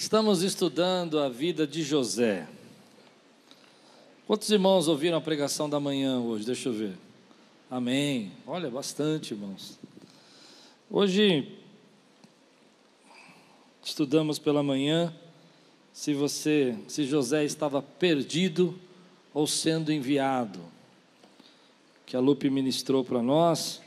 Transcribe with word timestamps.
Estamos 0.00 0.42
estudando 0.42 1.18
a 1.18 1.28
vida 1.28 1.66
de 1.66 1.82
José. 1.82 2.46
Quantos 4.28 4.48
irmãos 4.48 4.86
ouviram 4.86 5.18
a 5.18 5.20
pregação 5.20 5.68
da 5.68 5.80
manhã 5.80 6.20
hoje? 6.20 6.46
Deixa 6.46 6.68
eu 6.68 6.72
ver. 6.72 6.92
Amém. 7.68 8.30
Olha, 8.46 8.70
bastante, 8.70 9.34
irmãos. 9.34 9.76
Hoje 10.88 11.48
estudamos 13.82 14.38
pela 14.38 14.62
manhã 14.62 15.12
se 15.92 16.14
você, 16.14 16.78
se 16.86 17.02
José 17.02 17.44
estava 17.44 17.82
perdido 17.82 18.78
ou 19.34 19.48
sendo 19.48 19.92
enviado. 19.92 20.60
Que 22.06 22.16
a 22.16 22.20
Lupe 22.20 22.48
ministrou 22.48 23.04
para 23.04 23.20
nós 23.20 23.82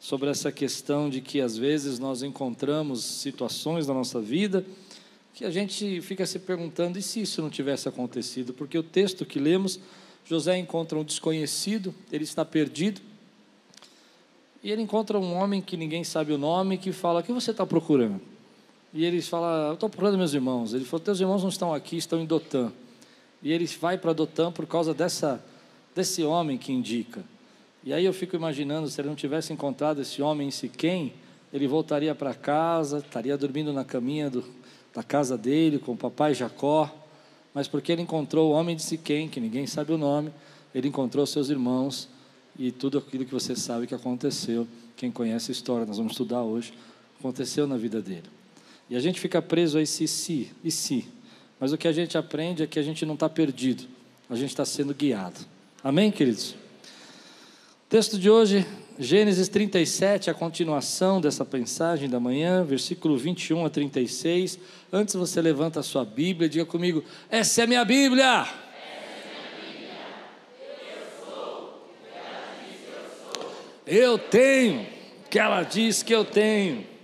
sobre 0.00 0.28
essa 0.28 0.50
questão 0.50 1.08
de 1.08 1.20
que 1.20 1.40
às 1.40 1.56
vezes 1.56 2.00
nós 2.00 2.24
encontramos 2.24 3.04
situações 3.04 3.86
na 3.86 3.94
nossa 3.94 4.20
vida 4.20 4.66
que 5.36 5.44
a 5.44 5.50
gente 5.50 6.00
fica 6.00 6.24
se 6.24 6.38
perguntando: 6.38 6.98
e 6.98 7.02
se 7.02 7.20
isso 7.20 7.42
não 7.42 7.50
tivesse 7.50 7.86
acontecido? 7.86 8.54
Porque 8.54 8.76
o 8.78 8.82
texto 8.82 9.26
que 9.26 9.38
lemos, 9.38 9.78
José 10.24 10.56
encontra 10.56 10.98
um 10.98 11.04
desconhecido, 11.04 11.94
ele 12.10 12.24
está 12.24 12.42
perdido, 12.42 13.02
e 14.64 14.72
ele 14.72 14.80
encontra 14.80 15.18
um 15.18 15.34
homem 15.34 15.60
que 15.60 15.76
ninguém 15.76 16.02
sabe 16.02 16.32
o 16.32 16.38
nome, 16.38 16.78
que 16.78 16.90
fala: 16.90 17.20
O 17.20 17.22
que 17.22 17.32
você 17.32 17.50
está 17.50 17.66
procurando? 17.66 18.18
E 18.94 19.04
ele 19.04 19.20
fala: 19.20 19.68
Eu 19.68 19.74
estou 19.74 19.90
procurando 19.90 20.16
meus 20.16 20.32
irmãos. 20.32 20.72
Ele 20.72 20.86
falou: 20.86 21.04
Teus 21.04 21.20
irmãos 21.20 21.42
não 21.42 21.50
estão 21.50 21.74
aqui, 21.74 21.98
estão 21.98 22.18
em 22.18 22.24
Dotã. 22.24 22.72
E 23.42 23.52
ele 23.52 23.66
vai 23.66 23.98
para 23.98 24.14
Dotã 24.14 24.50
por 24.50 24.66
causa 24.66 24.94
dessa, 24.94 25.44
desse 25.94 26.24
homem 26.24 26.56
que 26.56 26.72
indica. 26.72 27.22
E 27.84 27.92
aí 27.92 28.06
eu 28.06 28.12
fico 28.14 28.34
imaginando, 28.34 28.88
se 28.88 28.98
ele 28.98 29.08
não 29.08 29.14
tivesse 29.14 29.52
encontrado 29.52 30.00
esse 30.00 30.22
homem 30.22 30.48
em 30.48 30.50
Siquém, 30.50 31.12
ele 31.52 31.68
voltaria 31.68 32.14
para 32.14 32.34
casa, 32.34 32.98
estaria 32.98 33.36
dormindo 33.36 33.72
na 33.72 33.84
caminha 33.84 34.30
do, 34.30 34.42
da 34.96 35.02
casa 35.02 35.36
dele 35.36 35.78
com 35.78 35.92
o 35.92 35.96
papai 35.96 36.32
Jacó, 36.32 36.90
mas 37.52 37.68
porque 37.68 37.92
ele 37.92 38.00
encontrou 38.00 38.50
o 38.50 38.54
homem 38.54 38.74
de 38.74 38.82
Siquém, 38.82 39.28
que 39.28 39.38
ninguém 39.38 39.66
sabe 39.66 39.92
o 39.92 39.98
nome, 39.98 40.32
ele 40.74 40.88
encontrou 40.88 41.26
seus 41.26 41.50
irmãos 41.50 42.08
e 42.58 42.72
tudo 42.72 42.96
aquilo 42.96 43.26
que 43.26 43.32
você 43.32 43.54
sabe 43.54 43.86
que 43.86 43.94
aconteceu, 43.94 44.66
quem 44.96 45.10
conhece 45.10 45.50
a 45.50 45.52
história, 45.52 45.84
nós 45.84 45.98
vamos 45.98 46.12
estudar 46.12 46.42
hoje, 46.42 46.72
aconteceu 47.20 47.66
na 47.66 47.76
vida 47.76 48.00
dele. 48.00 48.24
E 48.88 48.96
a 48.96 49.00
gente 49.00 49.20
fica 49.20 49.42
preso 49.42 49.76
a 49.76 49.82
esse 49.82 50.08
si 50.08 50.50
e 50.64 50.70
si, 50.70 51.06
mas 51.60 51.74
o 51.74 51.76
que 51.76 51.86
a 51.86 51.92
gente 51.92 52.16
aprende 52.16 52.62
é 52.62 52.66
que 52.66 52.78
a 52.78 52.82
gente 52.82 53.04
não 53.04 53.14
está 53.14 53.28
perdido, 53.28 53.84
a 54.30 54.34
gente 54.34 54.48
está 54.48 54.64
sendo 54.64 54.94
guiado. 54.94 55.40
Amém, 55.84 56.10
queridos? 56.10 56.52
O 56.52 57.88
texto 57.90 58.18
de 58.18 58.30
hoje 58.30 58.66
Gênesis 58.98 59.48
37, 59.48 60.30
a 60.30 60.34
continuação 60.34 61.20
dessa 61.20 61.46
mensagem 61.52 62.08
da 62.08 62.18
manhã, 62.18 62.64
versículo 62.64 63.18
21 63.18 63.66
a 63.66 63.70
36. 63.70 64.58
Antes 64.90 65.14
você 65.14 65.42
levanta 65.42 65.80
a 65.80 65.82
sua 65.82 66.02
Bíblia, 66.02 66.48
diga 66.48 66.64
comigo: 66.64 67.04
Essa 67.30 67.60
é 67.60 67.64
a 67.64 67.66
minha 67.66 67.84
Bíblia. 67.84 68.46
Eu 73.86 74.18
tenho, 74.18 74.86
que 75.28 75.38
ela 75.38 75.62
diz 75.62 76.02
que 76.02 76.14
eu 76.14 76.24
tenho. 76.24 76.95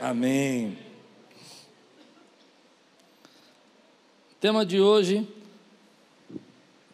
Amém. 0.00 0.78
Tema 4.40 4.64
de 4.64 4.80
hoje: 4.80 5.26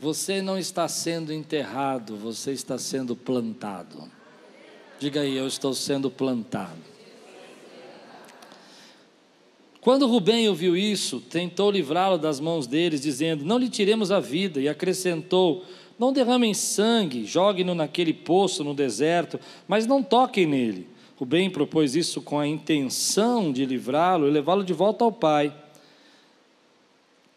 você 0.00 0.40
não 0.40 0.58
está 0.58 0.88
sendo 0.88 1.30
enterrado, 1.30 2.16
você 2.16 2.52
está 2.52 2.78
sendo 2.78 3.14
plantado. 3.14 4.10
Diga 4.98 5.20
aí, 5.20 5.36
eu 5.36 5.46
estou 5.46 5.74
sendo 5.74 6.10
plantado. 6.10 6.94
Quando 9.82 10.06
Rubem 10.06 10.48
ouviu 10.48 10.74
isso, 10.74 11.20
tentou 11.20 11.70
livrá-lo 11.70 12.16
das 12.16 12.40
mãos 12.40 12.66
deles, 12.66 13.02
dizendo: 13.02 13.44
Não 13.44 13.58
lhe 13.58 13.68
tiremos 13.68 14.10
a 14.10 14.18
vida, 14.18 14.62
e 14.62 14.68
acrescentou: 14.68 15.62
Não 15.98 16.10
derramem 16.10 16.54
sangue, 16.54 17.26
joguem-no 17.26 17.74
naquele 17.74 18.14
poço 18.14 18.64
no 18.64 18.72
deserto, 18.72 19.38
mas 19.68 19.86
não 19.86 20.02
toquem 20.02 20.46
nele 20.46 20.93
Rubem 21.16 21.48
propôs 21.48 21.94
isso 21.94 22.20
com 22.20 22.38
a 22.38 22.46
intenção 22.46 23.52
de 23.52 23.64
livrá-lo 23.64 24.26
e 24.26 24.30
levá-lo 24.30 24.64
de 24.64 24.72
volta 24.72 25.04
ao 25.04 25.12
pai. 25.12 25.54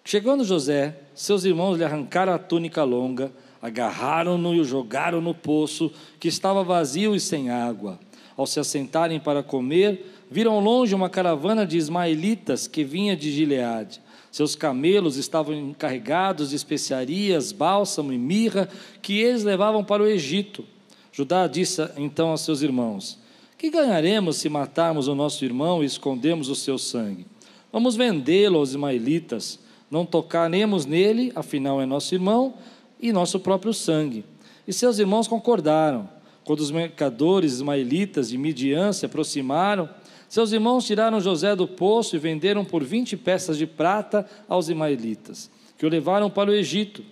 Chegando 0.04 0.44
José, 0.44 0.98
seus 1.14 1.44
irmãos 1.44 1.78
lhe 1.78 1.84
arrancaram 1.84 2.34
a 2.34 2.40
túnica 2.40 2.84
longa, 2.84 3.32
agarraram-no 3.62 4.56
e 4.56 4.60
o 4.60 4.64
jogaram 4.64 5.22
no 5.22 5.34
poço, 5.34 5.92
que 6.20 6.28
estava 6.28 6.64
vazio 6.64 7.14
e 7.14 7.20
sem 7.20 7.50
água. 7.50 8.00
Ao 8.36 8.48
se 8.48 8.60
assentarem 8.60 9.20
para 9.20 9.44
comer, 9.44 10.14
viram 10.30 10.60
longe 10.60 10.96
uma 10.96 11.10
caravana 11.10 11.66
de 11.66 11.78
ismaelitas 11.78 12.68
que 12.68 12.84
vinha 12.84 13.16
de 13.16 13.32
Gileade. 13.32 14.02
Seus 14.32 14.56
camelos 14.56 15.18
estavam 15.18 15.54
encarregados 15.54 16.52
de 16.52 16.56
especiarias, 16.56 17.52
bálsamo 17.52 18.14
e 18.14 18.18
mirra, 18.18 18.70
que 19.02 19.20
eles 19.20 19.44
levavam 19.44 19.84
para 19.84 20.04
o 20.04 20.08
Egito. 20.08 20.64
Judá 21.12 21.48
disse 21.48 21.82
então 21.98 22.30
aos 22.30 22.42
seus 22.42 22.62
irmãos: 22.62 23.20
que 23.58 23.70
ganharemos 23.70 24.38
se 24.38 24.50
matarmos 24.50 25.08
o 25.08 25.16
nosso 25.16 25.44
irmão 25.44 25.82
e 25.82 25.86
escondermos 25.86 26.48
o 26.50 26.56
seu 26.56 26.78
sangue? 26.78 27.26
Vamos 27.72 27.96
vendê-lo 27.96 28.60
aos 28.60 28.70
ismaelitas, 28.70 29.60
não 29.90 30.06
tocaremos 30.06 30.86
nele, 30.86 31.32
afinal 31.36 31.82
é 31.82 31.86
nosso 31.86 32.14
irmão 32.14 32.54
e 33.00 33.12
nosso 33.12 33.40
próprio 33.40 33.74
sangue. 33.74 34.24
E 34.68 34.74
seus 34.74 35.00
irmãos 35.00 35.28
concordaram. 35.28 36.10
Quando 36.44 36.60
os 36.62 36.72
mercadores 36.72 37.54
ismaelitas 37.54 38.30
de 38.30 38.38
Midian 38.38 38.94
se 38.94 39.06
aproximaram, 39.06 39.90
seus 40.30 40.52
irmãos 40.52 40.86
tiraram 40.86 41.20
José 41.20 41.56
do 41.56 41.68
poço 41.68 42.16
e 42.16 42.20
venderam 42.20 42.64
por 42.64 42.84
vinte 42.84 43.18
peças 43.18 43.58
de 43.58 43.66
prata 43.66 44.26
aos 44.48 44.70
ismaelitas, 44.70 45.50
que 45.78 45.86
o 45.86 45.90
levaram 45.90 46.30
para 46.30 46.50
o 46.50 46.54
Egito. 46.54 47.04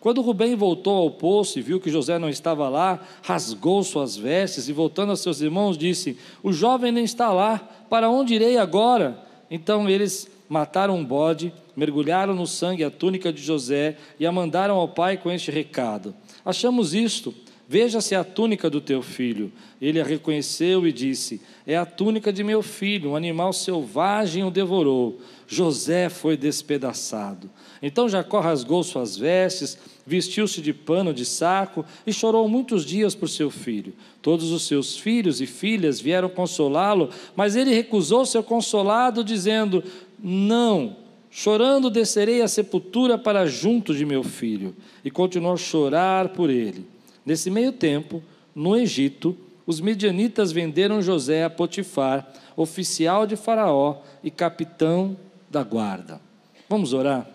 Quando 0.00 0.22
Rubem 0.22 0.56
voltou 0.56 0.96
ao 0.96 1.10
poço 1.10 1.58
e 1.58 1.62
viu 1.62 1.78
que 1.78 1.90
José 1.90 2.18
não 2.18 2.30
estava 2.30 2.70
lá, 2.70 2.98
rasgou 3.22 3.84
suas 3.84 4.16
vestes 4.16 4.66
e, 4.66 4.72
voltando 4.72 5.10
aos 5.10 5.20
seus 5.20 5.42
irmãos, 5.42 5.76
disse: 5.76 6.16
O 6.42 6.52
jovem 6.52 6.90
nem 6.90 7.04
está 7.04 7.30
lá, 7.30 7.58
para 7.90 8.08
onde 8.08 8.34
irei 8.34 8.56
agora? 8.56 9.22
Então 9.50 9.88
eles 9.88 10.26
mataram 10.48 10.96
um 10.96 11.04
bode, 11.04 11.52
mergulharam 11.76 12.34
no 12.34 12.46
sangue 12.46 12.82
a 12.82 12.90
túnica 12.90 13.30
de 13.30 13.42
José 13.42 13.98
e 14.18 14.26
a 14.26 14.32
mandaram 14.32 14.76
ao 14.76 14.88
pai 14.88 15.18
com 15.18 15.30
este 15.30 15.50
recado: 15.50 16.14
Achamos 16.46 16.94
isto, 16.94 17.34
veja-se 17.70 18.16
a 18.16 18.24
túnica 18.24 18.68
do 18.68 18.80
teu 18.80 19.00
filho. 19.00 19.52
Ele 19.80 20.00
a 20.00 20.04
reconheceu 20.04 20.88
e 20.88 20.92
disse: 20.92 21.40
É 21.64 21.76
a 21.76 21.86
túnica 21.86 22.32
de 22.32 22.42
meu 22.42 22.62
filho, 22.62 23.10
um 23.10 23.16
animal 23.16 23.52
selvagem 23.52 24.42
o 24.42 24.50
devorou. 24.50 25.20
José 25.46 26.08
foi 26.08 26.36
despedaçado. 26.36 27.48
Então 27.80 28.08
Jacó 28.08 28.40
rasgou 28.40 28.82
suas 28.82 29.16
vestes, 29.16 29.78
vestiu-se 30.04 30.60
de 30.60 30.72
pano 30.72 31.14
de 31.14 31.24
saco 31.24 31.84
e 32.04 32.12
chorou 32.12 32.48
muitos 32.48 32.84
dias 32.84 33.14
por 33.14 33.28
seu 33.28 33.52
filho. 33.52 33.92
Todos 34.20 34.50
os 34.50 34.66
seus 34.66 34.96
filhos 34.96 35.40
e 35.40 35.46
filhas 35.46 36.00
vieram 36.00 36.28
consolá-lo, 36.28 37.10
mas 37.36 37.54
ele 37.54 37.72
recusou 37.72 38.26
ser 38.26 38.42
consolado, 38.42 39.22
dizendo: 39.22 39.84
Não, 40.18 40.96
chorando 41.30 41.88
descerei 41.88 42.42
à 42.42 42.48
sepultura 42.48 43.16
para 43.16 43.46
junto 43.46 43.94
de 43.94 44.04
meu 44.04 44.24
filho. 44.24 44.74
E 45.04 45.10
continuou 45.10 45.54
a 45.54 45.56
chorar 45.56 46.30
por 46.30 46.50
ele. 46.50 46.89
Nesse 47.24 47.50
meio 47.50 47.72
tempo, 47.72 48.22
no 48.54 48.76
Egito, 48.76 49.36
os 49.66 49.80
medianitas 49.80 50.52
venderam 50.52 51.00
José 51.00 51.44
a 51.44 51.50
Potifar, 51.50 52.32
oficial 52.56 53.26
de 53.26 53.36
Faraó 53.36 54.02
e 54.22 54.30
capitão 54.30 55.16
da 55.48 55.62
guarda. 55.62 56.20
Vamos 56.68 56.92
orar? 56.92 57.28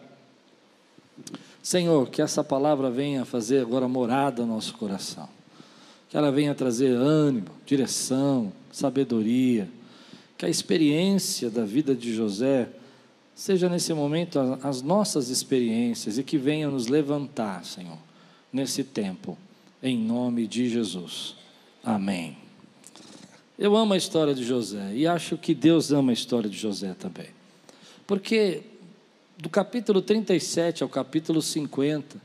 Senhor, 1.62 2.10
que 2.10 2.22
essa 2.22 2.44
palavra 2.44 2.92
venha 2.92 3.26
fazer 3.26 3.60
agora 3.60 3.88
morada 3.88 4.46
no 4.46 4.54
nosso 4.54 4.74
coração. 4.76 5.28
Que 6.10 6.18
ela 6.18 6.32
venha 6.32 6.54
trazer 6.54 6.92
ânimo, 6.92 7.48
direção, 7.66 8.52
sabedoria. 8.72 9.68
Que 10.38 10.46
a 10.46 10.50
experiência 10.50 11.50
da 11.50 11.66
vida 11.66 11.96
de 11.96 12.14
José 12.14 12.70
seja 13.34 13.68
nesse 13.68 13.94
momento 13.94 14.40
as 14.62 14.82
nossas 14.82 15.30
experiências 15.30 16.18
e 16.18 16.24
que 16.24 16.38
venha 16.38 16.70
nos 16.70 16.88
levantar, 16.88 17.66
Senhor, 17.66 17.98
nesse 18.52 18.84
tempo, 18.84 19.38
em 19.86 19.96
nome 19.96 20.48
de 20.48 20.68
Jesus. 20.68 21.36
Amém. 21.84 22.36
Eu 23.58 23.76
amo 23.76 23.94
a 23.94 23.98
história 23.98 24.34
de 24.34 24.44
José 24.44 24.92
e 24.96 25.06
acho 25.06 25.38
que 25.38 25.54
Deus 25.54 25.92
ama 25.92 26.12
a 26.12 26.14
história 26.14 26.50
de 26.50 26.58
José 26.58 26.96
também. 26.96 27.28
Porque 28.08 28.64
do 29.38 29.48
capítulo 29.48 30.02
37 30.02 30.82
ao 30.82 30.90
capítulo 30.90 31.40
50, 31.40 32.20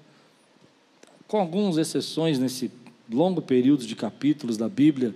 com 1.29 1.39
algumas 1.39 1.77
exceções 1.77 2.39
nesse 2.39 2.71
longo 3.13 3.43
período 3.43 3.87
de 3.87 3.95
capítulos 3.95 4.57
da 4.57 4.69
Bíblia, 4.69 5.15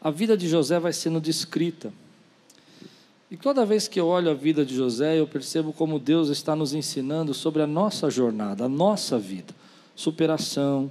a 0.00 0.10
vida 0.10 0.36
de 0.36 0.48
José 0.48 0.80
vai 0.80 0.92
sendo 0.92 1.20
descrita. 1.20 1.92
E 3.30 3.36
toda 3.36 3.64
vez 3.64 3.86
que 3.86 4.00
eu 4.00 4.06
olho 4.08 4.32
a 4.32 4.34
vida 4.34 4.66
de 4.66 4.74
José, 4.74 5.20
eu 5.20 5.28
percebo 5.28 5.72
como 5.72 6.00
Deus 6.00 6.28
está 6.28 6.56
nos 6.56 6.74
ensinando 6.74 7.32
sobre 7.32 7.62
a 7.62 7.68
nossa 7.68 8.10
jornada, 8.10 8.64
a 8.64 8.68
nossa 8.68 9.16
vida. 9.16 9.54
superação, 9.94 10.90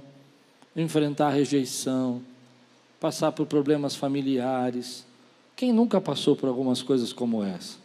enfrentar 0.76 1.30
rejeição, 1.30 2.22
passar 3.00 3.32
por 3.32 3.46
problemas 3.46 3.94
familiares. 3.94 5.06
Quem 5.56 5.72
nunca 5.72 6.00
passou 6.00 6.36
por 6.36 6.48
algumas 6.48 6.82
coisas 6.82 7.12
como 7.12 7.42
essa? 7.42 7.78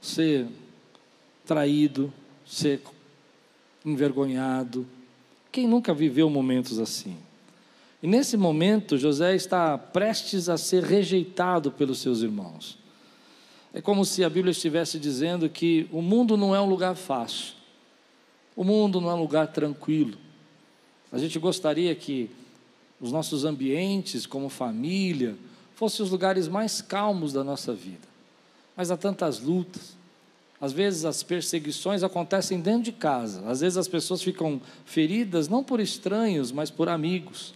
Ser 0.00 0.46
traído, 1.46 2.12
ser 2.46 2.80
envergonhado. 3.84 4.86
Quem 5.52 5.66
nunca 5.66 5.94
viveu 5.94 6.28
momentos 6.28 6.78
assim? 6.78 7.16
E 8.02 8.06
nesse 8.06 8.36
momento, 8.36 8.98
José 8.98 9.34
está 9.34 9.78
prestes 9.78 10.48
a 10.48 10.58
ser 10.58 10.82
rejeitado 10.82 11.70
pelos 11.70 12.00
seus 12.00 12.20
irmãos. 12.20 12.78
É 13.72 13.80
como 13.80 14.04
se 14.04 14.22
a 14.22 14.30
Bíblia 14.30 14.52
estivesse 14.52 14.98
dizendo 14.98 15.48
que 15.48 15.88
o 15.90 16.02
mundo 16.02 16.36
não 16.36 16.54
é 16.54 16.60
um 16.60 16.68
lugar 16.68 16.94
fácil, 16.94 17.54
o 18.54 18.62
mundo 18.62 19.00
não 19.00 19.10
é 19.10 19.14
um 19.14 19.20
lugar 19.20 19.48
tranquilo. 19.48 20.16
A 21.14 21.18
gente 21.18 21.38
gostaria 21.38 21.94
que 21.94 22.28
os 23.00 23.12
nossos 23.12 23.44
ambientes, 23.44 24.26
como 24.26 24.48
família, 24.48 25.36
fossem 25.76 26.04
os 26.04 26.10
lugares 26.10 26.48
mais 26.48 26.82
calmos 26.82 27.32
da 27.32 27.44
nossa 27.44 27.72
vida. 27.72 28.08
Mas 28.76 28.90
há 28.90 28.96
tantas 28.96 29.38
lutas. 29.38 29.96
Às 30.60 30.72
vezes 30.72 31.04
as 31.04 31.22
perseguições 31.22 32.02
acontecem 32.02 32.60
dentro 32.60 32.82
de 32.82 32.90
casa. 32.90 33.48
Às 33.48 33.60
vezes 33.60 33.78
as 33.78 33.86
pessoas 33.86 34.24
ficam 34.24 34.60
feridas 34.84 35.46
não 35.46 35.62
por 35.62 35.78
estranhos, 35.78 36.50
mas 36.50 36.68
por 36.68 36.88
amigos. 36.88 37.54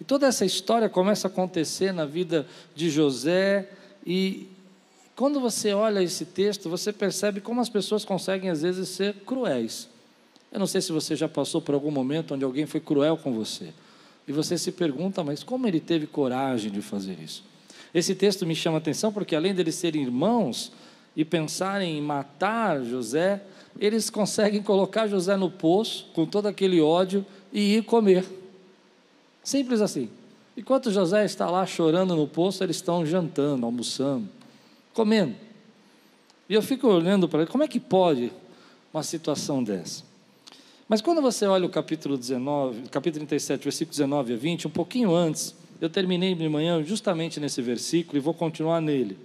E 0.00 0.02
toda 0.02 0.26
essa 0.26 0.44
história 0.44 0.88
começa 0.88 1.28
a 1.28 1.30
acontecer 1.30 1.92
na 1.92 2.04
vida 2.04 2.44
de 2.74 2.90
José 2.90 3.70
e 4.04 4.48
quando 5.14 5.38
você 5.38 5.72
olha 5.72 6.02
esse 6.02 6.24
texto, 6.24 6.68
você 6.68 6.92
percebe 6.92 7.40
como 7.40 7.60
as 7.60 7.68
pessoas 7.68 8.04
conseguem 8.04 8.50
às 8.50 8.62
vezes 8.62 8.88
ser 8.88 9.14
cruéis. 9.24 9.89
Eu 10.52 10.58
não 10.58 10.66
sei 10.66 10.80
se 10.80 10.90
você 10.90 11.14
já 11.14 11.28
passou 11.28 11.60
por 11.60 11.74
algum 11.74 11.90
momento 11.90 12.34
onde 12.34 12.44
alguém 12.44 12.66
foi 12.66 12.80
cruel 12.80 13.16
com 13.16 13.32
você. 13.32 13.72
E 14.26 14.32
você 14.32 14.58
se 14.58 14.72
pergunta, 14.72 15.22
mas 15.22 15.42
como 15.42 15.66
ele 15.66 15.80
teve 15.80 16.06
coragem 16.06 16.70
de 16.70 16.82
fazer 16.82 17.18
isso? 17.20 17.44
Esse 17.92 18.14
texto 18.14 18.46
me 18.46 18.54
chama 18.54 18.76
a 18.76 18.78
atenção 18.78 19.12
porque, 19.12 19.34
além 19.34 19.54
deles 19.54 19.74
serem 19.74 20.02
irmãos 20.02 20.72
e 21.16 21.24
pensarem 21.24 21.98
em 21.98 22.02
matar 22.02 22.82
José, 22.82 23.42
eles 23.78 24.10
conseguem 24.10 24.62
colocar 24.62 25.06
José 25.06 25.36
no 25.36 25.50
poço 25.50 26.06
com 26.14 26.26
todo 26.26 26.46
aquele 26.46 26.80
ódio 26.80 27.24
e 27.52 27.76
ir 27.76 27.84
comer. 27.84 28.24
Simples 29.42 29.80
assim. 29.80 30.08
Enquanto 30.56 30.90
José 30.90 31.24
está 31.24 31.48
lá 31.48 31.64
chorando 31.64 32.14
no 32.14 32.26
poço, 32.26 32.62
eles 32.62 32.76
estão 32.76 33.06
jantando, 33.06 33.64
almoçando, 33.64 34.28
comendo. 34.92 35.34
E 36.48 36.54
eu 36.54 36.62
fico 36.62 36.88
olhando 36.88 37.28
para 37.28 37.42
ele, 37.42 37.50
como 37.50 37.64
é 37.64 37.68
que 37.68 37.80
pode 37.80 38.32
uma 38.92 39.02
situação 39.02 39.62
dessa? 39.62 40.09
Mas 40.90 41.00
quando 41.00 41.22
você 41.22 41.46
olha 41.46 41.64
o 41.64 41.68
capítulo 41.68 42.18
19, 42.18 42.88
capítulo 42.88 43.24
37, 43.24 43.62
versículo 43.62 43.92
19 43.92 44.32
a 44.32 44.36
20, 44.36 44.66
um 44.66 44.70
pouquinho 44.70 45.14
antes, 45.14 45.54
eu 45.80 45.88
terminei 45.88 46.34
de 46.34 46.48
manhã 46.48 46.82
justamente 46.82 47.38
nesse 47.38 47.62
versículo 47.62 48.18
e 48.18 48.20
vou 48.20 48.34
continuar 48.34 48.80
nele. 48.80 49.16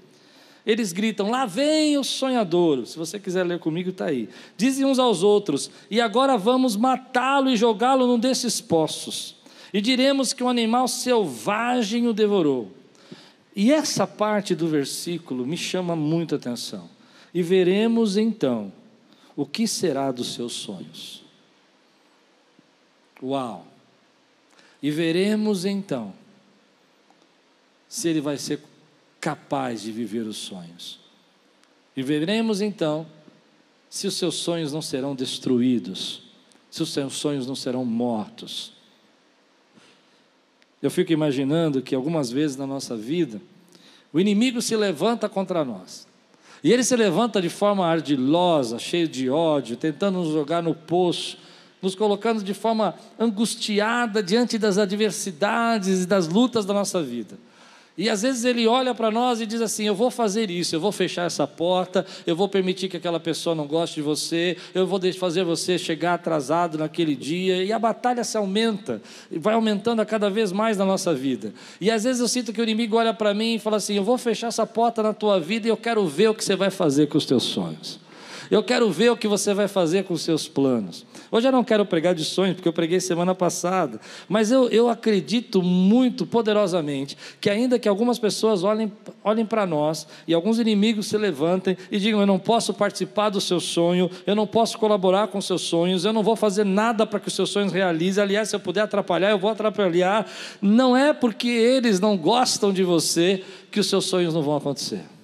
Eles 0.64 0.94
gritam: 0.94 1.32
Lá 1.32 1.48
vem 1.48 1.98
o 1.98 2.04
sonhador. 2.04 2.86
Se 2.86 2.96
você 2.96 3.18
quiser 3.18 3.44
ler 3.44 3.58
comigo, 3.58 3.90
está 3.90 4.06
aí. 4.06 4.30
Dizem 4.56 4.86
uns 4.86 5.00
aos 5.00 5.24
outros: 5.24 5.72
E 5.90 6.00
agora 6.00 6.38
vamos 6.38 6.76
matá-lo 6.76 7.50
e 7.50 7.58
jogá-lo 7.58 8.06
num 8.06 8.20
desses 8.20 8.62
poços. 8.62 9.36
E 9.74 9.82
diremos 9.82 10.34
que 10.34 10.44
um 10.44 10.50
animal 10.50 10.88
selvagem 10.88 12.08
o 12.08 12.14
devorou. 12.14 12.70
E 13.56 13.74
essa 13.74 14.06
parte 14.06 14.54
do 14.54 14.68
versículo 14.68 15.48
me 15.48 15.58
chama 15.58 15.96
muita 15.96 16.36
atenção. 16.36 16.88
E 17.34 17.42
veremos 17.42 18.18
então 18.18 18.72
o 19.36 19.48
que 19.48 19.68
será 19.68 20.12
dos 20.12 20.36
seus 20.36 20.54
sonhos. 20.54 21.25
Uau! 23.22 23.66
E 24.82 24.92
veremos 24.92 25.66
então 25.66 26.14
se 27.88 28.10
ele 28.10 28.22
vai 28.22 28.38
ser 28.38 28.60
capaz 29.20 29.82
de 29.82 29.92
viver 29.92 30.28
os 30.28 30.38
sonhos. 30.38 31.00
E 31.96 32.04
veremos 32.04 32.62
então 32.62 33.08
se 33.90 34.06
os 34.06 34.16
seus 34.16 34.36
sonhos 34.36 34.74
não 34.74 34.82
serão 34.82 35.16
destruídos, 35.16 36.24
se 36.70 36.84
os 36.84 36.92
seus 36.92 37.14
sonhos 37.16 37.48
não 37.48 37.56
serão 37.56 37.86
mortos. 37.86 38.74
Eu 40.82 40.92
fico 40.92 41.14
imaginando 41.14 41.82
que 41.82 41.96
algumas 41.96 42.30
vezes 42.30 42.58
na 42.58 42.68
nossa 42.68 42.96
vida, 42.96 43.42
o 44.12 44.20
inimigo 44.20 44.62
se 44.62 44.76
levanta 44.76 45.30
contra 45.30 45.64
nós. 45.64 46.06
E 46.64 46.72
ele 46.72 46.84
se 46.84 46.96
levanta 46.96 47.42
de 47.42 47.50
forma 47.50 47.86
ardilosa, 47.86 48.78
cheio 48.78 49.08
de 49.08 49.30
ódio, 49.30 49.78
tentando 49.78 50.20
nos 50.20 50.34
jogar 50.34 50.62
no 50.62 50.76
poço, 50.76 51.38
nos 51.86 51.94
colocando 51.94 52.44
de 52.44 52.54
forma 52.56 52.96
angustiada 53.20 54.24
diante 54.24 54.58
das 54.58 54.80
adversidades 54.80 56.04
e 56.04 56.06
das 56.08 56.28
lutas 56.28 56.66
da 56.66 56.74
nossa 56.74 57.02
vida. 57.02 57.38
E 57.98 58.10
às 58.10 58.24
vezes 58.24 58.44
ele 58.44 58.68
olha 58.68 58.94
para 58.94 59.10
nós 59.10 59.40
e 59.40 59.46
diz 59.46 59.62
assim: 59.62 59.86
Eu 59.86 59.94
vou 59.96 60.10
fazer 60.10 60.50
isso, 60.50 60.76
eu 60.76 60.80
vou 60.80 60.92
fechar 60.92 61.28
essa 61.28 61.46
porta, 61.46 62.06
eu 62.26 62.36
vou 62.36 62.50
permitir 62.50 62.90
que 62.90 62.98
aquela 62.98 63.20
pessoa 63.20 63.56
não 63.56 63.68
goste 63.68 63.96
de 63.96 64.02
você, 64.02 64.58
eu 64.74 64.86
vou 64.86 65.00
fazer 65.14 65.46
você 65.46 65.78
chegar 65.78 66.16
atrasado 66.16 66.78
naquele 66.78 67.16
dia. 67.16 67.64
E 67.64 67.72
a 67.72 67.78
batalha 67.80 68.24
se 68.24 68.36
aumenta, 68.36 69.02
vai 69.32 69.54
aumentando 69.54 70.02
a 70.02 70.06
cada 70.06 70.30
vez 70.30 70.52
mais 70.52 70.78
na 70.78 70.86
nossa 70.86 71.14
vida. 71.14 71.54
E 71.80 71.90
às 71.90 72.04
vezes 72.04 72.20
eu 72.20 72.28
sinto 72.28 72.52
que 72.52 72.60
o 72.60 72.64
inimigo 72.64 72.98
olha 72.98 73.14
para 73.14 73.34
mim 73.34 73.56
e 73.56 73.60
fala 73.60 73.78
assim: 73.78 73.96
Eu 73.96 74.04
vou 74.04 74.18
fechar 74.18 74.48
essa 74.48 74.66
porta 74.66 75.04
na 75.04 75.14
tua 75.14 75.40
vida 75.40 75.68
e 75.68 75.70
eu 75.70 75.78
quero 75.78 76.06
ver 76.06 76.30
o 76.30 76.34
que 76.34 76.44
você 76.44 76.56
vai 76.56 76.72
fazer 76.72 77.08
com 77.08 77.18
os 77.18 77.26
teus 77.26 77.44
sonhos. 77.44 78.04
Eu 78.50 78.64
quero 78.64 78.90
ver 78.92 79.12
o 79.12 79.18
que 79.18 79.28
você 79.28 79.54
vai 79.54 79.68
fazer 79.68 80.04
com 80.04 80.16
seus 80.18 80.48
planos. 80.48 81.06
Hoje 81.32 81.48
eu 81.48 81.52
não 81.52 81.64
quero 81.64 81.86
pregar 81.86 82.14
de 82.14 82.24
sonhos, 82.24 82.56
porque 82.56 82.68
eu 82.68 82.74
preguei 82.74 83.00
semana 83.00 83.34
passada, 83.34 84.00
mas 84.30 84.52
eu, 84.52 84.70
eu 84.70 84.88
acredito 84.88 85.62
muito 85.62 86.26
poderosamente 86.26 87.18
que, 87.42 87.50
ainda 87.50 87.80
que 87.80 87.90
algumas 87.90 88.20
pessoas 88.20 88.64
olhem, 88.64 88.92
olhem 89.24 89.46
para 89.46 89.66
nós 89.66 90.08
e 90.28 90.34
alguns 90.34 90.60
inimigos 90.60 91.08
se 91.08 91.18
levantem 91.18 91.78
e 91.92 92.00
digam: 92.00 92.20
Eu 92.20 92.28
não 92.28 92.40
posso 92.40 92.74
participar 92.74 93.30
do 93.30 93.42
seu 93.42 93.60
sonho, 93.60 94.10
eu 94.26 94.36
não 94.36 94.48
posso 94.48 94.78
colaborar 94.78 95.28
com 95.28 95.42
seus 95.42 95.62
sonhos, 95.62 96.06
eu 96.06 96.14
não 96.14 96.24
vou 96.24 96.36
fazer 96.36 96.64
nada 96.64 97.06
para 97.06 97.20
que 97.20 97.28
os 97.28 97.36
seus 97.36 97.50
sonhos 97.50 97.72
realizem. 97.72 98.24
Aliás, 98.24 98.50
se 98.50 98.56
eu 98.56 98.60
puder 98.60 98.82
atrapalhar, 98.82 99.32
eu 99.32 99.40
vou 99.40 99.50
atrapalhar. 99.50 100.30
Não 100.62 100.96
é 100.96 101.14
porque 101.14 101.48
eles 101.48 102.00
não 102.00 102.18
gostam 102.18 102.72
de 102.72 102.84
você 102.84 103.44
que 103.72 103.80
os 103.80 103.88
seus 103.88 104.06
sonhos 104.06 104.34
não 104.34 104.42
vão 104.42 104.56
acontecer. 104.56 105.15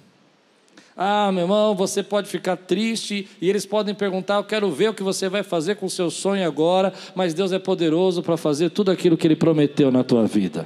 Ah, 1.04 1.32
meu 1.32 1.42
irmão, 1.42 1.74
você 1.74 2.00
pode 2.00 2.28
ficar 2.28 2.56
triste 2.56 3.28
e 3.40 3.50
eles 3.50 3.66
podem 3.66 3.92
perguntar: 3.92 4.36
Eu 4.36 4.44
quero 4.44 4.70
ver 4.70 4.90
o 4.90 4.94
que 4.94 5.02
você 5.02 5.28
vai 5.28 5.42
fazer 5.42 5.74
com 5.74 5.86
o 5.86 5.90
seu 5.90 6.08
sonho 6.12 6.46
agora, 6.46 6.92
mas 7.12 7.34
Deus 7.34 7.50
é 7.50 7.58
poderoso 7.58 8.22
para 8.22 8.36
fazer 8.36 8.70
tudo 8.70 8.88
aquilo 8.92 9.16
que 9.16 9.26
Ele 9.26 9.34
prometeu 9.34 9.90
na 9.90 10.04
tua 10.04 10.26
vida. 10.26 10.64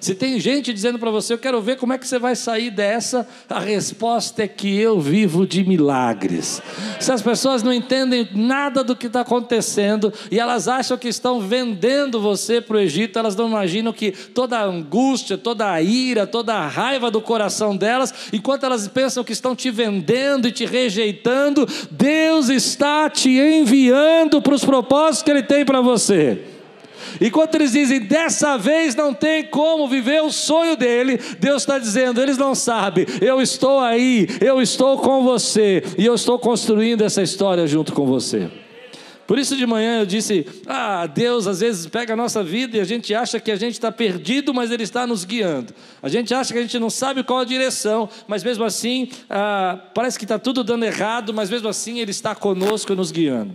Se 0.00 0.14
tem 0.14 0.38
gente 0.38 0.72
dizendo 0.72 0.98
para 0.98 1.10
você, 1.10 1.32
eu 1.32 1.38
quero 1.38 1.60
ver 1.60 1.76
como 1.76 1.92
é 1.92 1.98
que 1.98 2.06
você 2.06 2.18
vai 2.18 2.36
sair 2.36 2.70
dessa, 2.70 3.28
a 3.48 3.58
resposta 3.58 4.42
é 4.42 4.48
que 4.48 4.78
eu 4.78 5.00
vivo 5.00 5.46
de 5.46 5.64
milagres. 5.64 6.62
Se 7.00 7.10
as 7.10 7.20
pessoas 7.20 7.62
não 7.62 7.72
entendem 7.72 8.28
nada 8.32 8.84
do 8.84 8.94
que 8.94 9.06
está 9.06 9.22
acontecendo 9.22 10.12
e 10.30 10.38
elas 10.38 10.68
acham 10.68 10.96
que 10.96 11.08
estão 11.08 11.40
vendendo 11.40 12.20
você 12.20 12.60
para 12.60 12.76
o 12.76 12.80
Egito, 12.80 13.18
elas 13.18 13.34
não 13.34 13.48
imaginam 13.48 13.92
que 13.92 14.12
toda 14.12 14.58
a 14.58 14.64
angústia, 14.64 15.36
toda 15.36 15.70
a 15.70 15.82
ira, 15.82 16.26
toda 16.26 16.54
a 16.54 16.66
raiva 16.66 17.10
do 17.10 17.20
coração 17.20 17.76
delas, 17.76 18.14
enquanto 18.32 18.64
elas 18.64 18.86
pensam 18.86 19.24
que 19.24 19.32
estão 19.32 19.56
te 19.56 19.70
vendendo 19.70 20.46
e 20.46 20.52
te 20.52 20.64
rejeitando, 20.64 21.66
Deus 21.90 22.48
está 22.48 23.10
te 23.10 23.30
enviando 23.30 24.40
para 24.40 24.54
os 24.54 24.64
propósitos 24.64 25.22
que 25.22 25.30
Ele 25.30 25.42
tem 25.42 25.64
para 25.64 25.80
você. 25.80 26.57
Enquanto 27.20 27.54
eles 27.54 27.72
dizem, 27.72 28.00
dessa 28.00 28.56
vez 28.56 28.94
não 28.94 29.12
tem 29.14 29.44
como 29.44 29.88
viver 29.88 30.22
o 30.22 30.30
sonho 30.30 30.76
dele, 30.76 31.18
Deus 31.38 31.62
está 31.62 31.78
dizendo, 31.78 32.20
eles 32.20 32.38
não 32.38 32.54
sabem, 32.54 33.06
eu 33.20 33.40
estou 33.40 33.80
aí, 33.80 34.26
eu 34.40 34.60
estou 34.60 34.98
com 34.98 35.22
você, 35.22 35.82
e 35.96 36.04
eu 36.04 36.14
estou 36.14 36.38
construindo 36.38 37.02
essa 37.02 37.22
história 37.22 37.66
junto 37.66 37.92
com 37.92 38.06
você. 38.06 38.48
Por 39.28 39.38
isso 39.38 39.54
de 39.54 39.66
manhã 39.66 40.00
eu 40.00 40.06
disse: 40.06 40.46
Ah, 40.66 41.06
Deus 41.06 41.46
às 41.46 41.60
vezes 41.60 41.86
pega 41.86 42.14
a 42.14 42.16
nossa 42.16 42.42
vida 42.42 42.78
e 42.78 42.80
a 42.80 42.84
gente 42.84 43.14
acha 43.14 43.38
que 43.38 43.50
a 43.50 43.56
gente 43.56 43.74
está 43.74 43.92
perdido, 43.92 44.54
mas 44.54 44.70
Ele 44.70 44.84
está 44.84 45.06
nos 45.06 45.22
guiando. 45.22 45.74
A 46.02 46.08
gente 46.08 46.32
acha 46.32 46.50
que 46.50 46.58
a 46.58 46.62
gente 46.62 46.78
não 46.78 46.88
sabe 46.88 47.22
qual 47.22 47.40
a 47.40 47.44
direção, 47.44 48.08
mas 48.26 48.42
mesmo 48.42 48.64
assim, 48.64 49.10
ah, 49.28 49.78
parece 49.94 50.18
que 50.18 50.24
está 50.24 50.38
tudo 50.38 50.64
dando 50.64 50.86
errado, 50.86 51.34
mas 51.34 51.50
mesmo 51.50 51.68
assim 51.68 52.00
Ele 52.00 52.10
está 52.10 52.34
conosco 52.34 52.94
nos 52.94 53.12
guiando. 53.12 53.54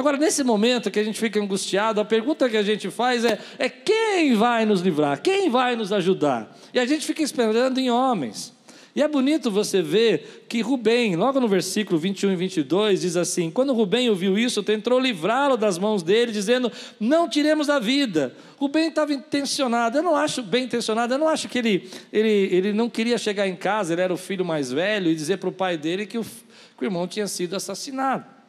Agora, 0.00 0.16
nesse 0.16 0.42
momento 0.42 0.90
que 0.90 0.98
a 0.98 1.04
gente 1.04 1.20
fica 1.20 1.38
angustiado, 1.38 2.00
a 2.00 2.04
pergunta 2.06 2.48
que 2.48 2.56
a 2.56 2.62
gente 2.62 2.88
faz 2.90 3.22
é, 3.22 3.38
é 3.58 3.68
quem 3.68 4.32
vai 4.32 4.64
nos 4.64 4.80
livrar? 4.80 5.20
Quem 5.20 5.50
vai 5.50 5.76
nos 5.76 5.92
ajudar? 5.92 6.56
E 6.72 6.80
a 6.80 6.86
gente 6.86 7.04
fica 7.04 7.22
esperando 7.22 7.76
em 7.76 7.90
homens. 7.90 8.50
E 8.96 9.02
é 9.02 9.06
bonito 9.06 9.50
você 9.50 9.82
ver 9.82 10.46
que 10.48 10.62
Rubem, 10.62 11.16
logo 11.16 11.38
no 11.38 11.46
versículo 11.46 11.98
21 11.98 12.32
e 12.32 12.36
22, 12.36 13.02
diz 13.02 13.14
assim: 13.14 13.50
Quando 13.50 13.74
Rubem 13.74 14.08
ouviu 14.08 14.38
isso, 14.38 14.62
tentou 14.62 14.98
livrá-lo 14.98 15.58
das 15.58 15.76
mãos 15.76 16.02
dele, 16.02 16.32
dizendo: 16.32 16.72
Não 16.98 17.28
tiremos 17.28 17.68
a 17.68 17.78
vida. 17.78 18.34
Rubem 18.56 18.88
estava 18.88 19.12
intencionado, 19.12 19.98
eu 19.98 20.02
não 20.02 20.16
acho 20.16 20.42
bem 20.42 20.64
intencionado, 20.64 21.12
eu 21.12 21.18
não 21.18 21.28
acho 21.28 21.46
que 21.46 21.58
ele, 21.58 21.90
ele, 22.10 22.48
ele 22.50 22.72
não 22.72 22.88
queria 22.88 23.18
chegar 23.18 23.46
em 23.46 23.54
casa, 23.54 23.92
ele 23.92 24.00
era 24.00 24.14
o 24.14 24.16
filho 24.16 24.46
mais 24.46 24.72
velho, 24.72 25.10
e 25.10 25.14
dizer 25.14 25.36
para 25.36 25.50
o 25.50 25.52
pai 25.52 25.76
dele 25.76 26.06
que 26.06 26.16
o, 26.16 26.24
que 26.24 26.82
o 26.82 26.84
irmão 26.86 27.06
tinha 27.06 27.26
sido 27.26 27.54
assassinado. 27.54 28.39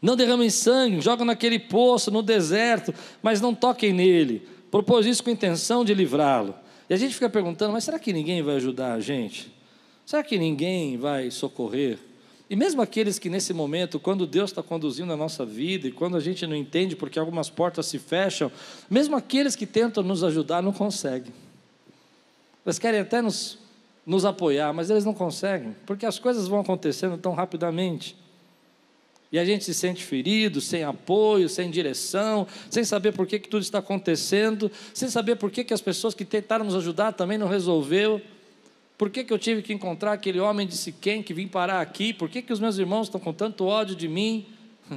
Não 0.00 0.16
derramem 0.16 0.50
sangue, 0.50 1.00
jogam 1.00 1.24
naquele 1.24 1.58
poço, 1.58 2.10
no 2.10 2.22
deserto, 2.22 2.94
mas 3.22 3.40
não 3.40 3.54
toquem 3.54 3.92
nele. 3.92 4.46
Propôs 4.70 5.06
isso 5.06 5.24
com 5.24 5.30
intenção 5.30 5.84
de 5.84 5.94
livrá-lo. 5.94 6.54
E 6.88 6.94
a 6.94 6.96
gente 6.96 7.14
fica 7.14 7.28
perguntando, 7.28 7.72
mas 7.72 7.84
será 7.84 7.98
que 7.98 8.12
ninguém 8.12 8.42
vai 8.42 8.56
ajudar 8.56 8.92
a 8.92 9.00
gente? 9.00 9.52
Será 10.04 10.22
que 10.22 10.38
ninguém 10.38 10.96
vai 10.96 11.30
socorrer? 11.30 11.98
E 12.48 12.54
mesmo 12.54 12.80
aqueles 12.80 13.18
que 13.18 13.28
nesse 13.28 13.52
momento, 13.52 13.98
quando 13.98 14.24
Deus 14.24 14.50
está 14.50 14.62
conduzindo 14.62 15.12
a 15.12 15.16
nossa 15.16 15.44
vida 15.44 15.88
e 15.88 15.92
quando 15.92 16.16
a 16.16 16.20
gente 16.20 16.46
não 16.46 16.54
entende 16.54 16.94
porque 16.94 17.18
algumas 17.18 17.50
portas 17.50 17.86
se 17.86 17.98
fecham, 17.98 18.52
mesmo 18.88 19.16
aqueles 19.16 19.56
que 19.56 19.66
tentam 19.66 20.02
nos 20.04 20.22
ajudar 20.22 20.62
não 20.62 20.72
conseguem. 20.72 21.32
Eles 22.64 22.78
querem 22.78 23.00
até 23.00 23.20
nos, 23.20 23.58
nos 24.04 24.24
apoiar, 24.24 24.72
mas 24.72 24.90
eles 24.90 25.04
não 25.04 25.12
conseguem, 25.12 25.74
porque 25.84 26.06
as 26.06 26.20
coisas 26.20 26.46
vão 26.46 26.60
acontecendo 26.60 27.18
tão 27.18 27.32
rapidamente. 27.32 28.16
E 29.36 29.38
a 29.38 29.44
gente 29.44 29.64
se 29.64 29.74
sente 29.74 30.02
ferido, 30.02 30.62
sem 30.62 30.82
apoio, 30.82 31.46
sem 31.46 31.70
direção, 31.70 32.46
sem 32.70 32.82
saber 32.84 33.12
por 33.12 33.26
que, 33.26 33.38
que 33.38 33.50
tudo 33.50 33.60
está 33.60 33.80
acontecendo, 33.80 34.72
sem 34.94 35.10
saber 35.10 35.36
por 35.36 35.50
que, 35.50 35.62
que 35.62 35.74
as 35.74 35.80
pessoas 35.82 36.14
que 36.14 36.24
tentaram 36.24 36.64
nos 36.64 36.74
ajudar 36.74 37.12
também 37.12 37.36
não 37.36 37.46
resolveu. 37.46 38.18
Por 38.96 39.10
que, 39.10 39.22
que 39.22 39.30
eu 39.30 39.38
tive 39.38 39.60
que 39.60 39.74
encontrar 39.74 40.12
aquele 40.12 40.40
homem 40.40 40.66
de 40.66 40.74
Siquém 40.74 41.22
que 41.22 41.34
vim 41.34 41.46
parar 41.46 41.82
aqui? 41.82 42.14
Por 42.14 42.30
que, 42.30 42.40
que 42.40 42.50
os 42.50 42.58
meus 42.58 42.78
irmãos 42.78 43.08
estão 43.08 43.20
com 43.20 43.30
tanto 43.30 43.66
ódio 43.66 43.94
de 43.94 44.08
mim? 44.08 44.46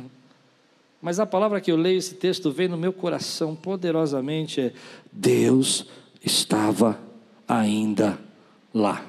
Mas 1.01 1.19
a 1.19 1.25
palavra 1.25 1.59
que 1.59 1.69
eu 1.69 1.75
leio 1.75 1.97
esse 1.97 2.15
texto 2.15 2.49
vem 2.49 2.69
no 2.69 2.77
meu 2.77 2.93
coração 2.93 3.57
poderosamente 3.57 4.61
é: 4.61 4.73
Deus 5.11 5.85
estava 6.23 6.97
ainda 7.45 8.17
lá. 8.73 9.05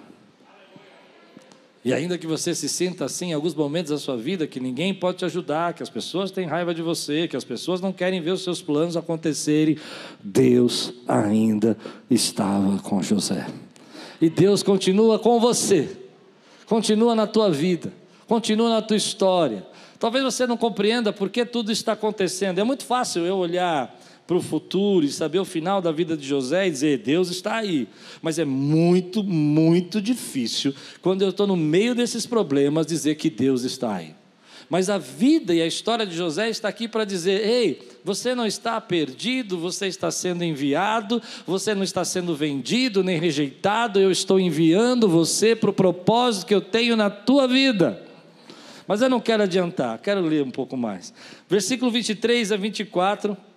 E 1.83 1.95
ainda 1.95 2.19
que 2.19 2.27
você 2.27 2.55
se 2.55 2.69
sinta 2.69 3.07
assim 3.07 3.31
em 3.31 3.33
alguns 3.33 3.55
momentos 3.55 3.91
da 3.91 3.99
sua 3.99 4.17
vida, 4.17 4.47
que 4.47 4.61
ninguém 4.61 4.93
pode 4.93 5.19
te 5.19 5.25
ajudar, 5.25 5.73
que 5.73 5.83
as 5.83 5.89
pessoas 5.89 6.31
têm 6.31 6.47
raiva 6.47 6.75
de 6.75 6.83
você, 6.83 7.27
que 7.27 7.37
as 7.37 7.45
pessoas 7.45 7.81
não 7.81 7.91
querem 7.91 8.21
ver 8.21 8.33
os 8.33 8.45
seus 8.45 8.61
planos 8.61 8.99
acontecerem, 8.99 9.79
Deus 10.23 10.93
ainda 11.09 11.77
estava 12.11 12.79
com 12.81 13.03
José. 13.03 13.47
E 14.21 14.29
Deus 14.29 14.63
continua 14.63 15.19
com 15.19 15.41
você, 15.41 15.97
continua 16.67 17.15
na 17.15 17.27
tua 17.27 17.51
vida, 17.51 17.91
continua 18.27 18.69
na 18.69 18.83
tua 18.83 18.99
história. 18.99 19.67
Talvez 19.99 20.23
você 20.23 20.47
não 20.47 20.59
compreenda 20.59 21.15
por 21.15 21.31
que 21.31 21.47
tudo 21.47 21.73
está 21.73 21.93
acontecendo. 21.93 22.59
É 22.59 22.65
muito 22.65 22.85
fácil 22.85 23.25
eu 23.25 23.37
olhar 23.37 23.99
para 24.31 24.37
o 24.37 24.41
futuro 24.41 25.05
e 25.05 25.09
saber 25.09 25.41
o 25.41 25.45
final 25.45 25.83
da 25.83 25.91
vida 25.91 26.17
de 26.17 26.25
José 26.25 26.69
e 26.69 26.71
dizer, 26.71 26.99
Deus 26.99 27.31
está 27.31 27.57
aí. 27.57 27.89
Mas 28.23 28.39
é 28.39 28.45
muito, 28.45 29.25
muito 29.25 30.01
difícil, 30.01 30.73
quando 31.03 31.23
eu 31.23 31.31
estou 31.31 31.49
no 31.49 31.57
meio 31.57 31.97
desses 31.97 32.27
problemas, 32.27 32.87
dizer 32.87 33.17
que 33.17 33.29
Deus 33.29 33.65
está 33.65 33.97
aí. 33.97 34.15
Mas 34.69 34.89
a 34.89 34.99
vida 34.99 35.53
e 35.53 35.61
a 35.61 35.67
história 35.67 36.07
de 36.07 36.17
José 36.17 36.49
está 36.49 36.69
aqui 36.69 36.87
para 36.87 37.05
dizer: 37.05 37.45
ei, 37.45 37.81
você 38.05 38.33
não 38.33 38.47
está 38.47 38.81
perdido, 38.81 39.59
você 39.59 39.89
está 39.89 40.13
sendo 40.13 40.45
enviado, 40.45 41.21
você 41.45 41.75
não 41.75 41.83
está 41.83 42.05
sendo 42.05 42.33
vendido 42.37 43.03
nem 43.03 43.19
rejeitado, 43.19 43.99
eu 43.99 44.13
estou 44.13 44.39
enviando 44.39 45.09
você 45.09 45.57
para 45.57 45.71
o 45.71 45.73
propósito 45.73 46.47
que 46.47 46.55
eu 46.55 46.61
tenho 46.61 46.95
na 46.95 47.11
tua 47.11 47.49
vida. 47.49 48.01
Mas 48.87 49.03
eu 49.03 49.09
não 49.09 49.19
quero 49.19 49.43
adiantar, 49.43 49.99
quero 49.99 50.21
ler 50.21 50.45
um 50.45 50.53
pouco 50.53 50.77
mais. 50.77 51.13
Versículo 51.49 51.91
23 51.91 52.53
a 52.53 52.57
24 52.57 53.50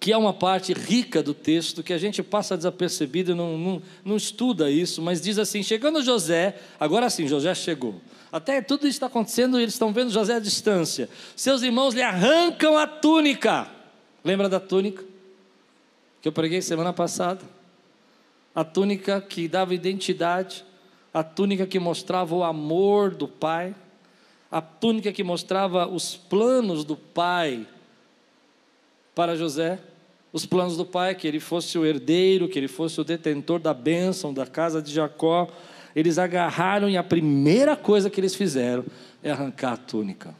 que 0.00 0.10
é 0.10 0.16
uma 0.16 0.32
parte 0.32 0.72
rica 0.72 1.22
do 1.22 1.34
texto 1.34 1.82
que 1.82 1.92
a 1.92 1.98
gente 1.98 2.22
passa 2.22 2.56
desapercebido, 2.56 3.36
não, 3.36 3.58
não, 3.58 3.82
não 4.02 4.16
estuda 4.16 4.70
isso, 4.70 5.02
mas 5.02 5.20
diz 5.20 5.38
assim: 5.38 5.62
chegando 5.62 6.02
José, 6.02 6.58
agora 6.80 7.10
sim, 7.10 7.28
José 7.28 7.54
chegou. 7.54 8.00
Até 8.32 8.62
tudo 8.62 8.86
isso 8.86 8.96
está 8.96 9.06
acontecendo 9.06 9.58
eles 9.58 9.74
estão 9.74 9.92
vendo 9.92 10.10
José 10.10 10.36
à 10.36 10.38
distância. 10.38 11.10
Seus 11.36 11.60
irmãos 11.60 11.92
lhe 11.92 12.00
arrancam 12.00 12.78
a 12.78 12.86
túnica. 12.86 13.70
Lembra 14.24 14.48
da 14.48 14.58
túnica? 14.58 15.04
Que 16.22 16.28
eu 16.28 16.32
preguei 16.32 16.62
semana 16.62 16.94
passada? 16.94 17.44
A 18.54 18.64
túnica 18.64 19.20
que 19.20 19.46
dava 19.48 19.74
identidade, 19.74 20.64
a 21.12 21.22
túnica 21.22 21.66
que 21.66 21.78
mostrava 21.78 22.34
o 22.34 22.42
amor 22.42 23.14
do 23.14 23.28
pai, 23.28 23.74
a 24.50 24.62
túnica 24.62 25.12
que 25.12 25.22
mostrava 25.22 25.86
os 25.86 26.16
planos 26.16 26.84
do 26.84 26.96
pai 26.96 27.66
para 29.14 29.36
José 29.36 29.78
os 30.32 30.46
planos 30.46 30.76
do 30.76 30.84
pai, 30.84 31.14
que 31.14 31.26
ele 31.26 31.40
fosse 31.40 31.76
o 31.76 31.84
herdeiro, 31.84 32.48
que 32.48 32.58
ele 32.58 32.68
fosse 32.68 33.00
o 33.00 33.04
detentor 33.04 33.58
da 33.58 33.74
bênção 33.74 34.32
da 34.32 34.46
casa 34.46 34.80
de 34.80 34.92
Jacó. 34.92 35.48
Eles 35.94 36.18
agarraram 36.18 36.88
e 36.88 36.96
a 36.96 37.02
primeira 37.02 37.76
coisa 37.76 38.08
que 38.08 38.20
eles 38.20 38.34
fizeram 38.34 38.84
é 39.22 39.30
arrancar 39.30 39.72
a 39.72 39.76
túnica. 39.76 40.34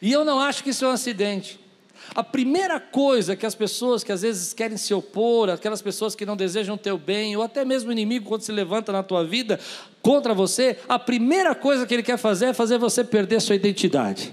E 0.00 0.10
eu 0.10 0.24
não 0.24 0.40
acho 0.40 0.64
que 0.64 0.70
isso 0.70 0.84
é 0.84 0.88
um 0.88 0.92
acidente. 0.92 1.60
A 2.14 2.22
primeira 2.22 2.78
coisa 2.78 3.34
que 3.34 3.44
as 3.44 3.54
pessoas 3.54 4.04
que 4.04 4.12
às 4.12 4.22
vezes 4.22 4.54
querem 4.54 4.76
se 4.76 4.94
opor, 4.94 5.50
aquelas 5.50 5.82
pessoas 5.82 6.14
que 6.14 6.24
não 6.24 6.36
desejam 6.36 6.78
teu 6.78 6.96
bem, 6.96 7.36
ou 7.36 7.42
até 7.42 7.64
mesmo 7.64 7.90
o 7.90 7.92
inimigo 7.92 8.26
quando 8.26 8.42
se 8.42 8.52
levanta 8.52 8.92
na 8.92 9.02
tua 9.02 9.24
vida 9.24 9.58
contra 10.00 10.32
você, 10.32 10.78
a 10.88 10.98
primeira 10.98 11.54
coisa 11.54 11.84
que 11.84 11.92
ele 11.92 12.02
quer 12.02 12.16
fazer 12.16 12.46
é 12.46 12.54
fazer 12.54 12.78
você 12.78 13.02
perder 13.02 13.40
sua 13.40 13.56
identidade 13.56 14.32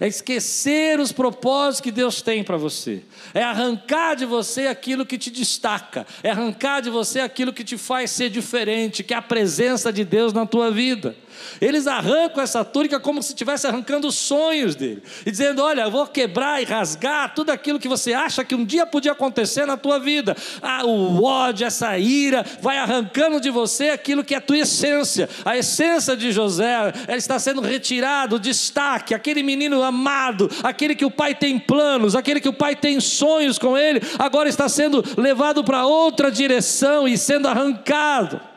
é 0.00 0.06
esquecer 0.06 1.00
os 1.00 1.12
propósitos 1.12 1.80
que 1.80 1.90
Deus 1.90 2.22
tem 2.22 2.42
para 2.42 2.56
você, 2.56 3.02
é 3.34 3.42
arrancar 3.42 4.14
de 4.14 4.24
você 4.24 4.66
aquilo 4.66 5.06
que 5.06 5.18
te 5.18 5.30
destaca, 5.30 6.06
é 6.22 6.30
arrancar 6.30 6.80
de 6.80 6.90
você 6.90 7.20
aquilo 7.20 7.52
que 7.52 7.64
te 7.64 7.76
faz 7.76 8.10
ser 8.10 8.30
diferente, 8.30 9.02
que 9.02 9.14
é 9.14 9.16
a 9.16 9.22
presença 9.22 9.92
de 9.92 10.04
Deus 10.04 10.32
na 10.32 10.46
tua 10.46 10.70
vida. 10.70 11.16
Eles 11.60 11.86
arrancam 11.86 12.42
essa 12.42 12.64
túnica 12.64 12.98
como 12.98 13.22
se 13.22 13.30
estivesse 13.30 13.66
arrancando 13.66 14.08
os 14.08 14.14
sonhos 14.14 14.74
dele, 14.74 15.02
e 15.24 15.30
dizendo: 15.30 15.62
Olha, 15.62 15.88
vou 15.88 16.06
quebrar 16.06 16.60
e 16.62 16.64
rasgar 16.64 17.34
tudo 17.34 17.50
aquilo 17.50 17.78
que 17.78 17.88
você 17.88 18.12
acha 18.12 18.44
que 18.44 18.54
um 18.54 18.64
dia 18.64 18.86
podia 18.86 19.12
acontecer 19.12 19.66
na 19.66 19.76
tua 19.76 19.98
vida. 19.98 20.36
Ah, 20.60 20.84
o 20.84 21.22
ódio, 21.22 21.66
essa 21.66 21.96
ira, 21.98 22.44
vai 22.60 22.78
arrancando 22.78 23.40
de 23.40 23.50
você 23.50 23.90
aquilo 23.90 24.24
que 24.24 24.34
é 24.34 24.38
a 24.38 24.40
tua 24.40 24.58
essência. 24.58 25.28
A 25.44 25.56
essência 25.56 26.16
de 26.16 26.32
José, 26.32 26.92
ela 27.06 27.18
está 27.18 27.38
sendo 27.38 27.60
retirado, 27.60 28.36
o 28.36 28.38
destaque, 28.38 29.14
aquele 29.14 29.42
menino 29.42 29.82
amado, 29.82 30.50
aquele 30.62 30.94
que 30.94 31.04
o 31.04 31.10
pai 31.10 31.34
tem 31.34 31.58
planos, 31.58 32.14
aquele 32.14 32.40
que 32.40 32.48
o 32.48 32.52
pai 32.52 32.74
tem 32.76 33.00
sonhos 33.00 33.58
com 33.58 33.76
ele, 33.76 34.00
agora 34.18 34.48
está 34.48 34.68
sendo 34.68 35.04
levado 35.16 35.64
para 35.64 35.86
outra 35.86 36.30
direção 36.30 37.06
e 37.06 37.16
sendo 37.16 37.48
arrancado. 37.48 38.51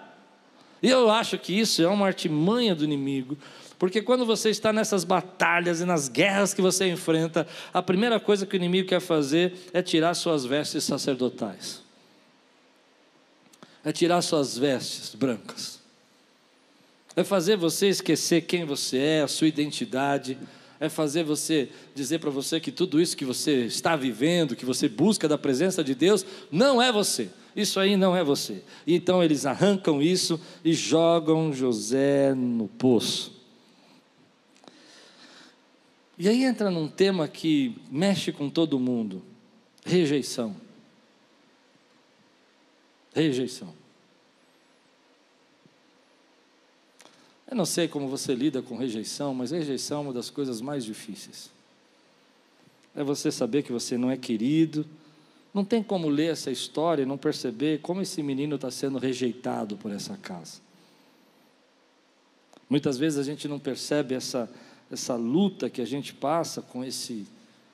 E 0.86 0.90
eu 0.92 1.10
acho 1.10 1.40
que 1.40 1.52
isso 1.52 1.82
é 1.82 1.88
uma 1.88 2.06
artimanha 2.06 2.76
do 2.76 2.84
inimigo, 2.84 3.36
porque 3.80 4.04
quando 4.04 4.24
você 4.24 4.52
está 4.52 4.72
nessas 4.72 5.04
batalhas 5.04 5.82
e 5.82 5.84
nas 5.84 6.08
guerras 6.08 6.54
que 6.54 6.62
você 6.62 6.88
enfrenta, 6.88 7.48
a 7.74 7.82
primeira 7.82 8.20
coisa 8.20 8.46
que 8.46 8.56
o 8.56 8.56
inimigo 8.56 8.90
quer 8.90 9.00
fazer 9.00 9.56
é 9.74 9.82
tirar 9.82 10.14
suas 10.14 10.46
vestes 10.46 10.84
sacerdotais, 10.84 11.82
é 13.84 13.92
tirar 13.92 14.22
suas 14.22 14.60
vestes 14.60 15.16
brancas, 15.16 15.80
é 17.16 17.24
fazer 17.24 17.58
você 17.58 17.88
esquecer 17.88 18.42
quem 18.42 18.64
você 18.64 19.00
é, 19.00 19.22
a 19.24 19.28
sua 19.28 19.48
identidade, 19.48 20.38
é 20.80 20.88
fazer 20.88 21.24
você 21.24 21.68
dizer 21.96 22.20
para 22.20 22.30
você 22.30 22.60
que 22.60 22.72
tudo 22.72 23.02
isso 23.02 23.18
que 23.18 23.26
você 23.26 23.66
está 23.66 23.96
vivendo, 23.96 24.56
que 24.56 24.66
você 24.66 24.88
busca 24.88 25.28
da 25.28 25.36
presença 25.36 25.84
de 25.84 25.96
Deus, 25.96 26.24
não 26.52 26.80
é 26.80 26.92
você. 26.92 27.32
Isso 27.56 27.80
aí 27.80 27.96
não 27.96 28.16
é 28.16 28.24
você. 28.24 28.62
Então 28.86 29.24
eles 29.24 29.46
arrancam 29.46 30.02
isso 30.02 30.40
e 30.64 30.74
jogam 30.74 31.54
José 31.54 32.34
no 32.34 32.68
poço. 32.68 33.34
E 36.18 36.28
aí 36.28 36.44
entra 36.44 36.70
num 36.70 36.88
tema 36.88 37.28
que 37.28 37.76
mexe 37.90 38.32
com 38.32 38.50
todo 38.50 38.80
mundo: 38.80 39.24
rejeição. 39.86 40.56
Rejeição. 43.14 43.74
Eu 47.50 47.56
não 47.56 47.66
sei 47.66 47.88
como 47.88 48.08
você 48.10 48.34
lida 48.34 48.62
com 48.62 48.76
rejeição, 48.76 49.34
mas 49.34 49.52
rejeição 49.52 50.00
é 50.00 50.02
uma 50.02 50.14
das 50.14 50.30
coisas 50.30 50.60
mais 50.60 50.84
difíceis. 50.84 51.50
É 52.96 53.04
você 53.04 53.32
saber 53.32 53.64
que 53.64 53.72
você 53.72 53.98
não 53.98 54.10
é 54.10 54.18
querido, 54.18 54.86
não 55.56 55.64
tem 55.64 55.82
como 55.82 56.10
ler 56.10 56.34
essa 56.34 56.52
história 56.52 57.04
e 57.04 57.06
não 57.06 57.18
perceber 57.18 57.80
como 57.80 58.02
esse 58.02 58.22
menino 58.22 58.56
está 58.56 58.70
sendo 58.70 58.98
rejeitado 58.98 59.78
por 59.78 59.90
essa 59.90 60.18
casa. 60.18 60.60
Muitas 62.70 62.98
vezes 62.98 63.18
a 63.18 63.24
gente 63.24 63.48
não 63.48 63.58
percebe 63.58 64.14
essa, 64.14 64.52
essa 64.92 65.16
luta 65.16 65.70
que 65.70 65.82
a 65.82 65.86
gente 65.86 66.14
passa 66.14 66.62
com 66.62 66.84
esse 66.84 67.26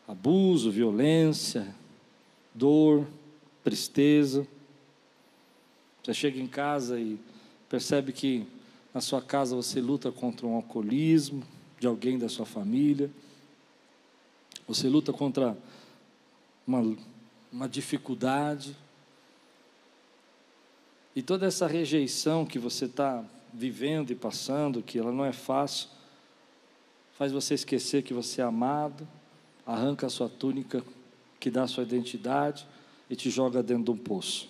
abuso, 0.07 0.69
violência, 0.69 1.73
dor, 2.53 3.07
tristeza. 3.63 4.45
Você 6.03 6.13
chega 6.13 6.39
em 6.39 6.47
casa 6.47 6.99
e 6.99 7.17
percebe 7.67 8.13
que 8.13 8.45
na 8.93 9.01
sua 9.01 9.23
casa 9.23 9.55
você 9.55 9.81
luta 9.81 10.11
contra 10.11 10.45
um 10.45 10.53
alcoolismo 10.53 11.41
de 11.79 11.87
alguém 11.87 12.19
da 12.19 12.29
sua 12.29 12.45
família. 12.45 13.09
Você 14.67 14.87
luta 14.87 15.11
contra 15.11 15.57
uma 16.67 16.95
uma 17.51 17.67
dificuldade. 17.67 18.75
E 21.15 21.21
toda 21.21 21.45
essa 21.45 21.67
rejeição 21.67 22.45
que 22.45 22.57
você 22.57 22.85
está 22.85 23.23
vivendo 23.53 24.11
e 24.11 24.15
passando, 24.15 24.81
que 24.81 24.97
ela 24.97 25.11
não 25.11 25.25
é 25.25 25.33
fácil, 25.33 25.89
faz 27.17 27.31
você 27.31 27.53
esquecer 27.53 28.03
que 28.03 28.13
você 28.13 28.41
é 28.41 28.43
amado, 28.43 29.07
arranca 29.65 30.07
a 30.07 30.09
sua 30.09 30.29
túnica 30.29 30.83
que 31.39 31.51
dá 31.51 31.63
a 31.63 31.67
sua 31.67 31.83
identidade 31.83 32.65
e 33.09 33.15
te 33.15 33.29
joga 33.29 33.61
dentro 33.61 33.85
de 33.85 33.91
um 33.91 33.97
poço. 33.97 34.47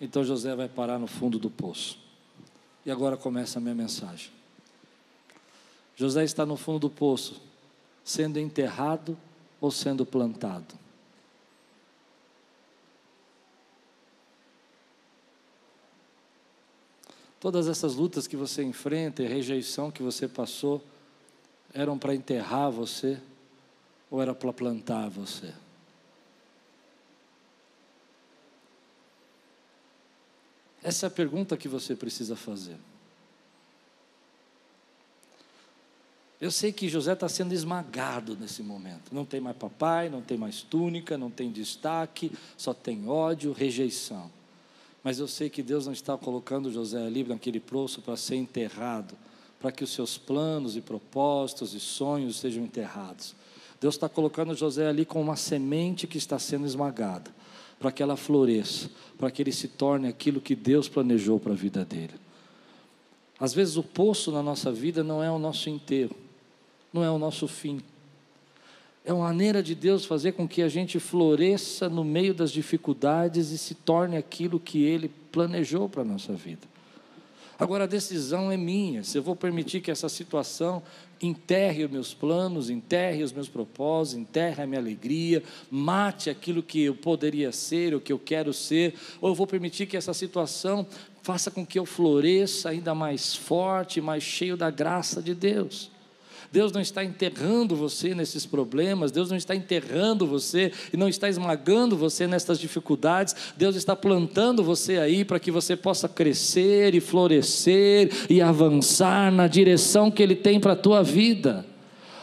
Então 0.00 0.24
José 0.24 0.54
vai 0.54 0.68
parar 0.68 0.98
no 0.98 1.06
fundo 1.06 1.38
do 1.38 1.50
poço. 1.50 1.98
E 2.86 2.90
agora 2.90 3.16
começa 3.16 3.58
a 3.58 3.62
minha 3.62 3.74
mensagem. 3.74 4.30
José 5.96 6.24
está 6.24 6.46
no 6.46 6.56
fundo 6.56 6.78
do 6.78 6.90
poço, 6.90 7.42
sendo 8.02 8.38
enterrado 8.38 9.18
ou 9.60 9.70
sendo 9.70 10.06
plantado. 10.06 10.79
Todas 17.40 17.66
essas 17.66 17.94
lutas 17.94 18.26
que 18.26 18.36
você 18.36 18.62
enfrenta 18.62 19.22
e 19.22 19.26
rejeição 19.26 19.90
que 19.90 20.02
você 20.02 20.28
passou, 20.28 20.84
eram 21.72 21.98
para 21.98 22.14
enterrar 22.14 22.70
você 22.70 23.18
ou 24.10 24.20
era 24.20 24.34
para 24.34 24.52
plantar 24.52 25.08
você? 25.08 25.52
Essa 30.82 31.06
é 31.06 31.08
a 31.08 31.10
pergunta 31.10 31.56
que 31.56 31.68
você 31.68 31.96
precisa 31.96 32.36
fazer. 32.36 32.76
Eu 36.40 36.50
sei 36.50 36.72
que 36.72 36.88
José 36.88 37.12
está 37.12 37.28
sendo 37.28 37.52
esmagado 37.52 38.34
nesse 38.34 38.62
momento. 38.62 39.14
Não 39.14 39.26
tem 39.26 39.40
mais 39.40 39.56
papai, 39.56 40.08
não 40.08 40.22
tem 40.22 40.38
mais 40.38 40.62
túnica, 40.62 41.18
não 41.18 41.30
tem 41.30 41.52
destaque, 41.52 42.32
só 42.56 42.72
tem 42.72 43.08
ódio, 43.08 43.52
rejeição. 43.52 44.30
Mas 45.02 45.18
eu 45.18 45.26
sei 45.26 45.48
que 45.48 45.62
Deus 45.62 45.86
não 45.86 45.92
está 45.92 46.16
colocando 46.16 46.70
José 46.70 47.04
ali 47.04 47.24
naquele 47.24 47.60
poço 47.60 48.02
para 48.02 48.16
ser 48.16 48.36
enterrado, 48.36 49.14
para 49.58 49.72
que 49.72 49.84
os 49.84 49.92
seus 49.92 50.18
planos 50.18 50.76
e 50.76 50.80
propósitos 50.80 51.74
e 51.74 51.80
sonhos 51.80 52.38
sejam 52.38 52.64
enterrados. 52.64 53.34
Deus 53.80 53.94
está 53.94 54.08
colocando 54.08 54.54
José 54.54 54.86
ali 54.86 55.06
com 55.06 55.20
uma 55.20 55.36
semente 55.36 56.06
que 56.06 56.18
está 56.18 56.38
sendo 56.38 56.66
esmagada, 56.66 57.30
para 57.78 57.90
que 57.90 58.02
ela 58.02 58.16
floresça, 58.16 58.90
para 59.18 59.30
que 59.30 59.42
ele 59.42 59.52
se 59.52 59.68
torne 59.68 60.06
aquilo 60.06 60.40
que 60.40 60.54
Deus 60.54 60.88
planejou 60.88 61.40
para 61.40 61.52
a 61.52 61.56
vida 61.56 61.84
dele. 61.84 62.14
Às 63.38 63.54
vezes 63.54 63.78
o 63.78 63.82
poço 63.82 64.30
na 64.30 64.42
nossa 64.42 64.70
vida 64.70 65.02
não 65.02 65.22
é 65.24 65.30
o 65.30 65.38
nosso 65.38 65.70
enterro, 65.70 66.14
não 66.92 67.02
é 67.02 67.10
o 67.10 67.18
nosso 67.18 67.48
fim. 67.48 67.80
É 69.04 69.12
uma 69.12 69.28
maneira 69.28 69.62
de 69.62 69.74
Deus 69.74 70.04
fazer 70.04 70.32
com 70.32 70.46
que 70.46 70.60
a 70.62 70.68
gente 70.68 71.00
floresça 71.00 71.88
no 71.88 72.04
meio 72.04 72.34
das 72.34 72.52
dificuldades 72.52 73.50
e 73.50 73.58
se 73.58 73.74
torne 73.74 74.16
aquilo 74.16 74.60
que 74.60 74.82
Ele 74.82 75.10
planejou 75.32 75.88
para 75.88 76.02
a 76.02 76.04
nossa 76.04 76.34
vida. 76.34 76.68
Agora 77.58 77.84
a 77.84 77.86
decisão 77.86 78.50
é 78.50 78.56
minha, 78.56 79.04
se 79.04 79.18
eu 79.18 79.22
vou 79.22 79.36
permitir 79.36 79.80
que 79.80 79.90
essa 79.90 80.08
situação 80.08 80.82
enterre 81.20 81.84
os 81.84 81.90
meus 81.90 82.14
planos, 82.14 82.70
enterre 82.70 83.22
os 83.22 83.32
meus 83.32 83.48
propósitos, 83.48 84.18
enterre 84.18 84.62
a 84.62 84.66
minha 84.66 84.80
alegria, 84.80 85.42
mate 85.70 86.30
aquilo 86.30 86.62
que 86.62 86.82
eu 86.82 86.94
poderia 86.94 87.52
ser, 87.52 87.94
o 87.94 88.00
que 88.00 88.12
eu 88.12 88.18
quero 88.18 88.54
ser, 88.54 88.94
ou 89.20 89.28
eu 89.28 89.34
vou 89.34 89.46
permitir 89.46 89.84
que 89.84 89.96
essa 89.96 90.14
situação 90.14 90.86
faça 91.22 91.50
com 91.50 91.66
que 91.66 91.78
eu 91.78 91.84
floresça 91.84 92.70
ainda 92.70 92.94
mais 92.94 93.36
forte, 93.36 94.00
mais 94.00 94.22
cheio 94.22 94.56
da 94.56 94.70
graça 94.70 95.20
de 95.20 95.34
Deus. 95.34 95.90
Deus 96.52 96.72
não 96.72 96.80
está 96.80 97.04
enterrando 97.04 97.76
você 97.76 98.14
nesses 98.14 98.44
problemas, 98.44 99.12
Deus 99.12 99.30
não 99.30 99.36
está 99.36 99.54
enterrando 99.54 100.26
você 100.26 100.72
e 100.92 100.96
não 100.96 101.08
está 101.08 101.28
esmagando 101.28 101.96
você 101.96 102.26
nessas 102.26 102.58
dificuldades, 102.58 103.34
Deus 103.56 103.76
está 103.76 103.94
plantando 103.94 104.64
você 104.64 104.98
aí 104.98 105.24
para 105.24 105.38
que 105.38 105.50
você 105.50 105.76
possa 105.76 106.08
crescer 106.08 106.94
e 106.94 107.00
florescer 107.00 108.10
e 108.28 108.42
avançar 108.42 109.30
na 109.30 109.46
direção 109.46 110.10
que 110.10 110.22
Ele 110.22 110.34
tem 110.34 110.58
para 110.58 110.72
a 110.72 110.76
tua 110.76 111.02
vida. 111.02 111.69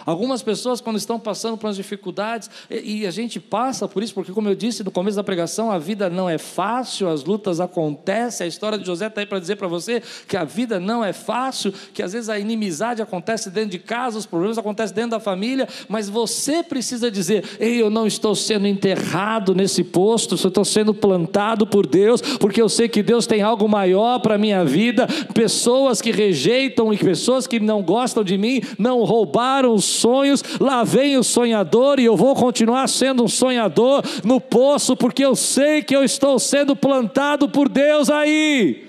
Algumas 0.07 0.41
pessoas, 0.41 0.79
quando 0.79 0.95
estão 0.95 1.19
passando 1.19 1.57
por 1.57 1.67
as 1.67 1.75
dificuldades, 1.75 2.49
e, 2.69 3.01
e, 3.01 3.05
a 3.05 3.11
gente 3.11 3.41
passa 3.41 3.89
por 3.89 4.01
isso, 4.01 4.13
porque, 4.13 4.31
como 4.31 4.47
eu 4.47 4.55
disse 4.55 4.81
no 4.81 4.89
começo 4.89 5.17
da 5.17 5.23
pregação, 5.23 5.69
a 5.69 5.77
vida 5.77 6.09
não 6.09 6.29
é 6.29 6.37
fácil, 6.37 7.09
as 7.09 7.25
lutas 7.25 7.59
acontecem. 7.59 8.45
A 8.45 8.47
história 8.47 8.77
de 8.77 8.85
José 8.85 9.07
está 9.07 9.19
aí 9.19 9.27
para 9.27 9.37
dizer 9.37 9.57
para 9.57 9.67
você 9.67 10.01
que 10.25 10.37
a 10.37 10.45
vida 10.45 10.79
não 10.79 11.03
é 11.03 11.11
fácil, 11.11 11.73
que 11.93 12.01
às 12.01 12.13
vezes 12.13 12.29
a 12.29 12.39
inimizade 12.39 13.01
acontece 13.01 13.49
dentro 13.49 13.71
de 13.71 13.79
casa, 13.79 14.17
os 14.17 14.25
problemas 14.25 14.57
acontecem 14.57 14.95
dentro 14.95 15.11
da 15.11 15.19
família, 15.19 15.67
mas 15.89 16.07
você 16.07 16.63
precisa 16.63 17.11
dizer: 17.11 17.43
Ei, 17.59 17.81
eu 17.81 17.89
não 17.89 18.07
estou 18.07 18.33
sendo 18.33 18.65
enterrado 18.65 19.53
nesse 19.53 19.83
posto, 19.83 20.35
eu 20.41 20.47
estou 20.47 20.63
sendo 20.63 20.93
plantado 20.93 21.67
por 21.67 21.85
Deus, 21.85 22.21
porque 22.39 22.61
eu 22.61 22.69
sei 22.69 22.87
que 22.87 23.03
Deus 23.03 23.27
tem 23.27 23.41
algo 23.41 23.67
maior 23.67 24.19
para 24.19 24.35
a 24.35 24.37
minha 24.37 24.63
vida. 24.63 25.05
Pessoas 25.33 26.01
que 26.01 26.11
rejeitam 26.11 26.93
e 26.93 26.97
pessoas 26.97 27.45
que 27.45 27.59
não 27.59 27.83
gostam 27.83 28.23
de 28.23 28.37
mim 28.37 28.61
não 28.79 29.03
roubaram 29.03 29.73
os 29.73 29.96
sonhos, 29.97 30.43
lá 30.59 30.83
vem 30.83 31.17
o 31.17 31.23
sonhador 31.23 31.99
e 31.99 32.05
eu 32.05 32.15
vou 32.15 32.35
continuar 32.35 32.87
sendo 32.87 33.23
um 33.23 33.27
sonhador 33.27 34.03
no 34.23 34.39
poço, 34.39 34.95
porque 34.95 35.23
eu 35.23 35.35
sei 35.35 35.81
que 35.81 35.95
eu 35.95 36.03
estou 36.03 36.39
sendo 36.39 36.75
plantado 36.75 37.49
por 37.49 37.67
Deus 37.67 38.09
aí. 38.09 38.86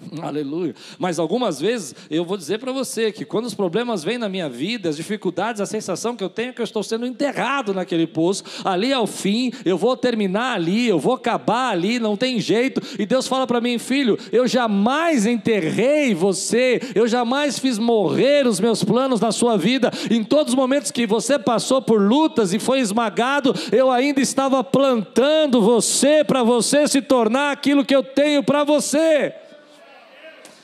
Aleluia. 0.22 0.74
Mas 0.98 1.18
algumas 1.18 1.60
vezes 1.60 1.94
eu 2.10 2.24
vou 2.24 2.36
dizer 2.36 2.58
para 2.58 2.72
você 2.72 3.12
que 3.12 3.24
quando 3.24 3.46
os 3.46 3.54
problemas 3.54 4.02
vêm 4.02 4.18
na 4.18 4.28
minha 4.28 4.48
vida, 4.48 4.88
as 4.88 4.96
dificuldades, 4.96 5.60
a 5.60 5.66
sensação 5.66 6.16
que 6.16 6.24
eu 6.24 6.28
tenho 6.28 6.50
é 6.50 6.52
que 6.52 6.60
eu 6.60 6.64
estou 6.64 6.82
sendo 6.82 7.06
enterrado 7.06 7.74
naquele 7.74 8.06
poço, 8.06 8.44
ali 8.64 8.92
ao 8.92 9.06
fim, 9.06 9.52
eu 9.64 9.76
vou 9.76 9.96
terminar 9.96 10.54
ali, 10.54 10.88
eu 10.88 10.98
vou 10.98 11.14
acabar 11.14 11.70
ali, 11.70 11.98
não 11.98 12.16
tem 12.16 12.40
jeito. 12.40 12.80
E 12.98 13.06
Deus 13.06 13.26
fala 13.26 13.46
para 13.46 13.60
mim, 13.60 13.78
filho, 13.78 14.18
eu 14.32 14.46
jamais 14.46 15.26
enterrei 15.26 16.14
você, 16.14 16.80
eu 16.94 17.06
jamais 17.06 17.58
fiz 17.58 17.78
morrer 17.78 18.46
os 18.46 18.60
meus 18.60 18.82
planos 18.82 19.20
na 19.20 19.32
sua 19.32 19.56
vida. 19.56 19.90
Em 20.10 20.24
todos 20.24 20.52
os 20.52 20.56
momentos 20.56 20.90
que 20.90 21.06
você 21.06 21.38
passou 21.38 21.82
por 21.82 22.00
lutas 22.00 22.52
e 22.52 22.58
foi 22.58 22.80
esmagado, 22.80 23.54
eu 23.72 23.90
ainda 23.90 24.20
estava 24.20 24.62
plantando 24.64 25.60
você 25.60 26.24
para 26.24 26.42
você 26.42 26.88
se 26.88 27.02
tornar 27.02 27.52
aquilo 27.52 27.84
que 27.84 27.94
eu 27.94 28.02
tenho 28.02 28.42
para 28.42 28.64
você. 28.64 29.34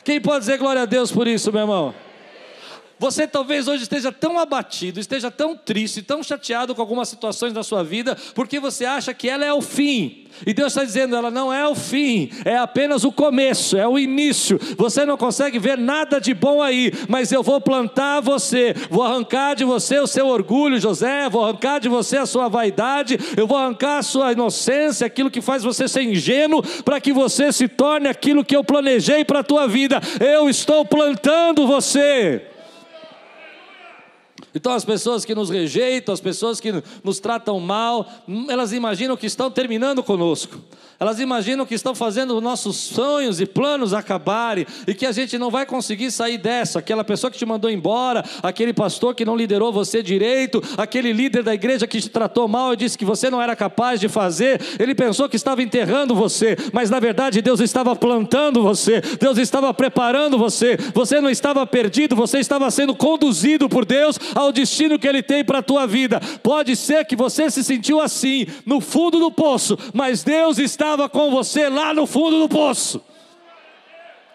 Quem 0.07 0.21
pode 0.21 0.39
dizer 0.39 0.57
glória 0.57 0.83
a 0.83 0.85
Deus 0.85 1.11
por 1.11 1.27
isso, 1.27 1.51
meu 1.51 1.63
irmão? 1.63 1.93
Você 2.99 3.27
talvez 3.27 3.69
hoje 3.69 3.83
esteja 3.83 4.11
tão 4.11 4.39
abatido, 4.39 4.99
esteja 4.99 5.31
tão 5.31 5.55
triste, 5.55 6.01
tão 6.01 6.23
chateado 6.23 6.75
com 6.75 6.81
algumas 6.81 7.09
situações 7.11 7.53
da 7.53 7.63
sua 7.63 7.85
vida, 7.85 8.17
porque 8.35 8.59
você 8.59 8.87
acha 8.87 9.13
que 9.13 9.29
ela 9.29 9.45
é 9.45 9.53
o 9.53 9.61
fim. 9.61 10.27
E 10.47 10.55
Deus 10.55 10.73
está 10.73 10.83
dizendo, 10.83 11.15
ela 11.15 11.31
não 11.31 11.53
é 11.53 11.67
o 11.69 11.75
fim, 11.75 12.31
é 12.45 12.57
apenas 12.57 13.05
o 13.05 13.13
começo, 13.13 13.77
é 13.77 13.87
o 13.87 13.99
início. 13.99 14.59
Você 14.79 15.05
não 15.05 15.17
consegue 15.17 15.59
ver 15.59 15.77
nada 15.77 16.19
de 16.19 16.33
bom 16.33 16.63
aí, 16.63 16.91
mas 17.07 17.31
eu 17.33 17.43
vou 17.43 17.61
plantar 17.61 18.21
você, 18.21 18.75
vou 18.91 19.03
arrancar 19.03 19.55
de 19.55 19.65
você 19.65 19.99
o 19.99 20.07
seu 20.07 20.27
orgulho, 20.27 20.81
José, 20.81 21.29
vou 21.29 21.45
arrancar 21.45 21.79
de 21.79 21.91
você 21.91 22.17
a 22.17 22.27
sua 22.27 22.49
vaidade, 22.49 23.19
eu 23.37 23.47
vou 23.47 23.59
arrancar 23.59 23.99
a 23.99 24.03
sua 24.03 24.33
inocência, 24.33 25.07
aquilo 25.07 25.31
que 25.31 25.43
faz 25.43 25.63
você 25.63 25.87
ser 25.87 26.03
ingênuo, 26.03 26.63
para 26.83 26.99
que 26.99 27.13
você 27.13 27.53
se 27.53 27.69
torne 27.69 28.09
aquilo 28.09 28.45
que 28.45 28.57
eu 28.57 28.65
planejei 28.65 29.23
para 29.23 29.41
a 29.41 29.45
tua 29.45 29.67
vida. 29.67 30.01
Eu 30.19 30.49
estou 30.49 30.85
plantando 30.85 31.67
você. 31.67 32.56
Então, 34.57 34.73
as 34.73 34.87
pessoas 34.87 35.23
que 35.23 35.35
nos 35.35 35.51
rejeitam, 35.51 36.15
as 36.15 36.21
pessoas 36.21 36.59
que 36.59 36.83
nos 37.05 37.21
tratam 37.21 37.61
mal, 37.61 38.09
elas 38.49 38.73
imaginam 38.73 39.15
que 39.15 39.27
estão 39.27 39.51
terminando 39.51 40.03
conosco. 40.03 40.59
Elas 40.99 41.21
imaginam 41.21 41.67
que 41.67 41.75
estão 41.75 41.95
fazendo 41.95 42.41
nossos 42.41 42.77
sonhos 42.77 43.39
e 43.39 43.45
planos 43.45 43.93
acabarem 43.93 44.67
e 44.87 44.95
que 44.95 45.05
a 45.05 45.13
gente 45.13 45.37
não 45.37 45.51
vai 45.51 45.67
conseguir 45.67 46.11
sair 46.11 46.39
dessa. 46.39 46.79
Aquela 46.79 47.05
pessoa 47.05 47.31
que 47.31 47.37
te 47.37 47.45
mandou 47.45 47.71
embora, 47.71 48.25
aquele 48.43 48.73
pastor 48.73 49.15
que 49.15 49.25
não 49.25 49.37
liderou 49.37 49.71
você 49.71 50.03
direito, 50.03 50.63
aquele 50.79 51.13
líder 51.13 51.43
da 51.43 51.53
igreja 51.53 51.87
que 51.87 52.01
te 52.01 52.09
tratou 52.09 52.49
mal 52.49 52.73
e 52.73 52.77
disse 52.77 52.97
que 52.97 53.05
você 53.05 53.29
não 53.29 53.43
era 53.43 53.55
capaz 53.55 54.01
de 54.01 54.09
fazer. 54.09 54.59
Ele 54.79 54.95
pensou 54.95 55.29
que 55.29 55.37
estava 55.37 55.63
enterrando 55.63 56.15
você, 56.15 56.57
mas 56.73 56.89
na 56.89 56.99
verdade 56.99 57.43
Deus 57.43 57.61
estava 57.61 57.95
plantando 57.95 58.63
você, 58.63 59.03
Deus 59.21 59.37
estava 59.37 59.75
preparando 59.75 60.39
você. 60.39 60.79
Você 60.95 61.21
não 61.21 61.29
estava 61.29 61.67
perdido, 61.67 62.17
você 62.17 62.39
estava 62.39 62.71
sendo 62.71 62.95
conduzido 62.95 63.69
por 63.69 63.85
Deus 63.85 64.19
ao 64.35 64.46
destino 64.53 64.99
que 64.99 65.07
Ele 65.07 65.23
tem 65.23 65.45
para 65.45 65.59
a 65.59 65.63
tua 65.63 65.87
vida. 65.87 66.21
Pode 66.43 66.77
ser 66.77 67.05
que 67.05 67.17
você 67.17 67.51
se 67.51 67.63
sentiu 67.63 68.01
assim, 68.01 68.47
no 68.65 68.81
fundo 68.81 69.19
do 69.19 69.31
poço, 69.31 69.79
mas 69.93 70.23
Deus 70.23 70.59
estava 70.59 71.09
com 71.09 71.31
você 71.31 71.69
lá 71.69 71.93
no 71.93 72.07
fundo 72.07 72.39
do 72.39 72.49
poço. 72.49 73.03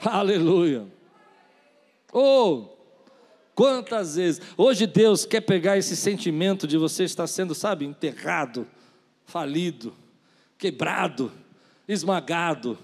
Aleluia. 0.03 0.85
Oh, 2.11 2.65
quantas 3.53 4.15
vezes. 4.15 4.41
Hoje 4.57 4.87
Deus 4.87 5.25
quer 5.25 5.41
pegar 5.41 5.77
esse 5.77 5.95
sentimento 5.95 6.67
de 6.67 6.77
você 6.77 7.03
estar 7.03 7.27
sendo, 7.27 7.53
sabe, 7.53 7.85
enterrado, 7.85 8.67
falido, 9.25 9.93
quebrado, 10.57 11.31
esmagado, 11.87 12.77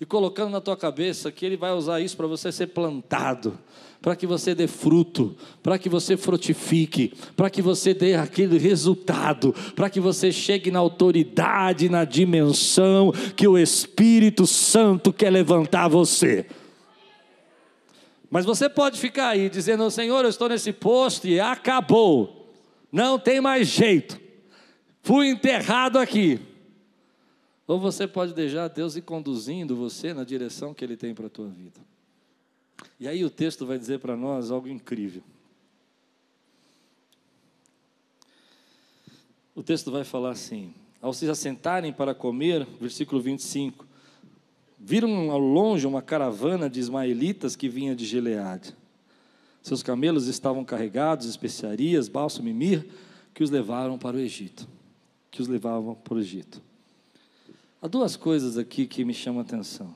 e 0.00 0.04
colocando 0.04 0.50
na 0.50 0.60
tua 0.60 0.76
cabeça 0.76 1.32
que 1.32 1.44
Ele 1.44 1.56
vai 1.56 1.72
usar 1.72 2.00
isso 2.00 2.16
para 2.16 2.26
você 2.26 2.52
ser 2.52 2.68
plantado 2.68 3.58
para 4.06 4.14
que 4.14 4.24
você 4.24 4.54
dê 4.54 4.68
fruto, 4.68 5.36
para 5.60 5.80
que 5.80 5.88
você 5.88 6.16
frutifique, 6.16 7.12
para 7.34 7.50
que 7.50 7.60
você 7.60 7.92
dê 7.92 8.14
aquele 8.14 8.56
resultado, 8.56 9.52
para 9.74 9.90
que 9.90 9.98
você 9.98 10.30
chegue 10.30 10.70
na 10.70 10.78
autoridade, 10.78 11.88
na 11.88 12.04
dimensão 12.04 13.10
que 13.34 13.48
o 13.48 13.58
Espírito 13.58 14.46
Santo 14.46 15.12
quer 15.12 15.30
levantar 15.30 15.88
você. 15.88 16.46
Mas 18.30 18.44
você 18.44 18.68
pode 18.68 18.96
ficar 18.96 19.30
aí 19.30 19.50
dizendo: 19.50 19.90
Senhor, 19.90 20.22
eu 20.22 20.30
estou 20.30 20.48
nesse 20.48 20.72
posto 20.72 21.26
e 21.26 21.40
acabou, 21.40 22.54
não 22.92 23.18
tem 23.18 23.40
mais 23.40 23.66
jeito, 23.66 24.20
fui 25.02 25.30
enterrado 25.30 25.98
aqui. 25.98 26.38
Ou 27.66 27.80
você 27.80 28.06
pode 28.06 28.32
deixar 28.32 28.68
Deus 28.68 28.94
ir 28.94 29.02
conduzindo 29.02 29.74
você 29.74 30.14
na 30.14 30.22
direção 30.22 30.72
que 30.72 30.84
Ele 30.84 30.96
tem 30.96 31.12
para 31.12 31.26
a 31.26 31.30
tua 31.30 31.48
vida. 31.48 31.95
E 32.98 33.06
aí 33.06 33.24
o 33.24 33.30
texto 33.30 33.66
vai 33.66 33.78
dizer 33.78 33.98
para 33.98 34.16
nós 34.16 34.50
algo 34.50 34.68
incrível. 34.68 35.22
O 39.54 39.62
texto 39.62 39.90
vai 39.90 40.04
falar 40.04 40.30
assim: 40.30 40.74
ao 41.00 41.12
se 41.12 41.28
assentarem 41.28 41.92
para 41.92 42.14
comer, 42.14 42.66
versículo 42.80 43.20
25, 43.20 43.86
viram 44.78 45.30
ao 45.30 45.38
longe 45.38 45.86
uma 45.86 46.02
caravana 46.02 46.68
de 46.68 46.80
ismaelitas 46.80 47.56
que 47.56 47.68
vinha 47.68 47.94
de 47.94 48.04
Gileade. 48.04 48.76
Seus 49.62 49.82
camelos 49.82 50.26
estavam 50.26 50.64
carregados 50.64 51.26
especiarias, 51.26 52.08
bálsamo 52.08 52.48
e 52.48 52.52
mir, 52.52 52.88
que 53.34 53.42
os 53.42 53.50
levaram 53.50 53.98
para 53.98 54.16
o 54.16 54.20
Egito. 54.20 54.68
Que 55.30 55.42
os 55.42 55.48
levavam 55.48 55.94
para 55.94 56.14
o 56.14 56.20
Egito. 56.20 56.62
Há 57.82 57.88
duas 57.88 58.16
coisas 58.16 58.56
aqui 58.56 58.86
que 58.86 59.04
me 59.04 59.12
chamam 59.12 59.40
a 59.40 59.42
atenção. 59.42 59.92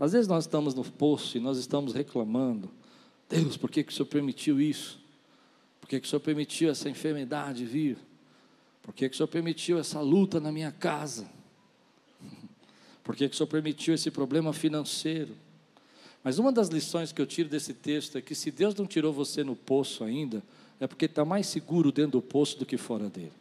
Às 0.00 0.12
vezes 0.12 0.26
nós 0.26 0.44
estamos 0.44 0.74
no 0.74 0.82
poço 0.82 1.36
e 1.36 1.40
nós 1.40 1.58
estamos 1.58 1.92
reclamando: 1.92 2.70
Deus, 3.28 3.58
por 3.58 3.70
que, 3.70 3.84
que 3.84 3.92
o 3.92 3.94
Senhor 3.94 4.06
permitiu 4.06 4.58
isso? 4.58 4.98
Por 5.78 5.86
que, 5.86 6.00
que 6.00 6.06
o 6.06 6.10
Senhor 6.10 6.20
permitiu 6.20 6.70
essa 6.70 6.88
enfermidade 6.88 7.66
vir? 7.66 7.98
Por 8.82 8.94
que, 8.94 9.06
que 9.10 9.14
o 9.14 9.16
Senhor 9.16 9.28
permitiu 9.28 9.78
essa 9.78 10.00
luta 10.00 10.40
na 10.40 10.50
minha 10.50 10.72
casa? 10.72 11.30
Por 13.04 13.14
que, 13.14 13.28
que 13.28 13.34
o 13.34 13.36
Senhor 13.36 13.46
permitiu 13.46 13.94
esse 13.94 14.10
problema 14.10 14.52
financeiro? 14.52 15.34
Mas 16.22 16.38
uma 16.38 16.52
das 16.52 16.68
lições 16.68 17.12
que 17.12 17.20
eu 17.20 17.26
tiro 17.26 17.48
desse 17.48 17.74
texto 17.74 18.16
é 18.16 18.22
que 18.22 18.34
se 18.34 18.50
Deus 18.50 18.74
não 18.74 18.86
tirou 18.86 19.12
você 19.12 19.42
no 19.42 19.56
poço 19.56 20.04
ainda, 20.04 20.42
é 20.78 20.86
porque 20.86 21.06
está 21.06 21.24
mais 21.24 21.46
seguro 21.46 21.90
dentro 21.90 22.12
do 22.12 22.22
poço 22.22 22.58
do 22.58 22.64
que 22.64 22.76
fora 22.76 23.08
dele. 23.08 23.32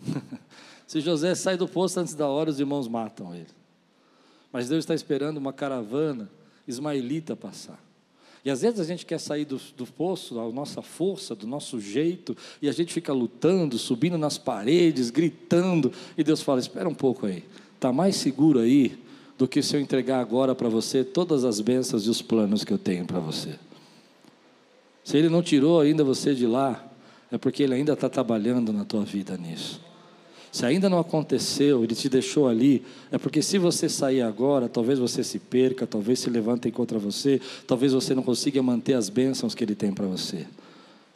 se 0.86 1.00
José 1.00 1.34
sai 1.34 1.56
do 1.56 1.68
poço 1.68 2.00
antes 2.00 2.14
da 2.14 2.26
hora, 2.26 2.50
os 2.50 2.58
irmãos 2.58 2.88
matam 2.88 3.34
ele. 3.34 3.59
Mas 4.52 4.68
Deus 4.68 4.80
está 4.80 4.94
esperando 4.94 5.38
uma 5.38 5.52
caravana 5.52 6.30
ismaelita 6.66 7.36
passar. 7.36 7.82
E 8.44 8.50
às 8.50 8.62
vezes 8.62 8.80
a 8.80 8.84
gente 8.84 9.04
quer 9.04 9.18
sair 9.18 9.44
do, 9.44 9.60
do 9.76 9.86
poço, 9.86 10.34
da 10.34 10.48
nossa 10.48 10.80
força, 10.80 11.34
do 11.34 11.46
nosso 11.46 11.78
jeito, 11.78 12.36
e 12.62 12.68
a 12.68 12.72
gente 12.72 12.92
fica 12.92 13.12
lutando, 13.12 13.78
subindo 13.78 14.16
nas 14.16 14.38
paredes, 14.38 15.10
gritando, 15.10 15.92
e 16.16 16.24
Deus 16.24 16.40
fala: 16.40 16.58
espera 16.58 16.88
um 16.88 16.94
pouco 16.94 17.26
aí, 17.26 17.44
está 17.74 17.92
mais 17.92 18.16
seguro 18.16 18.60
aí 18.60 18.98
do 19.36 19.46
que 19.46 19.62
se 19.62 19.76
eu 19.76 19.80
entregar 19.80 20.20
agora 20.20 20.54
para 20.54 20.68
você 20.68 21.04
todas 21.04 21.44
as 21.44 21.60
bênçãos 21.60 22.06
e 22.06 22.10
os 22.10 22.22
planos 22.22 22.64
que 22.64 22.72
eu 22.72 22.78
tenho 22.78 23.04
para 23.04 23.20
você. 23.20 23.58
Se 25.04 25.16
Ele 25.16 25.28
não 25.28 25.42
tirou 25.42 25.80
ainda 25.80 26.02
você 26.02 26.34
de 26.34 26.46
lá, 26.46 26.86
é 27.30 27.36
porque 27.36 27.62
Ele 27.62 27.74
ainda 27.74 27.92
está 27.92 28.08
trabalhando 28.08 28.72
na 28.72 28.84
tua 28.84 29.04
vida 29.04 29.36
nisso. 29.36 29.80
Se 30.52 30.66
ainda 30.66 30.88
não 30.88 30.98
aconteceu, 30.98 31.84
ele 31.84 31.94
te 31.94 32.08
deixou 32.08 32.48
ali, 32.48 32.82
é 33.12 33.18
porque 33.18 33.40
se 33.40 33.56
você 33.56 33.88
sair 33.88 34.20
agora, 34.20 34.68
talvez 34.68 34.98
você 34.98 35.22
se 35.22 35.38
perca, 35.38 35.86
talvez 35.86 36.18
se 36.18 36.28
levantem 36.28 36.72
contra 36.72 36.98
você, 36.98 37.40
talvez 37.66 37.92
você 37.92 38.14
não 38.14 38.22
consiga 38.22 38.60
manter 38.62 38.94
as 38.94 39.08
bênçãos 39.08 39.54
que 39.54 39.62
ele 39.62 39.76
tem 39.76 39.92
para 39.92 40.06
você. 40.06 40.46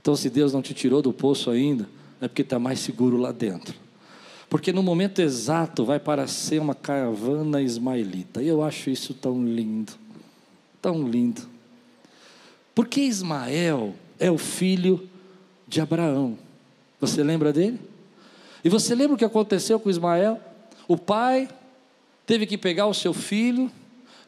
Então, 0.01 0.14
se 0.14 0.31
Deus 0.31 0.53
não 0.53 0.62
te 0.62 0.73
tirou 0.73 1.03
do 1.03 1.12
poço 1.12 1.51
ainda, 1.51 1.88
é 2.20 2.29
porque 2.29 2.42
está 2.42 2.59
mais 2.59 2.79
seguro 2.79 3.16
lá 3.16 3.33
dentro. 3.33 3.75
Porque 4.49 4.73
no 4.73 4.83
momento 4.83 5.20
exato 5.20 5.85
vai 5.85 5.99
para 5.99 6.29
ser 6.29 6.61
uma 6.61 6.75
caravana 6.75 7.61
ismaelita. 7.61 8.40
E 8.40 8.47
eu 8.47 8.62
acho 8.62 8.88
isso 8.88 9.12
tão 9.14 9.44
lindo, 9.44 9.92
tão 10.81 11.09
lindo. 11.09 11.42
Porque 12.75 13.01
Ismael 13.01 13.94
é 14.18 14.31
o 14.31 14.38
filho 14.38 15.09
de 15.66 15.81
Abraão. 15.81 16.38
Você 17.01 17.23
lembra 17.23 17.53
dele? 17.53 17.81
E 18.64 18.68
você 18.70 18.94
lembra 18.94 19.14
o 19.14 19.18
que 19.18 19.24
aconteceu 19.24 19.79
com 19.79 19.90
Ismael? 19.90 20.40
O 20.88 20.96
pai 20.96 21.48
teve 22.27 22.46
que 22.46 22.57
pegar 22.57 22.87
o 22.87 22.94
seu 22.94 23.12
filho, 23.12 23.70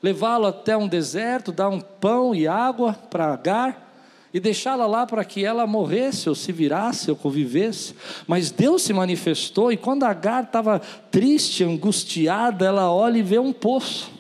levá-lo 0.03 0.47
até 0.47 0.77
um 0.77 0.87
deserto, 0.87 1.51
dar 1.51 1.71
um 1.71 1.81
pão 1.81 2.35
e 2.35 2.47
água 2.47 2.93
para 2.93 3.33
Agar 3.33 3.87
e 4.35 4.39
deixá-la 4.39 4.87
lá 4.87 5.07
para 5.07 5.25
que 5.25 5.43
ela 5.43 5.67
morresse 5.67 6.29
ou 6.29 6.35
se 6.35 6.53
virasse 6.53 7.11
ou 7.11 7.17
convivesse. 7.17 7.95
Mas 8.27 8.51
Deus 8.51 8.83
se 8.83 8.93
manifestou 8.93 9.73
e 9.73 9.79
quando 9.79 10.05
Agar 10.05 10.45
estava 10.45 10.79
triste, 11.11 11.65
angustiada, 11.65 12.67
ela 12.67 12.93
olha 12.93 13.17
e 13.17 13.23
vê 13.23 13.39
um 13.39 13.55
poço. 13.55 14.11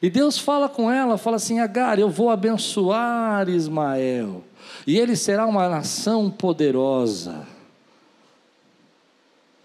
E 0.00 0.08
Deus 0.08 0.38
fala 0.38 0.68
com 0.68 0.90
ela, 0.90 1.18
fala 1.18 1.36
assim: 1.36 1.58
Agar, 1.58 1.98
eu 1.98 2.08
vou 2.08 2.30
abençoar 2.30 3.48
Ismael, 3.48 4.44
e 4.86 4.96
ele 4.96 5.16
será 5.16 5.44
uma 5.44 5.68
nação 5.68 6.30
poderosa. 6.30 7.46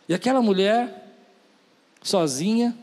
E 0.08 0.14
aquela 0.14 0.42
mulher, 0.42 1.12
sozinha, 2.02 2.76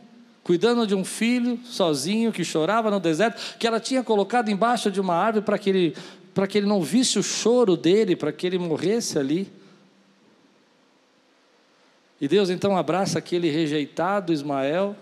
cuidando 0.43 0.87
de 0.87 0.95
um 0.95 1.05
filho, 1.05 1.59
sozinho, 1.65 2.33
que 2.33 2.45
chorava 2.45 2.91
no 2.91 2.99
deserto, 2.99 3.57
que 3.59 3.67
ela 3.67 3.79
tinha 3.79 4.03
colocado 4.03 4.51
embaixo 4.51 4.91
de 4.91 5.01
uma 5.01 5.15
árvore 5.15 5.45
para 5.45 5.59
que 5.59 5.71
ele, 5.71 5.97
para 6.35 6.47
que 6.47 6.59
ele 6.59 6.67
não 6.67 6.83
visse 6.83 7.19
o 7.19 7.23
choro 7.23 7.77
dele, 7.77 8.17
para 8.17 8.33
que 8.33 8.47
ele 8.47 8.59
morresse 8.59 9.19
ali. 9.19 9.51
E 12.21 12.27
Deus 12.27 12.51
então 12.51 12.77
abraça 12.77 13.19
aquele 13.19 13.51
rejeitado 13.51 14.33
Ismael, 14.33 14.97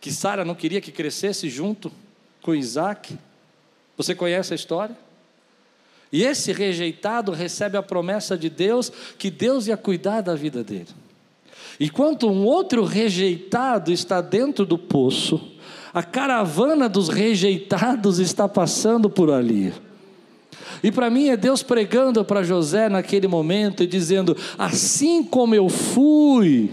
que 0.00 0.12
Sara 0.12 0.44
não 0.44 0.54
queria 0.54 0.80
que 0.80 0.92
crescesse 0.92 1.48
junto 1.48 1.90
com 2.42 2.54
Isaac. 2.54 3.16
Você 3.96 4.14
conhece 4.14 4.52
a 4.52 4.56
história? 4.56 4.96
E 6.12 6.22
esse 6.22 6.52
rejeitado 6.52 7.32
recebe 7.32 7.76
a 7.76 7.82
promessa 7.82 8.38
de 8.38 8.48
Deus 8.48 8.90
que 9.18 9.30
Deus 9.30 9.66
ia 9.66 9.76
cuidar 9.76 10.20
da 10.20 10.34
vida 10.34 10.62
dele. 10.62 10.88
Enquanto 11.78 12.28
um 12.28 12.44
outro 12.44 12.84
rejeitado 12.84 13.92
está 13.92 14.20
dentro 14.20 14.64
do 14.64 14.78
poço, 14.78 15.40
a 15.92 16.02
caravana 16.02 16.88
dos 16.88 17.08
rejeitados 17.08 18.18
está 18.18 18.48
passando 18.48 19.10
por 19.10 19.30
ali. 19.30 19.72
E 20.82 20.90
para 20.90 21.10
mim 21.10 21.28
é 21.28 21.36
Deus 21.36 21.62
pregando 21.62 22.24
para 22.24 22.42
José 22.42 22.88
naquele 22.88 23.26
momento 23.26 23.82
e 23.82 23.86
dizendo: 23.86 24.36
assim 24.58 25.22
como 25.22 25.54
eu 25.54 25.68
fui 25.68 26.70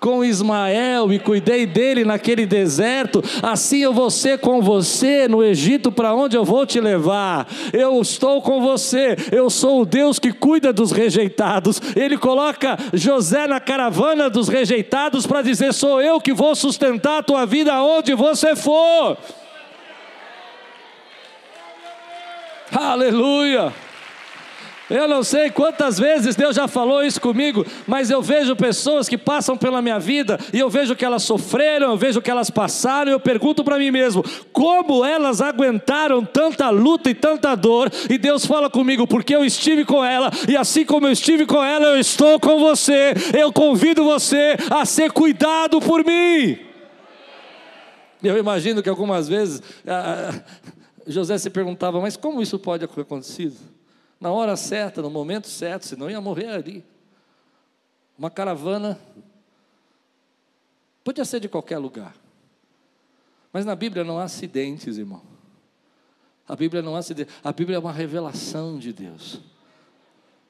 com 0.00 0.24
Ismael 0.24 1.12
e 1.12 1.18
cuidei 1.18 1.66
dele 1.66 2.04
naquele 2.04 2.46
deserto, 2.46 3.22
assim 3.42 3.78
eu 3.78 3.92
vou 3.92 4.10
ser 4.10 4.38
com 4.38 4.60
você 4.60 5.26
no 5.28 5.42
Egito, 5.42 5.90
para 5.90 6.14
onde 6.14 6.36
eu 6.36 6.44
vou 6.44 6.64
te 6.64 6.80
levar. 6.80 7.46
Eu 7.72 8.00
estou 8.00 8.40
com 8.40 8.60
você, 8.60 9.16
eu 9.32 9.50
sou 9.50 9.82
o 9.82 9.86
Deus 9.86 10.18
que 10.18 10.32
cuida 10.32 10.72
dos 10.72 10.92
rejeitados. 10.92 11.80
Ele 11.96 12.16
coloca 12.16 12.76
José 12.92 13.46
na 13.46 13.60
caravana 13.60 14.30
dos 14.30 14.48
rejeitados 14.48 15.26
para 15.26 15.42
dizer: 15.42 15.72
sou 15.72 16.00
eu 16.00 16.20
que 16.20 16.32
vou 16.32 16.54
sustentar 16.54 17.18
a 17.18 17.22
tua 17.22 17.44
vida 17.44 17.72
aonde 17.72 18.14
você 18.14 18.54
for. 18.54 19.16
Aleluia. 22.70 23.72
Eu 24.90 25.06
não 25.06 25.22
sei 25.22 25.50
quantas 25.50 25.98
vezes 25.98 26.34
Deus 26.34 26.56
já 26.56 26.66
falou 26.66 27.04
isso 27.04 27.20
comigo, 27.20 27.66
mas 27.86 28.10
eu 28.10 28.22
vejo 28.22 28.56
pessoas 28.56 29.06
que 29.06 29.18
passam 29.18 29.54
pela 29.54 29.82
minha 29.82 29.98
vida 29.98 30.38
e 30.50 30.58
eu 30.58 30.70
vejo 30.70 30.96
que 30.96 31.04
elas 31.04 31.22
sofreram, 31.22 31.90
eu 31.90 31.96
vejo 31.96 32.22
que 32.22 32.30
elas 32.30 32.48
passaram, 32.48 33.10
e 33.10 33.14
eu 33.14 33.20
pergunto 33.20 33.62
para 33.62 33.78
mim 33.78 33.90
mesmo: 33.90 34.24
como 34.50 35.04
elas 35.04 35.42
aguentaram 35.42 36.24
tanta 36.24 36.70
luta 36.70 37.10
e 37.10 37.14
tanta 37.14 37.54
dor? 37.54 37.90
E 38.08 38.16
Deus 38.16 38.46
fala 38.46 38.70
comigo, 38.70 39.06
porque 39.06 39.36
eu 39.36 39.44
estive 39.44 39.84
com 39.84 40.02
ela, 40.02 40.30
e 40.48 40.56
assim 40.56 40.86
como 40.86 41.06
eu 41.06 41.12
estive 41.12 41.44
com 41.44 41.62
ela, 41.62 41.86
eu 41.86 42.00
estou 42.00 42.40
com 42.40 42.58
você. 42.58 43.12
Eu 43.38 43.52
convido 43.52 44.04
você 44.04 44.56
a 44.70 44.86
ser 44.86 45.12
cuidado 45.12 45.80
por 45.80 46.02
mim. 46.02 46.58
Eu 48.22 48.38
imagino 48.38 48.82
que 48.82 48.88
algumas 48.88 49.28
vezes 49.28 49.62
José 51.06 51.36
se 51.36 51.50
perguntava, 51.50 52.00
mas 52.00 52.16
como 52.16 52.40
isso 52.40 52.58
pode 52.58 52.86
ter 52.86 53.00
acontecido? 53.00 53.77
Na 54.20 54.32
hora 54.32 54.56
certa, 54.56 55.00
no 55.00 55.10
momento 55.10 55.46
certo, 55.48 55.86
senão 55.86 56.10
ia 56.10 56.20
morrer 56.20 56.48
ali. 56.48 56.84
Uma 58.18 58.30
caravana 58.30 58.98
podia 61.04 61.24
ser 61.24 61.40
de 61.40 61.48
qualquer 61.48 61.78
lugar. 61.78 62.14
Mas 63.52 63.64
na 63.64 63.74
Bíblia 63.74 64.04
não 64.04 64.18
há 64.18 64.24
acidentes, 64.24 64.98
irmão. 64.98 65.22
A 66.46 66.56
Bíblia 66.56 66.82
não 66.82 66.96
há 66.96 66.98
acidentes. 66.98 67.34
A 67.44 67.52
Bíblia 67.52 67.76
é 67.76 67.78
uma 67.78 67.92
revelação 67.92 68.78
de 68.78 68.92
Deus. 68.92 69.40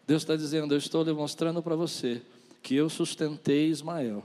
Deus 0.07 0.23
está 0.23 0.35
dizendo: 0.35 0.73
Eu 0.73 0.79
estou 0.79 1.05
demonstrando 1.05 1.63
para 1.63 1.77
você 1.77 2.23
que 2.63 2.75
eu 2.75 2.89
sustentei 2.89 3.69
Ismael, 3.69 4.25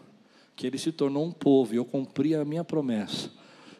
que 0.55 0.65
ele 0.65 0.77
se 0.77 0.91
tornou 0.91 1.25
um 1.25 1.31
povo 1.31 1.73
e 1.73 1.77
eu 1.77 1.85
cumpri 1.85 2.33
a 2.33 2.45
minha 2.45 2.63
promessa. 2.63 3.29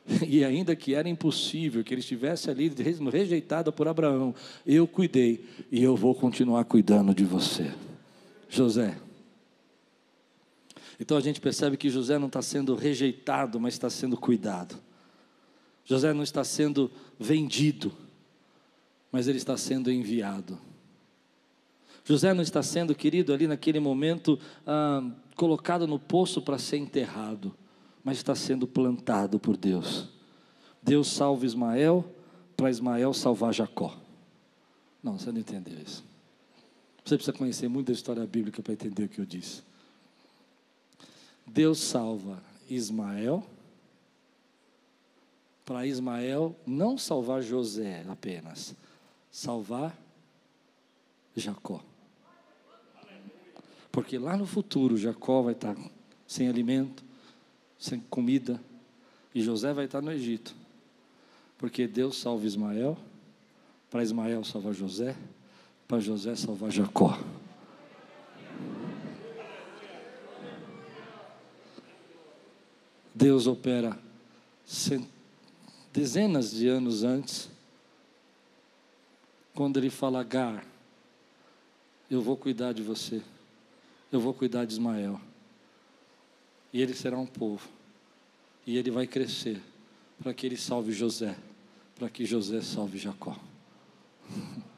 E 0.27 0.43
ainda 0.43 0.75
que 0.75 0.93
era 0.93 1.07
impossível 1.07 1.83
que 1.83 1.93
ele 1.93 2.01
estivesse 2.01 2.49
ali 2.49 2.71
rejeitado 3.11 3.71
por 3.71 3.87
Abraão, 3.87 4.35
eu 4.65 4.87
cuidei 4.87 5.45
e 5.71 5.81
eu 5.81 5.95
vou 5.95 6.13
continuar 6.13 6.65
cuidando 6.65 7.13
de 7.13 7.23
você. 7.23 7.73
José. 8.49 8.97
Então 10.99 11.17
a 11.17 11.21
gente 11.21 11.41
percebe 11.41 11.77
que 11.77 11.89
José 11.89 12.17
não 12.17 12.27
está 12.27 12.41
sendo 12.41 12.75
rejeitado, 12.75 13.59
mas 13.59 13.73
está 13.73 13.89
sendo 13.89 14.15
cuidado. 14.15 14.77
José 15.85 16.13
não 16.13 16.23
está 16.23 16.43
sendo 16.43 16.91
vendido, 17.19 17.91
mas 19.11 19.27
ele 19.27 19.37
está 19.37 19.57
sendo 19.57 19.91
enviado. 19.91 20.57
José 22.05 22.33
não 22.33 22.43
está 22.43 22.61
sendo, 22.61 22.93
querido, 22.93 23.33
ali 23.33 23.47
naquele 23.47 23.79
momento, 23.79 24.39
ah, 24.67 25.09
colocado 25.35 25.87
no 25.87 25.97
poço 25.97 26.41
para 26.41 26.57
ser 26.57 26.77
enterrado, 26.77 27.55
mas 28.03 28.17
está 28.17 28.35
sendo 28.35 28.67
plantado 28.67 29.39
por 29.39 29.55
Deus. 29.55 30.09
Deus 30.81 31.07
salva 31.07 31.45
Ismael 31.45 32.05
para 32.57 32.69
Ismael 32.69 33.13
salvar 33.13 33.53
Jacó. 33.53 33.97
Não, 35.01 35.17
você 35.17 35.31
não 35.31 35.39
entendeu 35.39 35.79
isso. 35.79 36.03
Você 37.03 37.15
precisa 37.15 37.37
conhecer 37.37 37.67
muito 37.67 37.91
a 37.91 37.93
história 37.93 38.25
bíblica 38.25 38.61
para 38.61 38.73
entender 38.73 39.05
o 39.05 39.09
que 39.09 39.19
eu 39.19 39.25
disse. 39.25 39.61
Deus 41.45 41.79
salva 41.79 42.41
Ismael 42.69 43.45
para 45.65 45.85
Ismael 45.85 46.55
não 46.65 46.97
salvar 46.97 47.41
José 47.41 48.05
apenas, 48.09 48.75
salvar 49.31 49.97
Jacó. 51.35 51.81
Porque 53.91 54.17
lá 54.17 54.35
no 54.35 54.45
futuro 54.45 54.97
Jacó 54.97 55.41
vai 55.41 55.53
estar 55.53 55.75
sem 56.27 56.47
alimento, 56.47 57.03
sem 57.83 57.99
comida, 57.99 58.63
e 59.35 59.41
José 59.41 59.73
vai 59.73 59.83
estar 59.83 60.01
no 60.01 60.09
Egito. 60.09 60.55
Porque 61.57 61.85
Deus 61.85 62.15
salva 62.17 62.45
Ismael, 62.45 62.97
para 63.91 64.01
Ismael 64.01 64.41
salvar 64.45 64.73
José, 64.73 65.17
para 65.85 65.99
José 65.99 66.33
salvar 66.33 66.71
Jacó. 66.71 67.19
Deus 73.13 73.47
opera 73.47 73.99
dezenas 75.91 76.51
de 76.51 76.69
anos 76.69 77.03
antes, 77.03 77.49
quando 79.53 79.75
Ele 79.75 79.89
fala, 79.89 80.23
Gar, 80.23 80.65
eu 82.09 82.21
vou 82.21 82.37
cuidar 82.37 82.71
de 82.71 82.81
você, 82.81 83.21
eu 84.09 84.21
vou 84.21 84.33
cuidar 84.33 84.63
de 84.63 84.71
Ismael, 84.71 85.19
e 86.73 86.81
ele 86.81 86.93
será 86.93 87.17
um 87.17 87.25
povo, 87.25 87.67
e 88.65 88.77
ele 88.77 88.91
vai 88.91 89.07
crescer, 89.07 89.61
para 90.21 90.33
que 90.33 90.45
ele 90.45 90.57
salve 90.57 90.91
José, 90.91 91.35
para 91.95 92.09
que 92.09 92.25
José 92.25 92.61
salve 92.61 92.97
Jacó. 92.97 93.37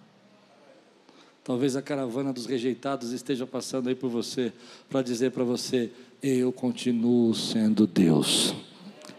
Talvez 1.43 1.75
a 1.75 1.81
caravana 1.81 2.34
dos 2.34 2.47
rejeitados 2.47 3.12
esteja 3.12 3.47
passando 3.47 3.88
aí 3.88 3.95
por 3.95 4.10
você, 4.10 4.51
para 4.89 5.03
dizer 5.03 5.31
para 5.31 5.43
você: 5.43 5.91
eu 6.21 6.51
continuo 6.51 7.36
sendo 7.36 7.86
Deus 7.86 8.55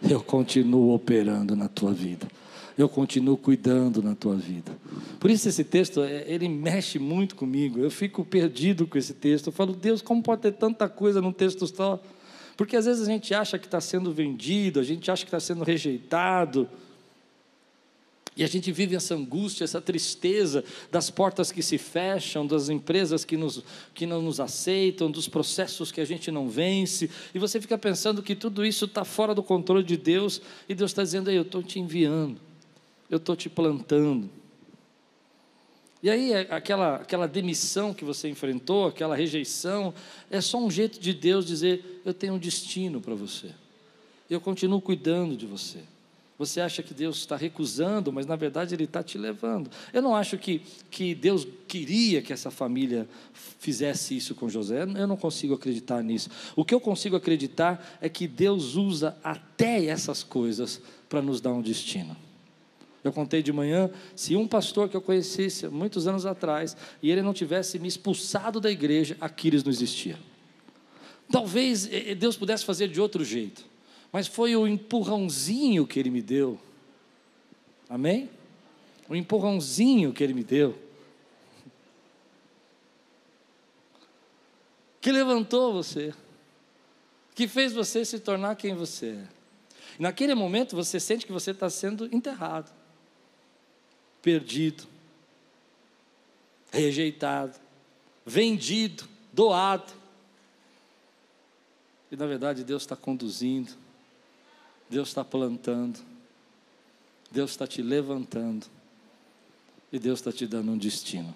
eu 0.03 0.21
continuo 0.21 0.93
operando 0.95 1.57
na 1.57 1.69
tua 1.69 1.93
vida. 1.93 2.27
Eu 2.77 2.89
continuo 2.89 3.37
cuidando 3.37 4.03
na 4.03 4.15
tua 4.15 4.35
vida. 4.35 4.71
Por 5.19 5.31
isso 5.31 5.49
esse 5.49 5.65
texto, 5.65 6.03
é, 6.03 6.25
ele 6.29 6.49
mexe 6.49 6.99
muito 6.99 7.35
comigo. 7.35 7.79
Eu 7.79 7.91
fico 7.91 8.23
perdido 8.25 8.87
com 8.87 8.99
esse 8.99 9.15
texto. 9.15 9.47
Eu 9.47 9.53
falo, 9.53 9.73
Deus, 9.73 10.03
como 10.03 10.23
pode 10.23 10.43
ter 10.43 10.53
tanta 10.53 10.87
coisa 10.89 11.23
num 11.23 11.33
texto 11.33 11.67
só? 11.67 12.03
Porque 12.57 12.77
às 12.77 12.87
vezes 12.87 13.07
a 13.07 13.11
gente 13.11 13.35
acha 13.35 13.59
que 13.59 13.67
está 13.67 13.81
sendo 13.81 14.13
vendido, 14.13 14.81
a 14.81 14.83
gente 14.83 15.11
acha 15.11 15.25
que 15.25 15.29
está 15.29 15.41
sendo 15.41 15.63
rejeitado. 15.63 16.69
E 18.37 18.45
a 18.45 18.47
gente 18.47 18.71
vive 18.71 18.95
essa 18.95 19.15
angústia, 19.15 19.65
essa 19.65 19.81
tristeza 19.81 20.63
das 20.91 21.09
portas 21.11 21.51
que 21.51 21.63
se 21.63 21.79
fecham, 21.79 22.47
das 22.47 22.69
empresas 22.69 23.25
que, 23.25 23.35
nos, 23.35 23.63
que 23.95 24.05
não 24.05 24.21
nos 24.21 24.41
aceitam, 24.41 25.11
dos 25.11 25.27
processos 25.27 25.91
que 25.91 26.03
a 26.03 26.05
gente 26.05 26.31
não 26.31 26.47
vence. 26.47 27.11
E 27.35 27.39
você 27.39 27.59
fica 27.59 27.79
pensando 27.79 28.23
que 28.23 28.35
tudo 28.35 28.65
isso 28.65 28.85
está 28.85 29.05
fora 29.05 29.35
do 29.35 29.43
controle 29.43 29.83
de 29.83 29.97
Deus. 29.97 30.43
E 30.69 30.75
Deus 30.75 30.91
está 30.91 31.03
dizendo: 31.03 31.31
aí, 31.31 31.37
eu 31.37 31.43
estou 31.43 31.63
te 31.63 31.81
enviando, 31.81 32.39
eu 33.09 33.17
estou 33.17 33.35
te 33.35 33.49
plantando. 33.49 34.29
E 36.07 36.09
aí, 36.09 36.33
é 36.33 36.47
aquela, 36.51 36.99
aquela 36.99 37.27
demissão 37.27 37.93
que 37.93 38.05
você 38.05 38.29
enfrentou, 38.29 38.87
aquela 38.87 39.17
rejeição, 39.17 39.93
é 40.31 40.41
só 40.41 40.57
um 40.57 40.71
jeito 40.71 41.01
de 41.01 41.13
Deus 41.13 41.45
dizer: 41.45 42.01
eu 42.05 42.15
tenho 42.15 42.35
um 42.35 42.39
destino 42.39 43.01
para 43.01 43.17
você, 43.17 43.51
eu 44.31 44.41
continuo 44.41 44.81
cuidando 44.81 45.37
de 45.37 45.47
você. 45.47 45.81
Você 46.39 46.61
acha 46.61 46.81
que 46.81 46.95
Deus 46.95 47.17
está 47.17 47.35
recusando, 47.35 48.13
mas 48.13 48.25
na 48.25 48.37
verdade 48.37 48.73
Ele 48.73 48.85
está 48.85 49.03
te 49.03 49.19
levando. 49.19 49.69
Eu 49.93 50.01
não 50.01 50.15
acho 50.15 50.39
que, 50.39 50.63
que 50.93 51.13
Deus 51.13 51.45
queria 51.67 52.23
que 52.23 52.33
essa 52.33 52.53
família 52.53 53.09
fizesse 53.59 54.17
isso 54.17 54.33
com 54.33 54.49
José. 54.49 54.83
Eu 54.83 55.09
não 55.09 55.17
consigo 55.17 55.55
acreditar 55.55 56.05
nisso. 56.05 56.31
O 56.55 56.65
que 56.65 56.73
eu 56.73 56.81
consigo 56.81 57.17
acreditar 57.17 57.99
é 58.01 58.09
que 58.09 58.29
Deus 58.29 58.77
usa 58.77 59.17
até 59.25 59.87
essas 59.87 60.23
coisas 60.23 60.81
para 61.09 61.21
nos 61.21 61.41
dar 61.41 61.53
um 61.53 61.63
destino. 61.63 62.17
Eu 63.07 63.13
contei 63.13 63.43
de 63.43 63.53
manhã, 63.53 63.91
se 64.15 64.37
um 64.37 64.47
pastor 64.47 64.89
que 64.89 64.97
eu 64.97 65.01
conhecesse 65.01 65.69
muitos 65.69 66.07
anos 66.07 66.27
atrás, 66.27 66.77
e 67.03 67.11
ele 67.11 67.23
não 67.23 67.33
tivesse 67.33 67.79
me 67.79 67.89
expulsado 67.89 68.61
da 68.61 68.71
igreja, 68.71 69.17
Aquiles 69.21 69.63
não 69.63 69.71
existia. 69.71 70.19
Talvez 71.31 71.89
Deus 72.19 72.37
pudesse 72.37 72.65
fazer 72.65 72.89
de 72.89 73.01
outro 73.01 73.25
jeito 73.25 73.77
mas 74.17 74.27
foi 74.27 74.57
o 74.57 74.67
empurrãozinho 74.67 75.87
que 75.87 75.99
ele 75.99 76.09
me 76.09 76.23
deu. 76.23 76.59
Amém? 77.87 78.31
O 79.11 79.15
empurrãozinho 79.15 80.11
que 80.11 80.25
ele 80.25 80.33
me 80.33 80.43
deu. 80.43 80.75
Que 85.03 85.13
levantou 85.13 85.73
você. 85.73 86.15
Que 87.35 87.47
fez 87.47 87.75
você 87.75 88.07
se 88.07 88.19
tornar 88.19 88.57
quem 88.57 88.75
você 88.75 89.09
é. 89.09 89.29
Naquele 89.99 90.35
momento 90.35 90.75
você 90.75 90.99
sente 90.99 91.27
que 91.27 91.33
você 91.33 91.51
está 91.51 91.69
sendo 91.69 92.07
enterrado, 92.11 92.73
perdido, 94.27 94.89
rejeitado, 96.73 97.57
vendido, 98.27 99.09
doado. 99.33 99.93
E 102.11 102.17
na 102.17 102.27
verdade 102.27 102.65
Deus 102.65 102.83
está 102.83 102.97
conduzindo 102.97 103.73
Deus 104.91 105.09
está 105.09 105.25
plantando, 105.25 106.01
Deus 107.31 107.53
está 107.53 107.69
te 107.69 107.83
levantando 107.83 108.67
e 109.93 109.99
Deus 109.99 110.19
está 110.19 110.33
te 110.33 110.45
dando 110.45 110.73
um 110.73 110.79
destino. 110.79 111.35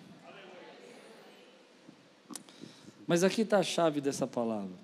Mas 3.07 3.23
aqui 3.25 3.43
está 3.43 3.59
a 3.59 3.63
chave 3.63 4.01
dessa 4.01 4.27
palavra. 4.27 4.75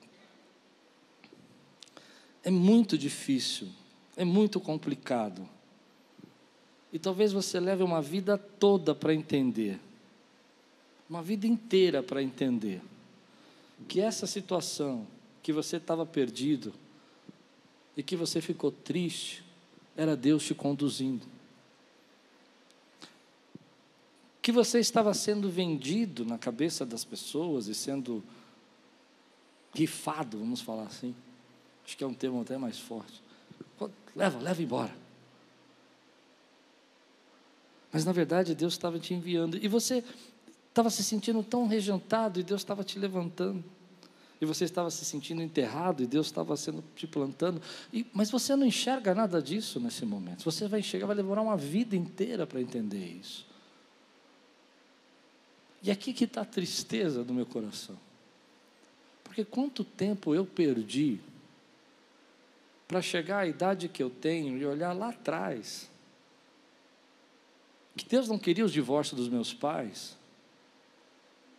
É 2.42 2.50
muito 2.50 2.96
difícil, 2.96 3.68
é 4.16 4.24
muito 4.24 4.60
complicado. 4.60 5.48
E 6.96 6.98
talvez 6.98 7.30
você 7.30 7.60
leve 7.60 7.82
uma 7.82 8.00
vida 8.00 8.38
toda 8.38 8.94
para 8.94 9.12
entender, 9.12 9.78
uma 11.10 11.22
vida 11.22 11.46
inteira 11.46 12.02
para 12.02 12.22
entender, 12.22 12.80
que 13.86 14.00
essa 14.00 14.26
situação 14.26 15.06
que 15.42 15.52
você 15.52 15.76
estava 15.76 16.06
perdido, 16.06 16.72
e 17.98 18.02
que 18.02 18.16
você 18.16 18.40
ficou 18.40 18.72
triste, 18.72 19.44
era 19.94 20.16
Deus 20.16 20.42
te 20.42 20.54
conduzindo. 20.54 21.26
Que 24.40 24.50
você 24.50 24.80
estava 24.80 25.12
sendo 25.12 25.50
vendido 25.50 26.24
na 26.24 26.38
cabeça 26.38 26.86
das 26.86 27.04
pessoas 27.04 27.66
e 27.66 27.74
sendo 27.74 28.24
rifado, 29.74 30.38
vamos 30.38 30.62
falar 30.62 30.84
assim. 30.84 31.14
Acho 31.84 31.94
que 31.94 32.02
é 32.02 32.06
um 32.06 32.14
termo 32.14 32.40
até 32.40 32.56
mais 32.56 32.78
forte. 32.78 33.20
Leva, 34.14 34.38
leva 34.38 34.62
embora. 34.62 35.05
Mas 37.96 38.04
na 38.04 38.12
verdade 38.12 38.54
Deus 38.54 38.74
estava 38.74 38.98
te 38.98 39.14
enviando. 39.14 39.56
E 39.56 39.66
você 39.68 40.04
estava 40.68 40.90
se 40.90 41.02
sentindo 41.02 41.42
tão 41.42 41.66
rejeitado 41.66 42.38
e 42.38 42.42
Deus 42.42 42.60
estava 42.60 42.84
te 42.84 42.98
levantando 42.98 43.64
e 44.38 44.44
você 44.44 44.64
estava 44.64 44.90
se 44.90 45.02
sentindo 45.02 45.40
enterrado 45.40 46.02
e 46.02 46.06
Deus 46.06 46.26
estava 46.26 46.54
sendo 46.58 46.84
te 46.94 47.06
plantando, 47.06 47.58
e, 47.90 48.04
mas 48.12 48.30
você 48.30 48.54
não 48.54 48.66
enxerga 48.66 49.14
nada 49.14 49.40
disso 49.40 49.80
nesse 49.80 50.04
momento. 50.04 50.44
Você 50.44 50.68
vai 50.68 50.82
chegar, 50.82 51.06
vai 51.06 51.16
demorar 51.16 51.40
uma 51.40 51.56
vida 51.56 51.96
inteira 51.96 52.46
para 52.46 52.60
entender 52.60 53.02
isso. 53.02 53.46
E 55.82 55.90
aqui 55.90 56.12
que 56.12 56.24
está 56.24 56.42
a 56.42 56.44
tristeza 56.44 57.24
do 57.24 57.32
meu 57.32 57.46
coração. 57.46 57.96
Porque 59.24 59.42
quanto 59.42 59.84
tempo 59.84 60.34
eu 60.34 60.44
perdi 60.44 61.18
para 62.86 63.00
chegar 63.00 63.38
à 63.38 63.46
idade 63.46 63.88
que 63.88 64.02
eu 64.02 64.10
tenho 64.10 64.58
e 64.58 64.66
olhar 64.66 64.92
lá 64.92 65.08
atrás, 65.08 65.88
que 67.96 68.06
Deus 68.06 68.28
não 68.28 68.38
queria 68.38 68.64
os 68.64 68.72
divórcios 68.72 69.18
dos 69.18 69.28
meus 69.28 69.54
pais, 69.54 70.16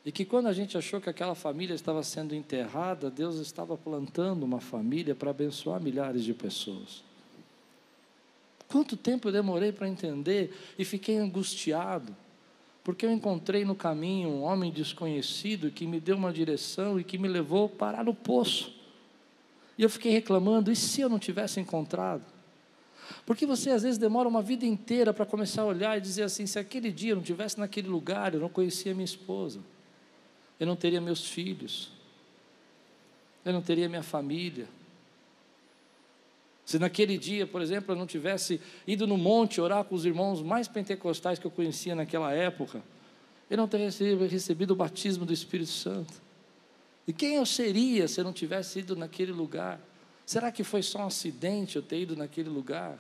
e 0.06 0.12
que 0.12 0.24
quando 0.24 0.48
a 0.48 0.54
gente 0.54 0.78
achou 0.78 1.02
que 1.02 1.10
aquela 1.10 1.36
família 1.36 1.74
estava 1.74 2.02
sendo 2.02 2.34
enterrada, 2.34 3.10
Deus 3.10 3.40
estava 3.40 3.76
plantando 3.76 4.44
uma 4.44 4.62
família 4.62 5.14
para 5.14 5.32
abençoar 5.32 5.82
milhares 5.82 6.24
de 6.24 6.34
pessoas. 6.34 7.04
Quanto 8.70 8.96
tempo 8.96 9.28
eu 9.28 9.32
demorei 9.34 9.72
para 9.72 9.88
entender 9.88 10.56
e 10.78 10.86
fiquei 10.86 11.18
angustiado, 11.18 12.16
porque 12.84 13.06
eu 13.06 13.12
encontrei 13.12 13.66
no 13.66 13.76
caminho 13.76 14.30
um 14.30 14.44
homem 14.44 14.72
desconhecido 14.72 15.72
que 15.72 15.86
me 15.86 16.00
deu 16.00 16.16
uma 16.16 16.32
direção 16.32 16.98
e 16.98 17.04
que 17.04 17.18
me 17.18 17.28
levou 17.28 17.68
parar 17.68 18.06
no 18.06 18.14
poço. 18.14 18.74
E 19.78 19.84
eu 19.84 19.90
fiquei 19.90 20.12
reclamando, 20.12 20.72
e 20.72 20.76
se 20.76 21.02
eu 21.02 21.10
não 21.10 21.20
tivesse 21.20 21.60
encontrado? 21.60 22.37
Porque 23.26 23.46
você 23.46 23.70
às 23.72 23.84
vezes 23.84 23.98
demora 23.98 24.28
uma 24.28 24.42
vida 24.42 24.66
inteira 24.66 25.14
para 25.14 25.26
começar 25.26 25.62
a 25.64 25.66
olhar 25.66 25.98
e 25.98 26.02
dizer 26.02 26.24
assim: 26.24 26.46
se 26.46 26.60
aquele 26.60 26.92
dia 26.92 27.12
eu 27.12 27.16
não 27.16 27.22
estivesse 27.22 27.60
naquele 27.60 27.88
lugar, 27.88 28.34
eu 28.34 28.40
não 28.40 28.50
conhecia 28.50 28.94
minha 28.94 29.06
esposa, 29.06 29.60
eu 30.60 30.68
não 30.68 30.76
teria 30.76 31.02
meus 31.02 31.28
filhos, 31.28 31.92
eu 33.44 33.54
não 33.54 33.62
teria 33.62 33.88
minha 33.88 34.04
família. 34.04 34.68
Se 36.66 36.78
naquele 36.78 37.18
dia, 37.18 37.48
por 37.48 37.62
exemplo, 37.62 37.94
eu 37.94 37.98
não 37.98 38.06
tivesse 38.06 38.60
ido 38.86 39.08
no 39.08 39.18
monte 39.18 39.62
orar 39.62 39.86
com 39.86 39.96
os 39.96 40.06
irmãos 40.06 40.42
mais 40.42 40.68
pentecostais 40.68 41.40
que 41.40 41.48
eu 41.48 41.52
conhecia 41.52 41.96
naquela 41.96 42.34
época, 42.34 42.84
eu 43.50 43.56
não 43.56 43.70
teria 43.70 43.88
recebido 44.28 44.72
o 44.72 44.76
batismo 44.76 45.26
do 45.26 45.32
Espírito 45.32 45.72
Santo. 45.72 46.14
E 47.08 47.14
quem 47.14 47.36
eu 47.36 47.46
seria 47.46 48.06
se 48.10 48.20
eu 48.20 48.26
não 48.26 48.34
tivesse 48.34 48.80
ido 48.80 48.98
naquele 48.98 49.32
lugar? 49.32 49.80
Será 50.28 50.52
que 50.52 50.62
foi 50.62 50.84
só 50.84 51.00
um 51.00 51.06
acidente 51.06 51.78
eu 51.78 51.82
ter 51.82 52.02
ido 52.02 52.14
naquele 52.14 52.50
lugar? 52.50 53.00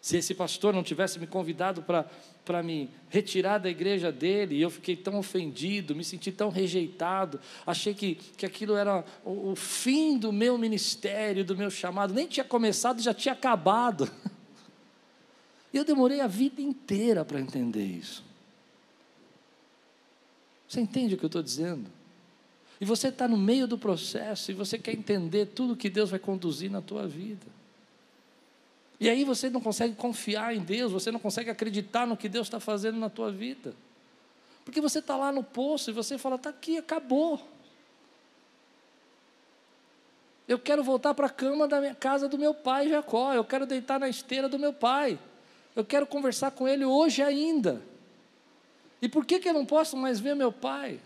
Se 0.00 0.16
esse 0.16 0.32
pastor 0.36 0.72
não 0.72 0.84
tivesse 0.84 1.18
me 1.18 1.26
convidado 1.26 1.82
para 1.82 2.62
me 2.62 2.88
retirar 3.10 3.58
da 3.58 3.68
igreja 3.68 4.12
dele, 4.12 4.54
e 4.54 4.62
eu 4.62 4.70
fiquei 4.70 4.94
tão 4.94 5.18
ofendido, 5.18 5.96
me 5.96 6.04
senti 6.04 6.30
tão 6.30 6.48
rejeitado, 6.48 7.40
achei 7.66 7.92
que, 7.92 8.14
que 8.14 8.46
aquilo 8.46 8.76
era 8.76 9.04
o, 9.24 9.50
o 9.50 9.56
fim 9.56 10.16
do 10.16 10.32
meu 10.32 10.56
ministério, 10.56 11.44
do 11.44 11.56
meu 11.56 11.72
chamado, 11.72 12.14
nem 12.14 12.28
tinha 12.28 12.44
começado, 12.44 13.02
já 13.02 13.12
tinha 13.12 13.34
acabado. 13.34 14.08
E 15.70 15.76
eu 15.76 15.84
demorei 15.84 16.22
a 16.22 16.26
vida 16.26 16.62
inteira 16.62 17.26
para 17.26 17.38
entender 17.38 17.84
isso. 17.84 18.24
Você 20.66 20.80
entende 20.80 21.14
o 21.14 21.18
que 21.18 21.24
eu 21.26 21.28
estou 21.28 21.42
dizendo? 21.42 21.97
E 22.80 22.84
você 22.84 23.08
está 23.08 23.26
no 23.26 23.36
meio 23.36 23.66
do 23.66 23.76
processo 23.76 24.50
e 24.50 24.54
você 24.54 24.78
quer 24.78 24.92
entender 24.92 25.46
tudo 25.46 25.76
que 25.76 25.90
Deus 25.90 26.10
vai 26.10 26.18
conduzir 26.18 26.70
na 26.70 26.80
tua 26.80 27.06
vida. 27.06 27.46
E 29.00 29.08
aí 29.08 29.24
você 29.24 29.48
não 29.48 29.60
consegue 29.60 29.94
confiar 29.94 30.54
em 30.54 30.60
Deus, 30.60 30.92
você 30.92 31.10
não 31.10 31.20
consegue 31.20 31.50
acreditar 31.50 32.06
no 32.06 32.16
que 32.16 32.28
Deus 32.28 32.46
está 32.46 32.58
fazendo 32.58 32.98
na 32.98 33.08
tua 33.08 33.30
vida. 33.30 33.74
Porque 34.64 34.80
você 34.80 34.98
está 34.98 35.16
lá 35.16 35.32
no 35.32 35.42
poço 35.42 35.90
e 35.90 35.92
você 35.92 36.18
fala, 36.18 36.36
está 36.36 36.50
aqui, 36.50 36.76
acabou. 36.78 37.40
Eu 40.46 40.58
quero 40.58 40.82
voltar 40.82 41.14
para 41.14 41.26
a 41.26 41.30
cama 41.30 41.68
da 41.68 41.80
minha 41.80 41.94
casa 41.94 42.28
do 42.28 42.38
meu 42.38 42.54
pai 42.54 42.88
Jacó, 42.88 43.34
eu 43.34 43.44
quero 43.44 43.66
deitar 43.66 44.00
na 44.00 44.08
esteira 44.08 44.48
do 44.48 44.58
meu 44.58 44.72
pai. 44.72 45.18
Eu 45.76 45.84
quero 45.84 46.06
conversar 46.06 46.50
com 46.50 46.66
ele 46.66 46.84
hoje 46.84 47.22
ainda. 47.22 47.82
E 49.00 49.08
por 49.08 49.24
que, 49.24 49.38
que 49.38 49.48
eu 49.48 49.52
não 49.52 49.64
posso 49.64 49.96
mais 49.96 50.18
ver 50.18 50.34
meu 50.34 50.50
pai? 50.50 51.00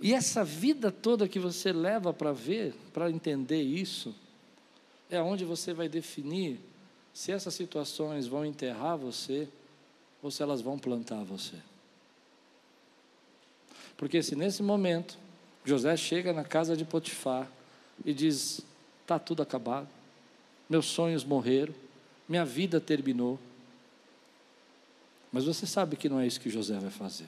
E 0.00 0.14
essa 0.14 0.44
vida 0.44 0.92
toda 0.92 1.28
que 1.28 1.38
você 1.38 1.72
leva 1.72 2.12
para 2.12 2.32
ver, 2.32 2.74
para 2.92 3.10
entender 3.10 3.62
isso, 3.62 4.14
é 5.10 5.20
onde 5.20 5.44
você 5.44 5.72
vai 5.72 5.88
definir 5.88 6.60
se 7.12 7.32
essas 7.32 7.54
situações 7.54 8.26
vão 8.26 8.44
enterrar 8.44 8.96
você 8.96 9.48
ou 10.22 10.30
se 10.30 10.42
elas 10.42 10.60
vão 10.60 10.78
plantar 10.78 11.24
você. 11.24 11.56
Porque 13.96 14.22
se 14.22 14.36
nesse 14.36 14.62
momento 14.62 15.18
José 15.64 15.96
chega 15.96 16.32
na 16.32 16.44
casa 16.44 16.76
de 16.76 16.84
Potifar 16.84 17.50
e 18.04 18.14
diz: 18.14 18.60
está 19.02 19.18
tudo 19.18 19.42
acabado, 19.42 19.88
meus 20.70 20.86
sonhos 20.86 21.24
morreram, 21.24 21.74
minha 22.28 22.44
vida 22.44 22.80
terminou. 22.80 23.38
Mas 25.32 25.44
você 25.44 25.66
sabe 25.66 25.96
que 25.96 26.08
não 26.08 26.20
é 26.20 26.26
isso 26.26 26.40
que 26.40 26.48
José 26.48 26.78
vai 26.78 26.90
fazer. 26.90 27.26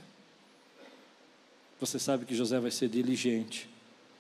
Você 1.81 1.99
sabe 1.99 2.27
que 2.27 2.35
José 2.35 2.61
vai 2.61 2.71
ser 2.71 2.89
diligente. 2.89 3.69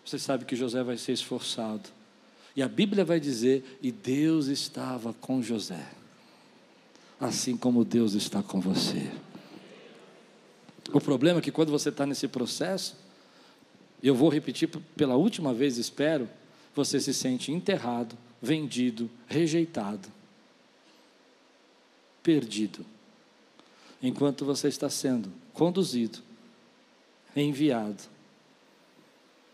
Você 0.04 0.18
sabe 0.18 0.46
que 0.46 0.56
José 0.56 0.82
vai 0.82 0.96
ser 0.96 1.12
esforçado. 1.12 1.90
E 2.56 2.62
a 2.62 2.68
Bíblia 2.68 3.04
vai 3.04 3.20
dizer: 3.20 3.78
e 3.82 3.92
Deus 3.92 4.46
estava 4.46 5.12
com 5.12 5.42
José, 5.42 5.86
assim 7.20 7.56
como 7.56 7.84
Deus 7.84 8.14
está 8.14 8.42
com 8.42 8.60
você. 8.60 9.10
O 10.92 11.00
problema 11.00 11.38
é 11.38 11.42
que 11.42 11.52
quando 11.52 11.70
você 11.70 11.90
está 11.90 12.06
nesse 12.06 12.26
processo, 12.26 12.96
eu 14.02 14.14
vou 14.14 14.30
repetir 14.30 14.68
pela 14.96 15.14
última 15.14 15.52
vez, 15.52 15.76
espero, 15.76 16.28
você 16.74 16.98
se 16.98 17.12
sente 17.12 17.52
enterrado, 17.52 18.16
vendido, 18.40 19.08
rejeitado, 19.28 20.08
perdido, 22.22 22.84
enquanto 24.02 24.44
você 24.44 24.66
está 24.68 24.88
sendo 24.88 25.30
conduzido 25.52 26.29
enviado, 27.36 28.02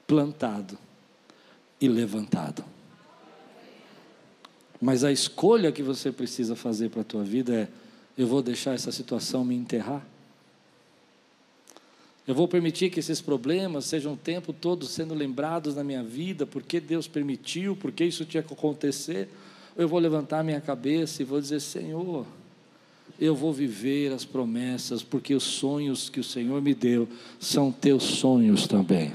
plantado 0.06 0.78
e 1.80 1.88
levantado. 1.88 2.64
Mas 4.80 5.04
a 5.04 5.12
escolha 5.12 5.72
que 5.72 5.82
você 5.82 6.12
precisa 6.12 6.54
fazer 6.54 6.90
para 6.90 7.00
a 7.00 7.04
tua 7.04 7.24
vida 7.24 7.54
é: 7.54 7.68
eu 8.16 8.26
vou 8.26 8.42
deixar 8.42 8.74
essa 8.74 8.92
situação 8.92 9.44
me 9.44 9.54
enterrar? 9.54 10.06
Eu 12.26 12.34
vou 12.34 12.48
permitir 12.48 12.90
que 12.90 12.98
esses 12.98 13.20
problemas 13.20 13.84
sejam 13.84 14.14
o 14.14 14.16
tempo 14.16 14.52
todo 14.52 14.84
sendo 14.84 15.14
lembrados 15.14 15.76
na 15.76 15.84
minha 15.84 16.02
vida, 16.02 16.44
porque 16.44 16.80
Deus 16.80 17.06
permitiu, 17.06 17.76
porque 17.76 18.04
isso 18.04 18.24
tinha 18.24 18.42
que 18.42 18.52
acontecer? 18.52 19.28
Eu 19.76 19.86
vou 19.86 20.00
levantar 20.00 20.42
minha 20.42 20.60
cabeça 20.60 21.22
e 21.22 21.24
vou 21.24 21.40
dizer: 21.40 21.60
Senhor, 21.60 22.26
eu 23.18 23.34
vou 23.34 23.52
viver 23.52 24.12
as 24.12 24.24
promessas, 24.24 25.02
porque 25.02 25.34
os 25.34 25.44
sonhos 25.44 26.08
que 26.08 26.20
o 26.20 26.24
Senhor 26.24 26.60
me 26.60 26.74
deu 26.74 27.08
são 27.38 27.72
teus 27.72 28.02
sonhos 28.02 28.66
também. 28.66 29.12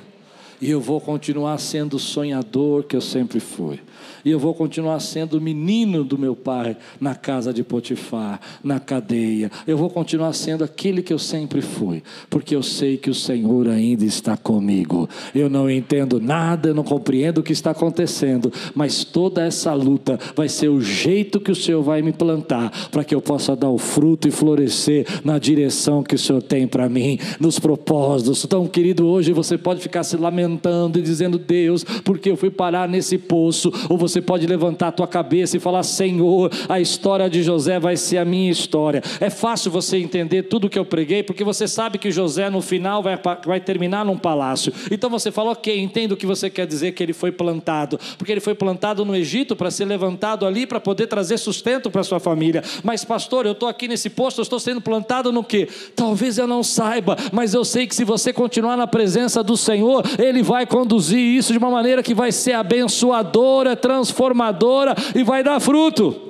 E 0.62 0.70
eu 0.70 0.80
vou 0.80 1.02
continuar 1.02 1.58
sendo 1.58 1.96
o 1.96 2.00
sonhador 2.00 2.84
que 2.84 2.96
eu 2.96 3.02
sempre 3.02 3.40
fui. 3.40 3.80
E 4.24 4.30
eu 4.30 4.38
vou 4.38 4.54
continuar 4.54 5.00
sendo 5.00 5.40
o 5.40 5.42
menino 5.42 6.04
do 6.04 6.20
meu 6.20 6.36
pai 6.36 6.78
na 7.00 7.16
casa 7.16 7.52
de 7.52 7.64
Potifar, 7.64 8.40
na 8.64 8.80
cadeia. 8.80 9.52
Eu 9.66 9.76
vou 9.76 9.90
continuar 9.90 10.34
sendo 10.34 10.64
aquele 10.64 11.02
que 11.02 11.12
eu 11.12 11.18
sempre 11.18 11.62
fui, 11.62 12.04
porque 12.30 12.56
eu 12.56 12.62
sei 12.62 12.98
que 12.98 13.10
o 13.10 13.16
Senhor 13.16 13.68
ainda 13.68 14.06
está 14.06 14.38
comigo. 14.38 15.10
Eu 15.34 15.50
não 15.50 15.68
entendo 15.68 16.20
nada, 16.20 16.70
eu 16.70 16.76
não 16.76 16.84
compreendo 16.84 17.40
o 17.40 17.44
que 17.44 17.54
está 17.54 17.72
acontecendo, 17.72 18.54
mas 18.76 19.04
toda 19.04 19.44
essa 19.44 19.74
luta 19.74 20.20
vai 20.36 20.48
ser 20.48 20.70
o 20.70 20.80
jeito 20.80 21.40
que 21.40 21.52
o 21.52 21.56
Senhor 21.56 21.82
vai 21.82 22.04
me 22.04 22.12
plantar 22.12 22.90
para 22.92 23.04
que 23.04 23.16
eu 23.16 23.22
possa 23.22 23.56
dar 23.56 23.70
o 23.70 23.80
fruto 23.80 24.28
e 24.28 24.32
florescer 24.32 25.08
na 25.24 25.40
direção 25.40 26.04
que 26.04 26.14
o 26.14 26.20
Senhor 26.20 26.44
tem 26.44 26.68
para 26.68 26.88
mim, 26.88 27.18
nos 27.40 27.58
propósitos. 27.58 28.46
Então, 28.46 28.68
querido, 28.68 29.08
hoje 29.08 29.34
você 29.34 29.58
pode 29.58 29.82
ficar 29.82 30.04
se 30.04 30.16
lamentando 30.16 30.51
e 30.96 31.02
dizendo: 31.02 31.38
Deus, 31.38 31.84
porque 31.84 32.30
eu 32.30 32.38
fui 32.38 32.50
parar 32.50 32.88
nesse 32.88 33.18
poço? 33.18 33.72
Ou 33.90 33.98
você 33.98 34.22
pode 34.22 34.48
levantar 34.48 34.90
a 34.90 34.92
tua 34.92 35.08
cabeça 35.08 35.58
e 35.58 35.60
falar: 35.60 35.84
Senhor, 35.84 36.52
a 36.68 36.80
história 36.80 37.30
de 37.30 37.44
José 37.44 37.80
vai 37.80 37.98
ser 37.98 38.18
a 38.18 38.26
minha 38.26 38.52
história. 38.52 39.02
É 39.20 39.30
fácil 39.30 39.72
você 39.72 39.98
entender 39.98 40.44
tudo 40.44 40.70
que 40.70 40.80
eu 40.80 40.86
preguei, 40.86 41.24
porque 41.24 41.44
você 41.44 41.68
sabe 41.68 41.98
que 41.98 42.12
José 42.12 42.50
no 42.50 42.62
final 42.62 43.04
vai, 43.04 43.20
vai 43.46 43.60
terminar 43.60 44.06
num 44.06 44.18
palácio. 44.18 44.74
Então 44.90 45.10
você 45.10 45.32
fala: 45.32 45.52
Ok, 45.52 45.80
entendo 45.80 46.14
o 46.14 46.18
que 46.18 46.26
você 46.26 46.50
quer 46.50 46.68
dizer 46.68 46.92
que 46.94 47.04
ele 47.04 47.14
foi 47.14 47.32
plantado, 47.32 48.00
porque 48.18 48.32
ele 48.32 48.42
foi 48.42 48.56
plantado 48.56 49.06
no 49.06 49.16
Egito 49.16 49.56
para 49.56 49.72
ser 49.72 49.86
levantado 49.86 50.46
ali 50.46 50.66
para 50.66 50.80
poder 50.80 51.08
trazer 51.08 51.38
sustento 51.38 51.90
para 51.90 52.04
sua 52.04 52.20
família. 52.20 52.64
Mas, 52.84 53.04
pastor, 53.04 53.46
eu 53.46 53.52
estou 53.52 53.68
aqui 53.68 53.88
nesse 53.88 54.10
posto, 54.10 54.40
eu 54.40 54.44
estou 54.44 54.60
sendo 54.60 54.82
plantado 54.82 55.32
no 55.32 55.44
que? 55.44 55.68
Talvez 55.96 56.38
eu 56.38 56.48
não 56.48 56.64
saiba, 56.64 57.18
mas 57.32 57.54
eu 57.54 57.64
sei 57.64 57.88
que 57.88 57.96
se 57.96 58.04
você 58.04 58.32
continuar 58.34 58.78
na 58.78 58.88
presença 58.88 59.44
do 59.44 59.58
Senhor, 59.58 60.04
Ele 60.18 60.41
vai 60.42 60.66
conduzir 60.66 61.20
isso 61.20 61.52
de 61.52 61.58
uma 61.58 61.70
maneira 61.70 62.02
que 62.04 62.14
vai 62.14 62.32
ser 62.32 62.54
abençoadora, 62.54 63.76
transformadora 63.76 64.32
transformadora 64.32 64.96
e 65.16 65.24
vai 65.24 65.44
dar 65.44 65.60
fruto. 65.60 66.30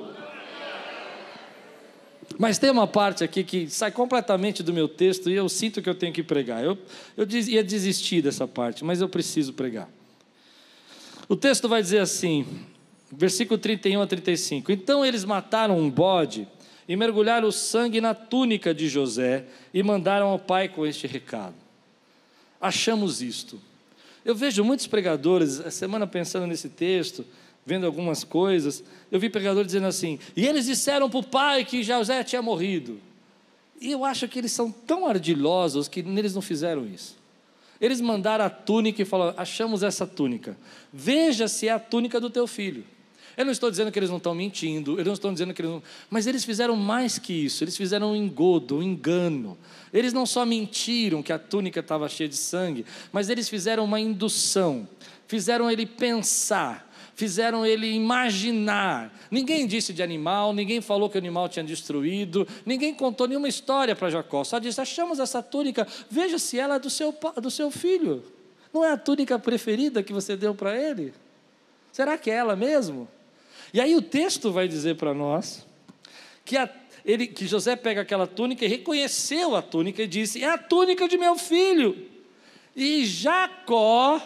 Mas 2.38 2.58
tem 2.58 2.70
uma 2.70 2.86
parte 2.86 3.22
aqui 3.22 3.44
que 3.44 3.68
sai 3.68 3.92
completamente 3.92 4.62
do 4.62 4.72
meu 4.72 4.88
texto 4.88 5.30
e 5.30 5.34
eu 5.34 5.48
sinto 5.48 5.82
que 5.82 5.88
eu 5.88 5.94
tenho 5.94 6.12
que 6.12 6.22
pregar. 6.22 6.64
Eu, 6.64 6.78
eu 7.16 7.26
ia 7.30 7.62
desistir 7.62 8.22
dessa 8.22 8.48
parte, 8.48 8.84
mas 8.84 9.00
eu 9.00 9.08
preciso 9.08 9.52
pregar. 9.52 9.88
O 11.28 11.36
texto 11.36 11.68
vai 11.68 11.82
dizer 11.82 12.00
assim, 12.00 12.46
versículo 13.12 13.58
31 13.58 14.02
a 14.02 14.06
35. 14.06 14.72
Então 14.72 15.04
eles 15.04 15.24
mataram 15.24 15.78
um 15.78 15.88
bode 15.88 16.48
e 16.88 16.96
mergulharam 16.96 17.46
o 17.46 17.52
sangue 17.52 18.00
na 18.00 18.14
túnica 18.14 18.74
de 18.74 18.88
José 18.88 19.44
e 19.72 19.82
mandaram 19.82 20.28
ao 20.28 20.38
pai 20.38 20.68
com 20.68 20.84
este 20.86 21.06
recado: 21.06 21.54
Achamos 22.60 23.22
isto. 23.22 23.60
Eu 24.24 24.34
vejo 24.34 24.64
muitos 24.64 24.86
pregadores, 24.86 25.60
a 25.60 25.70
semana 25.70 26.06
pensando 26.06 26.46
nesse 26.46 26.68
texto, 26.68 27.24
vendo 27.64 27.86
algumas 27.86 28.24
coisas, 28.24 28.82
eu 29.10 29.18
vi 29.18 29.28
pregador 29.28 29.64
dizendo 29.64 29.86
assim: 29.86 30.18
e 30.36 30.46
eles 30.46 30.66
disseram 30.66 31.08
para 31.08 31.18
o 31.18 31.24
pai 31.24 31.64
que 31.64 31.82
José 31.82 32.22
tinha 32.24 32.42
morrido. 32.42 33.00
E 33.80 33.90
eu 33.90 34.04
acho 34.04 34.28
que 34.28 34.38
eles 34.38 34.52
são 34.52 34.70
tão 34.70 35.06
ardilosos 35.06 35.88
que 35.88 36.00
eles 36.00 36.34
não 36.34 36.42
fizeram 36.42 36.86
isso. 36.86 37.16
Eles 37.80 38.00
mandaram 38.00 38.44
a 38.44 38.50
túnica 38.50 39.02
e 39.02 39.04
falaram: 39.04 39.34
achamos 39.36 39.82
essa 39.82 40.06
túnica. 40.06 40.56
Veja 40.92 41.48
se 41.48 41.66
é 41.66 41.72
a 41.72 41.80
túnica 41.80 42.20
do 42.20 42.30
teu 42.30 42.46
filho. 42.46 42.84
Eu 43.36 43.44
não 43.44 43.52
estou 43.52 43.70
dizendo 43.70 43.90
que 43.90 43.98
eles 43.98 44.10
não 44.10 44.18
estão 44.18 44.34
mentindo, 44.34 44.98
eu 44.98 45.04
não 45.04 45.14
estou 45.14 45.32
dizendo 45.32 45.54
que 45.54 45.62
eles 45.62 45.72
não. 45.72 45.82
Mas 46.10 46.26
eles 46.26 46.44
fizeram 46.44 46.76
mais 46.76 47.18
que 47.18 47.32
isso, 47.32 47.64
eles 47.64 47.76
fizeram 47.76 48.12
um 48.12 48.16
engodo, 48.16 48.78
um 48.78 48.82
engano. 48.82 49.56
Eles 49.92 50.12
não 50.12 50.26
só 50.26 50.44
mentiram 50.44 51.22
que 51.22 51.32
a 51.32 51.38
túnica 51.38 51.80
estava 51.80 52.08
cheia 52.08 52.28
de 52.28 52.36
sangue, 52.36 52.84
mas 53.12 53.28
eles 53.28 53.48
fizeram 53.48 53.84
uma 53.84 54.00
indução, 54.00 54.88
fizeram 55.26 55.70
ele 55.70 55.86
pensar, 55.86 56.90
fizeram 57.14 57.64
ele 57.64 57.90
imaginar. 57.90 59.12
Ninguém 59.30 59.66
disse 59.66 59.92
de 59.92 60.02
animal, 60.02 60.52
ninguém 60.52 60.80
falou 60.80 61.08
que 61.08 61.16
o 61.16 61.20
animal 61.20 61.48
tinha 61.48 61.64
destruído, 61.64 62.46
ninguém 62.66 62.94
contou 62.94 63.26
nenhuma 63.26 63.48
história 63.48 63.96
para 63.96 64.10
Jacó, 64.10 64.44
só 64.44 64.58
disse: 64.58 64.80
achamos 64.80 65.18
essa 65.18 65.42
túnica, 65.42 65.86
veja 66.10 66.38
se 66.38 66.58
ela 66.58 66.76
é 66.76 66.78
do 66.78 66.90
seu, 66.90 67.14
do 67.40 67.50
seu 67.50 67.70
filho. 67.70 68.22
Não 68.72 68.84
é 68.84 68.92
a 68.92 68.96
túnica 68.96 69.38
preferida 69.38 70.02
que 70.02 70.12
você 70.12 70.36
deu 70.36 70.54
para 70.54 70.78
ele? 70.78 71.12
Será 71.92 72.16
que 72.16 72.30
é 72.30 72.34
ela 72.34 72.56
mesmo? 72.56 73.06
E 73.72 73.80
aí 73.80 73.96
o 73.96 74.02
texto 74.02 74.52
vai 74.52 74.68
dizer 74.68 74.96
para 74.96 75.14
nós 75.14 75.66
que, 76.44 76.56
a, 76.56 76.68
ele, 77.04 77.26
que 77.26 77.46
José 77.46 77.74
pega 77.74 78.02
aquela 78.02 78.26
túnica 78.26 78.64
e 78.64 78.68
reconheceu 78.68 79.56
a 79.56 79.62
túnica 79.62 80.02
e 80.02 80.06
disse: 80.06 80.42
É 80.42 80.50
a 80.50 80.58
túnica 80.58 81.08
de 81.08 81.16
meu 81.16 81.36
filho. 81.36 81.96
E 82.76 83.04
Jacó, 83.04 84.20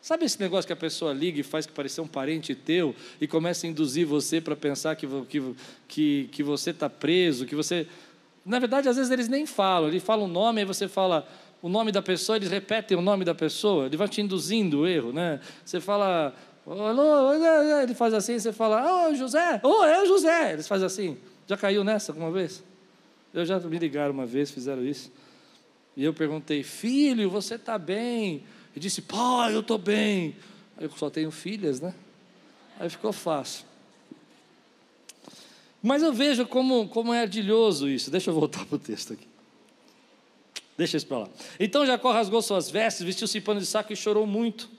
sabe 0.00 0.24
esse 0.24 0.40
negócio 0.40 0.66
que 0.66 0.72
a 0.72 0.76
pessoa 0.76 1.12
liga 1.12 1.40
e 1.40 1.42
faz 1.42 1.66
que 1.66 1.72
parecer 1.72 2.00
um 2.00 2.06
parente 2.06 2.54
teu 2.54 2.94
e 3.20 3.26
começa 3.26 3.66
a 3.66 3.70
induzir 3.70 4.06
você 4.06 4.40
para 4.40 4.56
pensar 4.56 4.94
que, 4.96 5.06
que, 5.88 6.28
que, 6.30 6.42
você 6.42 6.70
está 6.70 6.88
preso, 6.88 7.46
que 7.46 7.54
você. 7.54 7.86
Na 8.44 8.60
verdade, 8.60 8.88
às 8.88 8.96
vezes 8.96 9.10
eles 9.10 9.28
nem 9.28 9.46
falam, 9.46 9.88
ele 9.88 9.98
fala 9.98 10.22
o 10.22 10.26
um 10.26 10.28
nome, 10.28 10.60
aí 10.60 10.64
você 10.64 10.86
fala 10.86 11.26
o 11.60 11.68
nome 11.68 11.90
da 11.90 12.02
pessoa, 12.02 12.36
eles 12.36 12.50
repetem 12.50 12.96
o 12.96 13.00
nome 13.00 13.24
da 13.24 13.34
pessoa, 13.34 13.86
ele 13.86 13.96
vai 13.96 14.08
te 14.08 14.20
induzindo 14.20 14.80
o 14.80 14.86
erro, 14.86 15.12
né? 15.12 15.40
Você 15.64 15.80
fala 15.80 16.32
Ele 17.82 17.94
faz 17.94 18.12
assim, 18.12 18.38
você 18.38 18.52
fala, 18.52 19.06
ô 19.06 19.10
oh, 19.10 19.14
José, 19.14 19.60
ô, 19.62 19.68
oh, 19.68 19.84
é 19.84 20.02
o 20.02 20.06
José. 20.06 20.54
Eles 20.54 20.66
fazem 20.66 20.86
assim. 20.86 21.16
Já 21.46 21.56
caiu 21.56 21.84
nessa 21.84 22.10
alguma 22.10 22.30
vez? 22.30 22.62
Eu 23.32 23.44
já 23.46 23.60
me 23.60 23.78
ligaram 23.78 24.12
uma 24.12 24.26
vez, 24.26 24.50
fizeram 24.50 24.84
isso. 24.84 25.12
E 25.96 26.04
eu 26.04 26.12
perguntei, 26.12 26.64
filho, 26.64 27.30
você 27.30 27.54
está 27.54 27.78
bem? 27.78 28.42
Ele 28.72 28.80
disse, 28.80 29.00
pai, 29.00 29.54
eu 29.54 29.60
estou 29.60 29.78
bem. 29.78 30.34
Eu 30.78 30.90
só 30.90 31.08
tenho 31.08 31.30
filhas, 31.30 31.80
né? 31.80 31.94
Aí 32.80 32.90
ficou 32.90 33.12
fácil. 33.12 33.64
Mas 35.80 36.02
eu 36.02 36.12
vejo 36.12 36.46
como, 36.46 36.88
como 36.88 37.14
é 37.14 37.20
ardilhoso 37.20 37.88
isso. 37.88 38.10
Deixa 38.10 38.30
eu 38.30 38.34
voltar 38.34 38.66
para 38.66 38.74
o 38.74 38.78
texto 38.78 39.12
aqui. 39.12 39.28
Deixa 40.76 40.96
isso 40.96 41.06
para 41.06 41.20
lá. 41.20 41.28
Então 41.60 41.86
Jacó 41.86 42.10
rasgou 42.12 42.42
suas 42.42 42.68
vestes, 42.68 43.02
vestiu-se 43.02 43.40
pano 43.40 43.60
de 43.60 43.66
saco 43.66 43.92
e 43.92 43.96
chorou 43.96 44.26
muito 44.26 44.75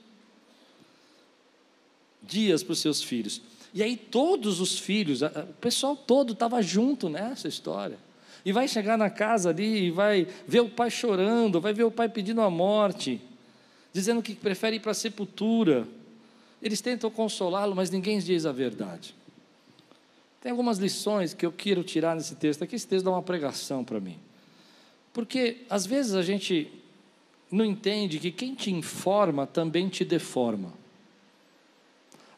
dias 2.22 2.62
para 2.62 2.72
os 2.72 2.78
seus 2.78 3.02
filhos. 3.02 3.40
E 3.72 3.82
aí 3.82 3.96
todos 3.96 4.60
os 4.60 4.78
filhos, 4.78 5.22
o 5.22 5.54
pessoal 5.60 5.96
todo 5.96 6.32
estava 6.32 6.62
junto 6.62 7.08
nessa 7.08 7.48
história. 7.48 7.98
E 8.44 8.52
vai 8.52 8.66
chegar 8.66 8.96
na 8.96 9.10
casa 9.10 9.50
ali 9.50 9.86
e 9.86 9.90
vai 9.90 10.26
ver 10.46 10.60
o 10.60 10.68
pai 10.68 10.90
chorando, 10.90 11.60
vai 11.60 11.72
ver 11.72 11.84
o 11.84 11.90
pai 11.90 12.08
pedindo 12.08 12.40
a 12.40 12.48
morte, 12.48 13.20
dizendo 13.92 14.22
que 14.22 14.34
prefere 14.34 14.76
ir 14.76 14.80
para 14.80 14.92
a 14.92 14.94
sepultura. 14.94 15.86
Eles 16.62 16.80
tentam 16.80 17.10
consolá-lo, 17.10 17.74
mas 17.74 17.90
ninguém 17.90 18.18
diz 18.18 18.46
a 18.46 18.52
verdade. 18.52 19.14
Tem 20.40 20.50
algumas 20.50 20.78
lições 20.78 21.34
que 21.34 21.44
eu 21.44 21.52
quero 21.52 21.82
tirar 21.82 22.14
nesse 22.14 22.36
texto 22.36 22.62
aqui. 22.62 22.76
Esse 22.76 22.86
texto 22.86 23.04
dá 23.04 23.10
uma 23.10 23.22
pregação 23.22 23.84
para 23.84 24.00
mim. 24.00 24.16
Porque 25.12 25.58
às 25.68 25.84
vezes 25.84 26.14
a 26.14 26.22
gente 26.22 26.70
não 27.50 27.64
entende 27.64 28.18
que 28.18 28.30
quem 28.30 28.54
te 28.54 28.70
informa 28.70 29.46
também 29.46 29.88
te 29.88 30.04
deforma. 30.04 30.72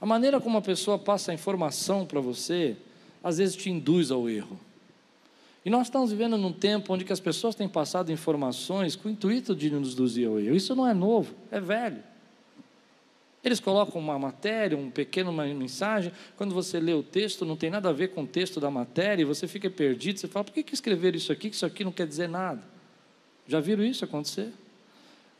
A 0.01 0.07
maneira 0.07 0.40
como 0.40 0.57
a 0.57 0.62
pessoa 0.62 0.98
passa 0.98 1.30
a 1.30 1.34
informação 1.34 2.07
para 2.07 2.20
você, 2.20 2.76
às 3.22 3.38
vezes 3.38 3.55
te 3.55 3.68
induz 3.68 4.11
ao 4.11 4.28
erro. 4.28 4.59
E 5.64 5.68
nós 5.68 5.88
estamos 5.88 6.11
vivendo 6.11 6.38
num 6.38 6.53
tempo 6.53 6.94
onde 6.94 7.11
as 7.12 7.20
pessoas 7.20 7.55
têm 7.55 7.68
passado 7.68 8.11
informações 8.11 8.96
com 8.96 9.09
o 9.09 9.12
intuito 9.12 9.55
de 9.55 9.70
nos 9.70 9.92
induzir 9.92 10.26
ao 10.26 10.40
erro. 10.40 10.57
Isso 10.57 10.74
não 10.74 10.86
é 10.86 10.94
novo, 10.94 11.34
é 11.51 11.61
velho. 11.61 12.03
Eles 13.44 13.61
colocam 13.61 14.01
uma 14.01 14.18
matéria, 14.18 14.76
um 14.76 14.90
pequeno 14.90 15.32
mensagem. 15.32 16.12
Quando 16.36 16.55
você 16.55 16.78
lê 16.78 16.92
o 16.92 17.03
texto, 17.03 17.44
não 17.44 17.57
tem 17.57 17.70
nada 17.70 17.88
a 17.88 17.92
ver 17.92 18.09
com 18.09 18.22
o 18.22 18.26
texto 18.26 18.61
da 18.61 18.70
matéria, 18.70 19.22
e 19.22 19.24
você 19.24 19.46
fica 19.46 19.68
perdido. 19.70 20.18
Você 20.18 20.28
fala: 20.28 20.44
por 20.44 20.53
que, 20.53 20.62
que 20.62 20.74
escreveram 20.74 21.16
isso 21.16 21.32
aqui? 21.32 21.48
Que 21.48 21.57
isso 21.57 21.64
aqui 21.64 21.82
não 21.82 21.92
quer 21.92 22.07
dizer 22.07 22.28
nada. 22.28 22.62
Já 23.46 23.59
viram 23.61 23.82
isso 23.82 24.05
acontecer? 24.05 24.53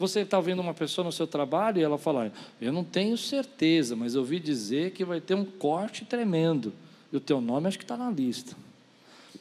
Você 0.01 0.21
está 0.21 0.41
vendo 0.41 0.61
uma 0.61 0.73
pessoa 0.73 1.05
no 1.05 1.13
seu 1.13 1.27
trabalho 1.27 1.79
e 1.79 1.83
ela 1.83 1.99
fala: 1.99 2.33
Eu 2.59 2.73
não 2.73 2.83
tenho 2.83 3.19
certeza, 3.19 3.95
mas 3.95 4.15
eu 4.15 4.23
ouvi 4.23 4.41
dizer 4.41 4.93
que 4.93 5.05
vai 5.05 5.21
ter 5.21 5.35
um 5.35 5.45
corte 5.45 6.07
tremendo. 6.07 6.73
E 7.13 7.19
o 7.19 7.21
teu 7.21 7.39
nome 7.39 7.69
acho 7.69 7.77
que 7.77 7.85
está 7.85 7.99
na 7.99 8.11
lista. 8.11 8.57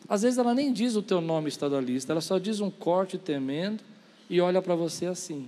Às 0.08 0.24
vezes 0.24 0.38
ela 0.38 0.54
nem 0.54 0.74
diz 0.74 0.98
o 0.98 1.02
teu 1.02 1.22
nome 1.22 1.48
está 1.48 1.70
na 1.70 1.80
lista, 1.80 2.12
ela 2.12 2.20
só 2.20 2.38
diz 2.38 2.60
um 2.60 2.70
corte 2.70 3.18
tremendo 3.18 3.82
e 4.30 4.42
olha 4.42 4.62
para 4.62 4.76
você 4.76 5.06
assim. 5.06 5.48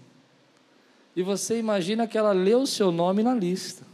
E 1.14 1.22
você 1.22 1.59
imagina 1.59 2.07
que 2.07 2.18
ela 2.18 2.32
leu 2.32 2.62
o 2.62 2.68
seu 2.68 2.89
nome 2.89 3.22
na 3.22 3.36
lista. 3.36 3.86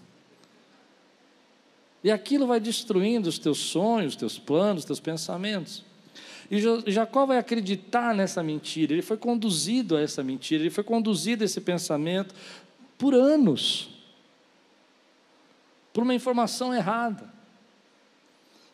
E 2.03 2.11
aquilo 2.11 2.45
vai 2.45 2.59
destruindo 2.59 3.27
os 3.27 3.39
teus 3.39 3.57
sonhos, 3.57 4.13
os 4.13 4.19
teus 4.19 4.37
planos, 4.37 4.83
os 4.83 4.85
teus 4.85 4.99
pensamentos. 4.99 5.83
E 6.49 6.91
Jacó 6.91 7.25
vai 7.25 7.37
acreditar 7.37 8.15
nessa 8.15 8.41
mentira, 8.41 8.93
ele 8.93 9.01
foi 9.01 9.17
conduzido 9.17 9.97
a 9.97 10.01
essa 10.01 10.23
mentira, 10.23 10.63
ele 10.63 10.69
foi 10.69 10.83
conduzido 10.83 11.43
a 11.43 11.45
esse 11.45 11.59
pensamento 11.59 12.33
por 12.97 13.13
anos, 13.13 13.89
por 15.93 16.03
uma 16.03 16.13
informação 16.13 16.73
errada. 16.73 17.33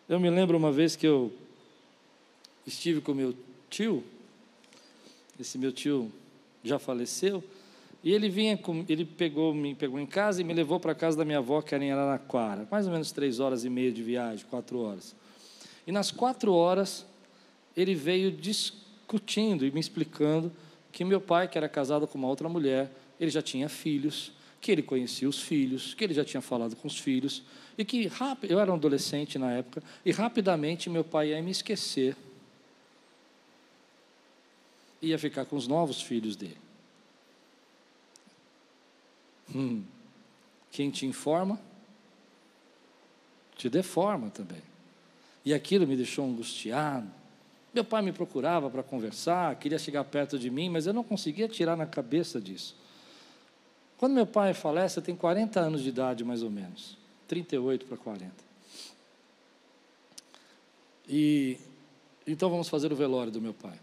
Eu 0.07 0.19
me 0.19 0.29
lembro 0.29 0.57
uma 0.57 0.71
vez 0.71 0.95
que 0.95 1.07
eu 1.07 1.33
estive 2.65 3.01
com 3.01 3.13
meu 3.13 3.35
tio, 3.69 4.03
esse 5.39 5.57
meu 5.57 5.71
tio 5.71 6.11
já 6.63 6.77
faleceu, 6.77 7.43
e 8.03 8.11
ele 8.11 8.29
vinha, 8.29 8.57
com, 8.57 8.85
ele 8.87 9.05
pegou, 9.05 9.53
me 9.53 9.73
pegou 9.73 9.99
em 9.99 10.05
casa 10.05 10.41
e 10.41 10.43
me 10.43 10.53
levou 10.53 10.79
para 10.79 10.91
a 10.91 10.95
casa 10.95 11.17
da 11.17 11.25
minha 11.25 11.37
avó, 11.37 11.61
que 11.61 11.73
era 11.73 11.83
em 11.83 11.91
Araraquara, 11.91 12.67
mais 12.69 12.85
ou 12.85 12.91
menos 12.91 13.11
três 13.11 13.39
horas 13.39 13.63
e 13.63 13.69
meia 13.69 13.91
de 13.91 14.03
viagem, 14.03 14.45
quatro 14.49 14.77
horas. 14.79 15.15
E 15.87 15.91
nas 15.91 16.11
quatro 16.11 16.53
horas, 16.53 17.05
ele 17.75 17.95
veio 17.95 18.31
discutindo 18.31 19.65
e 19.65 19.71
me 19.71 19.79
explicando 19.79 20.51
que 20.91 21.03
meu 21.03 21.19
pai, 21.19 21.47
que 21.47 21.57
era 21.57 21.67
casado 21.67 22.07
com 22.07 22.17
uma 22.17 22.27
outra 22.27 22.47
mulher, 22.47 22.91
ele 23.19 23.31
já 23.31 23.41
tinha 23.41 23.67
filhos, 23.67 24.31
que 24.61 24.71
ele 24.71 24.83
conhecia 24.83 25.27
os 25.27 25.41
filhos, 25.41 25.93
que 25.93 26.03
ele 26.03 26.13
já 26.13 26.23
tinha 26.23 26.41
falado 26.41 26.75
com 26.75 26.87
os 26.87 26.97
filhos, 26.97 27.43
e 27.77 27.83
que 27.83 28.09
eu 28.47 28.59
era 28.59 28.71
um 28.71 28.75
adolescente 28.75 29.39
na 29.39 29.51
época, 29.51 29.83
e 30.05 30.11
rapidamente 30.11 30.89
meu 30.89 31.03
pai 31.03 31.29
ia 31.29 31.41
me 31.41 31.51
esquecer, 31.51 32.15
ia 35.01 35.17
ficar 35.17 35.45
com 35.45 35.55
os 35.55 35.67
novos 35.67 36.01
filhos 36.01 36.35
dele. 36.35 36.57
Hum. 39.53 39.83
Quem 40.71 40.89
te 40.89 41.05
informa, 41.05 41.59
te 43.55 43.69
deforma 43.69 44.29
também. 44.29 44.61
E 45.45 45.53
aquilo 45.53 45.85
me 45.85 45.95
deixou 45.95 46.25
angustiado, 46.25 47.11
meu 47.73 47.83
pai 47.83 48.01
me 48.01 48.11
procurava 48.11 48.69
para 48.69 48.83
conversar, 48.83 49.55
queria 49.55 49.79
chegar 49.79 50.03
perto 50.03 50.37
de 50.37 50.49
mim, 50.49 50.69
mas 50.69 50.85
eu 50.85 50.93
não 50.93 51.03
conseguia 51.03 51.47
tirar 51.47 51.75
na 51.75 51.85
cabeça 51.85 52.39
disso. 52.39 52.75
Quando 53.97 54.13
meu 54.13 54.27
pai 54.27 54.53
falece, 54.53 54.99
eu 54.99 55.03
tenho 55.03 55.17
40 55.17 55.59
anos 55.59 55.81
de 55.81 55.89
idade, 55.89 56.23
mais 56.23 56.43
ou 56.43 56.51
menos. 56.51 56.97
38 57.27 57.85
para 57.85 57.97
40. 57.97 58.31
E 61.07 61.57
então 62.27 62.49
vamos 62.49 62.69
fazer 62.69 62.91
o 62.91 62.95
velório 62.95 63.31
do 63.31 63.41
meu 63.41 63.53
pai. 63.53 63.77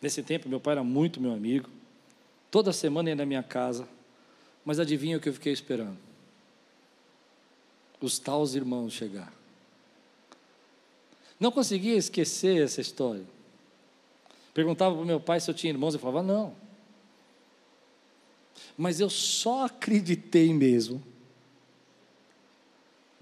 Nesse 0.00 0.22
tempo, 0.22 0.48
meu 0.48 0.60
pai 0.60 0.72
era 0.72 0.84
muito 0.84 1.20
meu 1.20 1.32
amigo. 1.32 1.68
Toda 2.50 2.72
semana 2.72 3.10
ia 3.10 3.16
na 3.16 3.26
minha 3.26 3.42
casa. 3.42 3.88
Mas 4.64 4.78
adivinha 4.78 5.16
o 5.16 5.20
que 5.20 5.28
eu 5.28 5.34
fiquei 5.34 5.52
esperando? 5.52 5.96
Os 8.00 8.18
tais 8.18 8.54
irmãos 8.54 8.92
chegar. 8.92 9.32
Não 11.38 11.52
conseguia 11.52 11.96
esquecer 11.96 12.62
essa 12.62 12.80
história. 12.80 13.24
Perguntava 14.52 14.94
para 14.94 15.02
o 15.02 15.06
meu 15.06 15.20
pai 15.20 15.40
se 15.40 15.50
eu 15.50 15.54
tinha 15.54 15.72
irmãos, 15.72 15.94
eu 15.94 16.00
falava, 16.00 16.22
não. 16.22 16.52
Mas 18.76 19.00
eu 19.00 19.08
só 19.08 19.66
acreditei 19.66 20.52
mesmo 20.52 21.02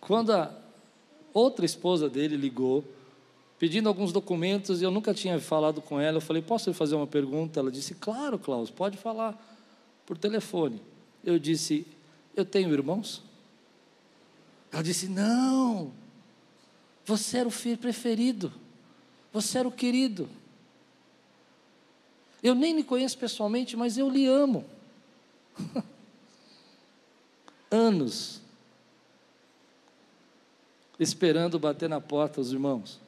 quando 0.01 0.33
a 0.33 0.55
outra 1.35 1.67
esposa 1.67 2.09
dele 2.09 2.37
ligou, 2.37 2.85
pedindo 3.59 3.89
alguns 3.89 4.13
documentos, 4.13 4.81
e 4.81 4.85
eu 4.85 4.91
nunca 4.91 5.13
tinha 5.13 5.39
falado 5.41 5.83
com 5.83 6.01
ela. 6.01 6.19
Eu 6.19 6.21
falei, 6.21 6.41
posso 6.41 6.71
lhe 6.71 6.75
fazer 6.75 6.95
uma 6.95 7.07
pergunta? 7.07 7.59
Ela 7.59 7.73
disse, 7.73 7.95
claro, 7.95 8.39
Klaus, 8.39 8.71
pode 8.71 8.97
falar 8.97 9.37
por 10.07 10.17
telefone. 10.17 10.81
Eu 11.25 11.39
disse, 11.39 11.85
eu 12.37 12.45
tenho 12.45 12.73
irmãos? 12.73 13.21
Ela 14.71 14.83
disse, 14.83 15.09
não. 15.09 15.91
Você 17.07 17.39
era 17.39 17.49
o 17.49 17.53
filho 17.53 17.79
preferido. 17.79 18.53
Você 19.33 19.59
era 19.59 19.69
o 19.69 19.73
querido. 19.73 20.29
Eu 22.43 22.55
nem 22.55 22.75
me 22.75 22.83
conheço 22.83 23.17
pessoalmente, 23.17 23.77
mas 23.77 23.97
eu 23.97 24.11
lhe 24.11 24.27
amo. 24.27 24.65
Anos. 27.71 28.41
esperando 30.99 31.59
bater 31.59 31.89
na 31.89 32.01
porta 32.01 32.41
os 32.41 32.53
irmãos. 32.53 32.99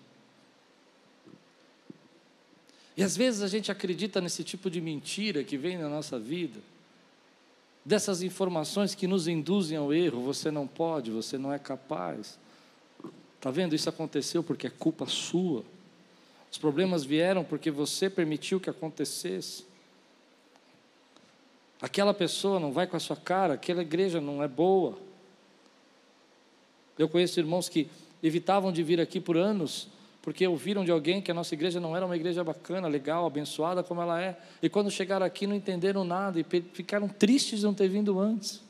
E 2.97 3.03
às 3.03 3.17
vezes 3.17 3.43
a 3.43 3.49
gente 3.49 3.73
acredita 3.73 4.21
nesse 4.21 4.45
tipo 4.45 4.69
de 4.69 4.81
mentira 4.81 5.43
que 5.43 5.57
vem 5.57 5.79
na 5.79 5.89
nossa 5.89 6.19
vida, 6.19 6.61
dessas 7.85 8.23
informações 8.23 8.95
que 8.95 9.07
nos 9.07 9.27
induzem 9.27 9.79
ao 9.79 9.93
erro. 9.93 10.21
Você 10.23 10.51
não 10.51 10.67
pode, 10.67 11.11
você 11.11 11.39
não 11.39 11.53
é 11.53 11.59
capaz. 11.59 12.39
Está 13.39 13.53
vendo? 13.53 13.75
Isso 13.75 13.89
aconteceu 13.89 14.43
porque 14.43 14.67
é 14.67 14.71
culpa 14.71 15.07
sua. 15.07 15.65
Os 16.51 16.59
problemas 16.59 17.05
vieram 17.05 17.45
porque 17.45 17.71
você 17.71 18.11
permitiu 18.11 18.59
que 18.59 18.69
acontecesse. 18.69 19.65
Aquela 21.81 22.13
pessoa 22.13 22.59
não 22.59 22.73
vai 22.73 22.87
com 22.87 22.97
a 22.97 23.01
sua 23.01 23.17
cara, 23.17 23.55
aquela 23.55 23.83
igreja 23.83 24.21
não 24.21 24.43
é 24.43 24.49
boa. 24.49 24.99
Eu 26.99 27.09
conheço 27.09 27.39
irmãos 27.39 27.69
que 27.69 27.89
evitavam 28.21 28.73
de 28.73 28.83
vir 28.83 29.01
aqui 29.01 29.21
por 29.21 29.37
anos, 29.37 29.87
porque 30.21 30.45
ouviram 30.49 30.85
de 30.85 30.91
alguém 30.91 31.23
que 31.23 31.31
a 31.31 31.35
nossa 31.35 31.55
igreja 31.55 31.79
não 31.79 31.97
era 31.97 32.05
uma 32.05 32.17
igreja 32.17 32.43
bacana, 32.43 32.89
legal, 32.89 33.25
abençoada 33.25 33.85
como 33.85 34.03
ela 34.03 34.21
é. 34.21 34.37
E 34.61 34.69
quando 34.69 34.91
chegaram 34.91 35.25
aqui 35.25 35.47
não 35.47 35.55
entenderam 35.55 36.03
nada 36.03 36.41
e 36.41 36.45
ficaram 36.73 37.09
tristes 37.09 37.61
de 37.61 37.67
não 37.67 37.75
ter 37.75 37.89
vindo 37.89 38.19
antes. 38.19 38.61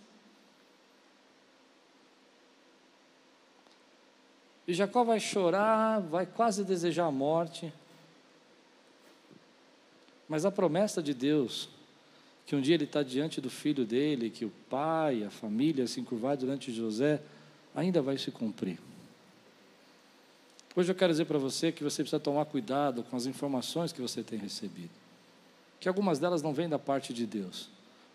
E 4.68 4.74
Jacó 4.74 5.02
vai 5.02 5.18
chorar, 5.18 5.98
vai 5.98 6.26
quase 6.26 6.62
desejar 6.62 7.06
a 7.06 7.10
morte. 7.10 7.72
Mas 10.28 10.44
a 10.44 10.50
promessa 10.50 11.02
de 11.02 11.14
Deus, 11.14 11.70
que 12.44 12.54
um 12.54 12.60
dia 12.60 12.74
ele 12.74 12.84
está 12.84 13.02
diante 13.02 13.40
do 13.40 13.48
filho 13.48 13.86
dele, 13.86 14.28
que 14.28 14.44
o 14.44 14.52
pai, 14.68 15.24
a 15.24 15.30
família 15.30 15.86
se 15.86 16.00
encurvar 16.00 16.36
diante 16.36 16.70
de 16.70 16.76
José, 16.76 17.18
ainda 17.74 18.02
vai 18.02 18.18
se 18.18 18.30
cumprir. 18.30 18.78
Hoje 20.76 20.92
eu 20.92 20.94
quero 20.94 21.14
dizer 21.14 21.24
para 21.24 21.38
você 21.38 21.72
que 21.72 21.82
você 21.82 22.02
precisa 22.02 22.20
tomar 22.20 22.44
cuidado 22.44 23.02
com 23.02 23.16
as 23.16 23.24
informações 23.24 23.90
que 23.90 24.02
você 24.02 24.22
tem 24.22 24.38
recebido. 24.38 24.90
Que 25.80 25.88
algumas 25.88 26.18
delas 26.18 26.42
não 26.42 26.52
vêm 26.52 26.68
da 26.68 26.78
parte 26.78 27.14
de 27.14 27.24
Deus. 27.24 27.70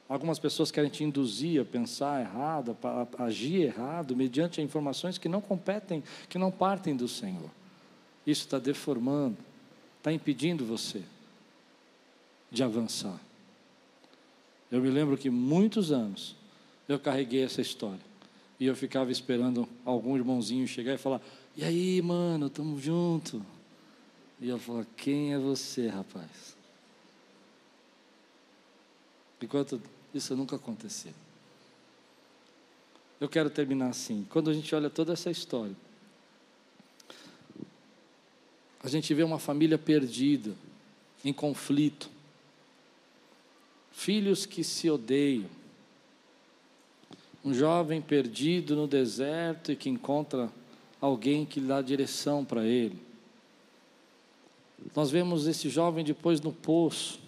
Algumas 0.07 0.37
pessoas 0.37 0.69
querem 0.69 0.89
te 0.89 1.03
induzir 1.03 1.61
a 1.61 1.65
pensar 1.65 2.21
errado, 2.21 2.77
a 2.83 3.23
agir 3.23 3.61
errado, 3.63 4.15
mediante 4.15 4.61
informações 4.61 5.17
que 5.17 5.29
não 5.29 5.41
competem, 5.41 6.03
que 6.27 6.37
não 6.37 6.51
partem 6.51 6.95
do 6.95 7.07
Senhor. 7.07 7.49
Isso 8.25 8.41
está 8.41 8.59
deformando, 8.59 9.37
está 9.97 10.11
impedindo 10.11 10.65
você 10.65 11.01
de 12.51 12.63
avançar. 12.63 13.19
Eu 14.69 14.81
me 14.81 14.89
lembro 14.89 15.17
que 15.17 15.29
muitos 15.29 15.91
anos 15.91 16.35
eu 16.87 16.99
carreguei 16.99 17.43
essa 17.43 17.61
história. 17.61 18.13
E 18.59 18.65
eu 18.65 18.75
ficava 18.75 19.11
esperando 19.11 19.67
algum 19.83 20.15
irmãozinho 20.15 20.67
chegar 20.67 20.93
e 20.93 20.97
falar: 20.97 21.21
E 21.55 21.63
aí, 21.63 22.01
mano, 22.01 22.49
tamo 22.49 22.79
junto. 22.79 23.43
E 24.39 24.49
eu 24.49 24.59
falava: 24.59 24.87
Quem 24.95 25.33
é 25.33 25.39
você, 25.39 25.87
rapaz? 25.87 26.55
Enquanto 29.43 29.81
isso 30.13 30.35
nunca 30.35 30.55
aconteceu. 30.55 31.13
Eu 33.19 33.27
quero 33.27 33.49
terminar 33.49 33.89
assim. 33.89 34.25
Quando 34.29 34.49
a 34.49 34.53
gente 34.53 34.73
olha 34.73 34.89
toda 34.89 35.13
essa 35.13 35.29
história, 35.29 35.75
a 38.81 38.87
gente 38.87 39.13
vê 39.13 39.23
uma 39.23 39.39
família 39.39 39.77
perdida, 39.77 40.53
em 41.23 41.31
conflito, 41.31 42.09
filhos 43.91 44.45
que 44.45 44.63
se 44.63 44.89
odeiam, 44.89 45.49
um 47.45 47.53
jovem 47.53 48.01
perdido 48.01 48.75
no 48.75 48.87
deserto 48.87 49.71
e 49.71 49.75
que 49.75 49.89
encontra 49.89 50.51
alguém 50.99 51.45
que 51.45 51.59
dá 51.59 51.81
direção 51.81 52.43
para 52.43 52.65
ele. 52.65 52.97
Nós 54.95 55.11
vemos 55.11 55.47
esse 55.47 55.69
jovem 55.69 56.03
depois 56.03 56.41
no 56.41 56.51
poço, 56.51 57.22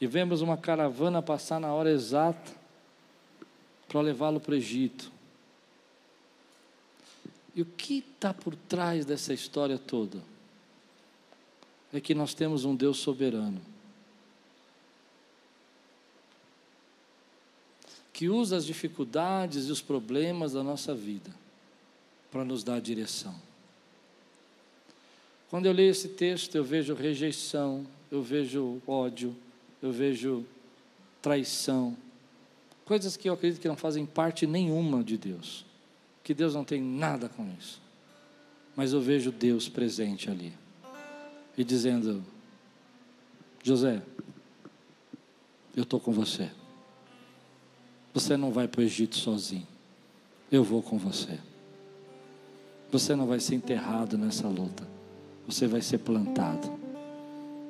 e 0.00 0.06
vemos 0.06 0.42
uma 0.42 0.56
caravana 0.56 1.22
passar 1.22 1.58
na 1.58 1.72
hora 1.72 1.90
exata 1.90 2.52
para 3.88 4.00
levá-lo 4.00 4.40
para 4.40 4.52
o 4.52 4.56
Egito. 4.56 5.10
E 7.54 7.62
o 7.62 7.64
que 7.64 7.98
está 7.98 8.34
por 8.34 8.54
trás 8.54 9.06
dessa 9.06 9.32
história 9.32 9.78
toda? 9.78 10.22
É 11.92 12.00
que 12.00 12.14
nós 12.14 12.34
temos 12.34 12.64
um 12.66 12.76
Deus 12.76 12.98
soberano. 12.98 13.60
Que 18.12 18.28
usa 18.28 18.56
as 18.56 18.66
dificuldades 18.66 19.68
e 19.68 19.72
os 19.72 19.80
problemas 19.80 20.52
da 20.52 20.62
nossa 20.62 20.94
vida 20.94 21.30
para 22.30 22.44
nos 22.44 22.62
dar 22.62 22.80
direção. 22.80 23.34
Quando 25.48 25.66
eu 25.66 25.72
leio 25.72 25.90
esse 25.90 26.08
texto, 26.08 26.54
eu 26.56 26.64
vejo 26.64 26.92
rejeição, 26.92 27.86
eu 28.10 28.22
vejo 28.22 28.82
ódio, 28.86 29.34
eu 29.82 29.92
vejo 29.92 30.44
traição, 31.20 31.96
coisas 32.84 33.16
que 33.16 33.28
eu 33.28 33.34
acredito 33.34 33.60
que 33.60 33.68
não 33.68 33.76
fazem 33.76 34.06
parte 34.06 34.46
nenhuma 34.46 35.02
de 35.02 35.18
Deus, 35.18 35.66
que 36.22 36.32
Deus 36.32 36.54
não 36.54 36.64
tem 36.64 36.80
nada 36.80 37.28
com 37.28 37.48
isso. 37.58 37.80
Mas 38.74 38.92
eu 38.92 39.00
vejo 39.00 39.32
Deus 39.32 39.68
presente 39.68 40.30
ali 40.30 40.52
e 41.56 41.64
dizendo: 41.64 42.22
José, 43.62 44.02
eu 45.74 45.82
estou 45.82 45.98
com 45.98 46.12
você. 46.12 46.50
Você 48.12 48.36
não 48.36 48.50
vai 48.50 48.68
para 48.68 48.80
o 48.80 48.84
Egito 48.84 49.16
sozinho. 49.16 49.66
Eu 50.50 50.62
vou 50.62 50.82
com 50.82 50.96
você. 50.96 51.38
Você 52.90 53.16
não 53.16 53.26
vai 53.26 53.40
ser 53.40 53.56
enterrado 53.56 54.16
nessa 54.16 54.48
luta. 54.48 54.86
Você 55.46 55.66
vai 55.66 55.82
ser 55.82 55.98
plantado. 55.98 56.85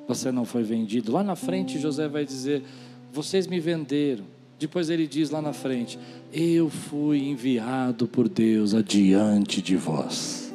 Você 0.07 0.31
não 0.31 0.45
foi 0.45 0.63
vendido. 0.63 1.11
Lá 1.11 1.23
na 1.23 1.35
frente, 1.35 1.77
José 1.79 2.07
vai 2.07 2.25
dizer: 2.25 2.63
Vocês 3.11 3.45
me 3.45 3.59
venderam. 3.59 4.23
Depois 4.57 4.89
ele 4.89 5.05
diz 5.05 5.29
lá 5.29 5.41
na 5.41 5.53
frente: 5.53 5.99
Eu 6.31 6.69
fui 6.69 7.27
enviado 7.27 8.07
por 8.07 8.29
Deus 8.29 8.73
adiante 8.73 9.61
de 9.61 9.75
vós. 9.75 10.53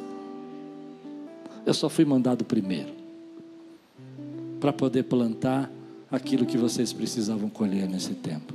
Eu 1.65 1.73
só 1.73 1.87
fui 1.87 2.03
mandado 2.03 2.43
primeiro 2.43 2.91
para 4.59 4.73
poder 4.73 5.03
plantar 5.03 5.71
aquilo 6.11 6.45
que 6.45 6.57
vocês 6.57 6.91
precisavam 6.91 7.49
colher 7.49 7.87
nesse 7.87 8.13
tempo. 8.13 8.53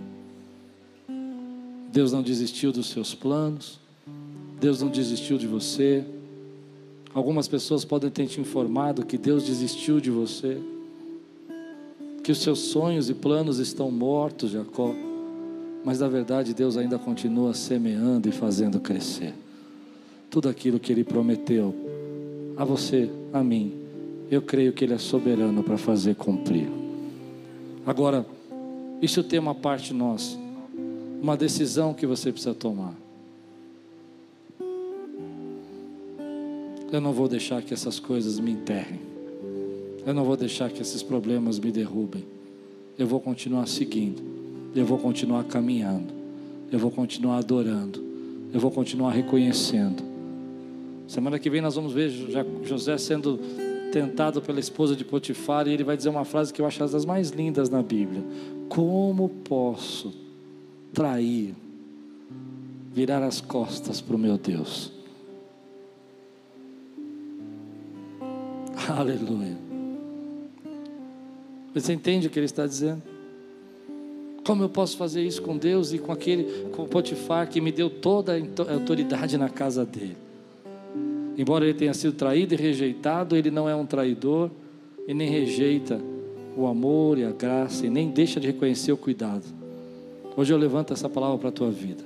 Deus 1.90 2.12
não 2.12 2.22
desistiu 2.22 2.70
dos 2.70 2.90
seus 2.90 3.14
planos, 3.14 3.80
Deus 4.61 4.82
não 4.82 4.88
desistiu 4.88 5.38
de 5.38 5.46
você. 5.46 6.05
Algumas 7.14 7.49
pessoas 7.49 7.84
podem 7.84 8.11
ter 8.11 8.26
te 8.26 8.40
informado 8.40 9.07
que 9.07 9.16
Deus 9.16 9.44
desistiu 9.44 10.01
de 10.01 10.11
você 10.11 10.61
que 12.29 12.33
os 12.33 12.43
seus 12.43 12.59
sonhos 12.59 13.09
e 13.09 13.14
planos 13.14 13.59
estão 13.59 13.91
mortos, 13.91 14.51
Jacó, 14.51 14.95
mas 15.83 16.01
na 16.01 16.09
verdade 16.09 16.53
Deus 16.53 16.76
ainda 16.76 16.99
continua 16.99 17.55
semeando 17.55 18.29
e 18.29 18.33
fazendo 18.33 18.79
crescer 18.79 19.33
tudo 20.29 20.47
aquilo 20.47 20.79
que 20.79 20.93
Ele 20.93 21.05
prometeu 21.05 21.74
a 22.55 22.66
você, 22.66 23.11
a 23.33 23.43
mim. 23.43 23.72
Eu 24.31 24.43
creio 24.43 24.74
que 24.74 24.85
Ele 24.85 24.93
é 24.93 24.99
soberano 24.99 25.62
para 25.62 25.79
fazer 25.79 26.16
cumprir. 26.16 26.68
Agora, 27.87 28.26
isso 29.01 29.24
tem 29.24 29.39
uma 29.39 29.55
parte 29.55 29.95
nossa, 29.95 30.37
uma 31.22 31.35
decisão 31.35 31.95
que 31.95 32.07
você 32.07 32.31
precisa 32.31 32.53
tomar. 32.53 32.93
Eu 36.93 37.01
não 37.01 37.14
vou 37.14 37.26
deixar 37.26 37.62
que 37.62 37.72
essas 37.72 37.99
coisas 37.99 38.39
me 38.39 38.51
enterrem. 38.51 39.17
Eu 40.09 40.14
não 40.14 40.24
vou 40.24 40.38
deixar 40.38 40.70
que 40.70 40.80
esses 40.80 41.02
problemas 41.02 41.59
me 41.59 41.70
derrubem. 41.70 42.24
Eu 42.98 43.06
vou 43.06 43.20
continuar 43.20 43.66
seguindo. 43.66 44.22
Eu 44.74 44.86
vou 44.86 44.96
continuar 44.96 45.44
caminhando. 45.44 46.14
Eu 46.72 46.78
vou 46.78 46.90
continuar 46.90 47.36
adorando. 47.36 48.02
Eu 48.50 48.59
vou 48.59 48.70
continuar 48.70 49.11
reconhecendo. 49.11 50.02
Semana 51.06 51.38
que 51.38 51.50
vem 51.50 51.61
nós 51.61 51.74
vamos 51.74 51.92
ver 51.92 52.09
José 52.64 52.96
sendo 52.96 53.38
tentado 53.92 54.40
pela 54.40 54.59
esposa 54.59 54.96
de 54.96 55.04
Potifar 55.04 55.68
e 55.68 55.74
ele 55.74 55.84
vai 55.84 55.94
dizer 55.94 56.09
uma 56.09 56.24
frase 56.24 56.54
que 56.54 56.62
eu 56.62 56.64
acho 56.64 56.78
das 56.78 57.04
mais 57.04 57.28
lindas 57.28 57.68
na 57.68 57.82
Bíblia: 57.82 58.24
Como 58.70 59.28
posso 59.28 60.14
trair, 60.94 61.54
virar 62.94 63.22
as 63.22 63.42
costas 63.42 64.00
para 64.00 64.16
o 64.16 64.18
meu 64.18 64.38
Deus? 64.38 64.90
Aleluia. 68.88 69.67
Você 71.74 71.92
entende 71.92 72.26
o 72.26 72.30
que 72.30 72.38
ele 72.38 72.46
está 72.46 72.66
dizendo? 72.66 73.02
Como 74.44 74.62
eu 74.62 74.68
posso 74.68 74.96
fazer 74.96 75.22
isso 75.22 75.42
com 75.42 75.56
Deus 75.56 75.92
e 75.92 75.98
com 75.98 76.10
aquele, 76.10 76.70
com 76.72 76.84
o 76.84 76.88
Potifar 76.88 77.48
que 77.48 77.60
me 77.60 77.70
deu 77.70 77.90
toda 77.90 78.32
a 78.34 78.72
autoridade 78.72 79.36
na 79.36 79.48
casa 79.48 79.84
dele? 79.84 80.16
Embora 81.36 81.64
ele 81.64 81.74
tenha 81.74 81.92
sido 81.92 82.14
traído 82.14 82.54
e 82.54 82.56
rejeitado, 82.56 83.36
ele 83.36 83.50
não 83.50 83.68
é 83.68 83.76
um 83.76 83.84
traidor 83.84 84.50
e 85.06 85.12
nem 85.12 85.28
rejeita 85.28 86.00
o 86.56 86.66
amor 86.66 87.18
e 87.18 87.24
a 87.24 87.30
graça 87.30 87.86
e 87.86 87.90
nem 87.90 88.10
deixa 88.10 88.40
de 88.40 88.46
reconhecer 88.46 88.90
o 88.90 88.96
cuidado. 88.96 89.44
Hoje 90.36 90.52
eu 90.52 90.58
levanto 90.58 90.92
essa 90.92 91.08
palavra 91.08 91.38
para 91.38 91.48
a 91.50 91.52
tua 91.52 91.70
vida. 91.70 92.02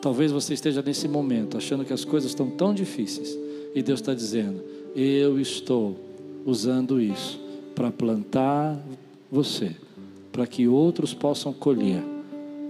Talvez 0.00 0.32
você 0.32 0.54
esteja 0.54 0.82
nesse 0.82 1.06
momento 1.06 1.56
achando 1.56 1.84
que 1.84 1.92
as 1.92 2.04
coisas 2.04 2.30
estão 2.30 2.50
tão 2.50 2.72
difíceis 2.72 3.38
e 3.74 3.82
Deus 3.82 4.00
está 4.00 4.14
dizendo: 4.14 4.62
Eu 4.94 5.38
estou 5.38 5.96
usando 6.44 7.00
isso 7.00 7.45
para 7.76 7.90
plantar 7.90 8.82
você, 9.30 9.76
para 10.32 10.46
que 10.46 10.66
outros 10.66 11.12
possam 11.12 11.52
colher 11.52 12.02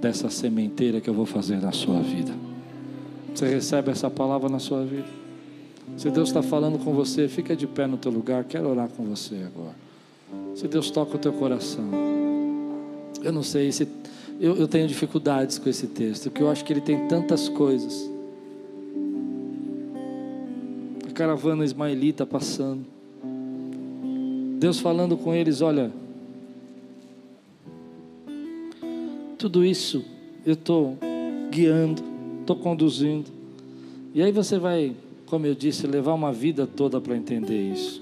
dessa 0.00 0.28
sementeira 0.28 1.00
que 1.00 1.08
eu 1.08 1.14
vou 1.14 1.24
fazer 1.24 1.58
na 1.58 1.70
sua 1.70 2.00
vida. 2.00 2.32
Você 3.32 3.46
recebe 3.48 3.90
essa 3.90 4.10
palavra 4.10 4.48
na 4.48 4.58
sua 4.58 4.84
vida? 4.84 5.06
Se 5.96 6.10
Deus 6.10 6.28
está 6.28 6.42
falando 6.42 6.78
com 6.82 6.92
você, 6.92 7.28
fica 7.28 7.54
de 7.54 7.66
pé 7.66 7.86
no 7.86 7.96
teu 7.96 8.10
lugar. 8.10 8.44
Quero 8.44 8.68
orar 8.68 8.88
com 8.88 9.04
você 9.04 9.36
agora. 9.46 9.76
Se 10.56 10.66
Deus 10.66 10.90
toca 10.90 11.16
o 11.16 11.18
teu 11.18 11.32
coração. 11.32 11.84
Eu 13.22 13.32
não 13.32 13.42
sei 13.42 13.70
se 13.70 13.86
eu, 14.40 14.56
eu 14.56 14.66
tenho 14.66 14.88
dificuldades 14.88 15.58
com 15.58 15.68
esse 15.68 15.86
texto, 15.86 16.24
porque 16.24 16.42
eu 16.42 16.50
acho 16.50 16.64
que 16.64 16.72
ele 16.72 16.80
tem 16.80 17.06
tantas 17.06 17.48
coisas. 17.48 18.10
A 21.08 21.12
caravana 21.12 21.64
ismaelita 21.64 22.26
passando. 22.26 22.95
Deus 24.58 24.80
falando 24.80 25.16
com 25.16 25.34
eles: 25.34 25.60
olha, 25.60 25.92
tudo 29.38 29.64
isso 29.64 30.04
eu 30.44 30.54
estou 30.54 30.96
guiando, 31.50 32.02
estou 32.40 32.56
conduzindo. 32.56 33.30
E 34.14 34.22
aí 34.22 34.32
você 34.32 34.58
vai, 34.58 34.94
como 35.26 35.46
eu 35.46 35.54
disse, 35.54 35.86
levar 35.86 36.14
uma 36.14 36.32
vida 36.32 36.66
toda 36.66 37.00
para 37.00 37.16
entender 37.16 37.72
isso. 37.72 38.00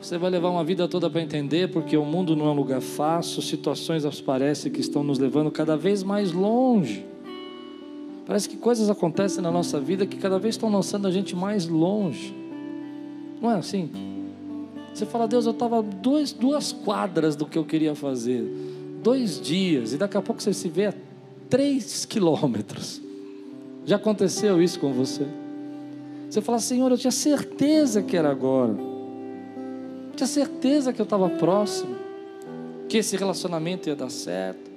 Você 0.00 0.18
vai 0.18 0.30
levar 0.30 0.50
uma 0.50 0.64
vida 0.64 0.88
toda 0.88 1.08
para 1.08 1.20
entender, 1.20 1.70
porque 1.70 1.96
o 1.96 2.04
mundo 2.04 2.34
não 2.34 2.46
é 2.46 2.50
um 2.50 2.54
lugar 2.54 2.80
fácil, 2.80 3.40
situações 3.40 4.04
parecem 4.20 4.72
que 4.72 4.80
estão 4.80 5.04
nos 5.04 5.18
levando 5.18 5.50
cada 5.50 5.76
vez 5.76 6.02
mais 6.02 6.32
longe. 6.32 7.04
Parece 8.26 8.48
que 8.48 8.56
coisas 8.56 8.90
acontecem 8.90 9.42
na 9.42 9.50
nossa 9.50 9.78
vida 9.78 10.06
que 10.06 10.16
cada 10.16 10.38
vez 10.38 10.54
estão 10.54 10.70
lançando 10.70 11.06
a 11.06 11.10
gente 11.10 11.36
mais 11.36 11.68
longe. 11.68 12.41
Não 13.42 13.50
é 13.50 13.56
assim? 13.56 13.90
Você 14.94 15.04
fala, 15.04 15.26
Deus, 15.26 15.44
eu 15.44 15.52
estava 15.52 15.82
duas, 15.82 16.72
quadras 16.72 17.34
do 17.36 17.44
que 17.44 17.58
eu 17.58 17.64
queria 17.64 17.94
fazer, 17.94 18.42
dois 19.02 19.40
dias, 19.40 19.92
e 19.92 19.96
daqui 19.96 20.16
a 20.16 20.22
pouco 20.22 20.40
você 20.40 20.54
se 20.54 20.68
vê 20.68 20.86
a 20.86 20.94
três 21.50 22.06
quilômetros. 22.06 23.02
Já 23.84 23.96
aconteceu 23.96 24.62
isso 24.62 24.78
com 24.78 24.92
você? 24.92 25.26
Você 26.30 26.40
fala, 26.40 26.60
Senhor, 26.60 26.90
eu 26.90 26.96
tinha 26.96 27.10
certeza 27.10 28.02
que 28.02 28.16
era 28.16 28.30
agora 28.30 28.92
tinha 30.16 30.26
certeza 30.26 30.92
que 30.92 31.00
eu 31.00 31.04
estava 31.04 31.28
próximo, 31.28 31.96
que 32.88 32.98
esse 32.98 33.16
relacionamento 33.16 33.88
ia 33.88 33.96
dar 33.96 34.10
certo, 34.10 34.70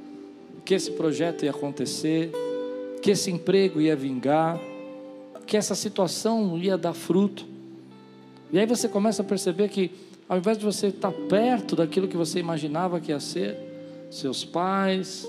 que 0.63 0.74
esse 0.74 0.91
projeto 0.91 1.43
ia 1.43 1.51
acontecer, 1.51 2.32
que 3.01 3.11
esse 3.11 3.30
emprego 3.30 3.80
ia 3.82 3.95
vingar, 3.95 4.59
que 5.45 5.57
essa 5.57 5.76
situação 5.76 6.57
ia 6.57 6.78
dar 6.78 6.93
fruto. 6.93 7.45
E 8.52 8.60
aí 8.60 8.66
você 8.66 8.88
começa 8.88 9.22
a 9.22 9.26
perceber 9.26 9.70
que, 9.70 9.91
ao 10.28 10.38
invés 10.38 10.58
de 10.58 10.66
você 10.66 10.88
estar 10.88 11.12
perto 11.12 11.76
daquilo 11.76 12.08
que 12.08 12.18
você 12.18 12.39
imaginava 12.39 13.00
que 13.00 13.12
ia 13.12 13.20
ser, 13.20 13.58
seus 14.10 14.46
pais, 14.46 15.28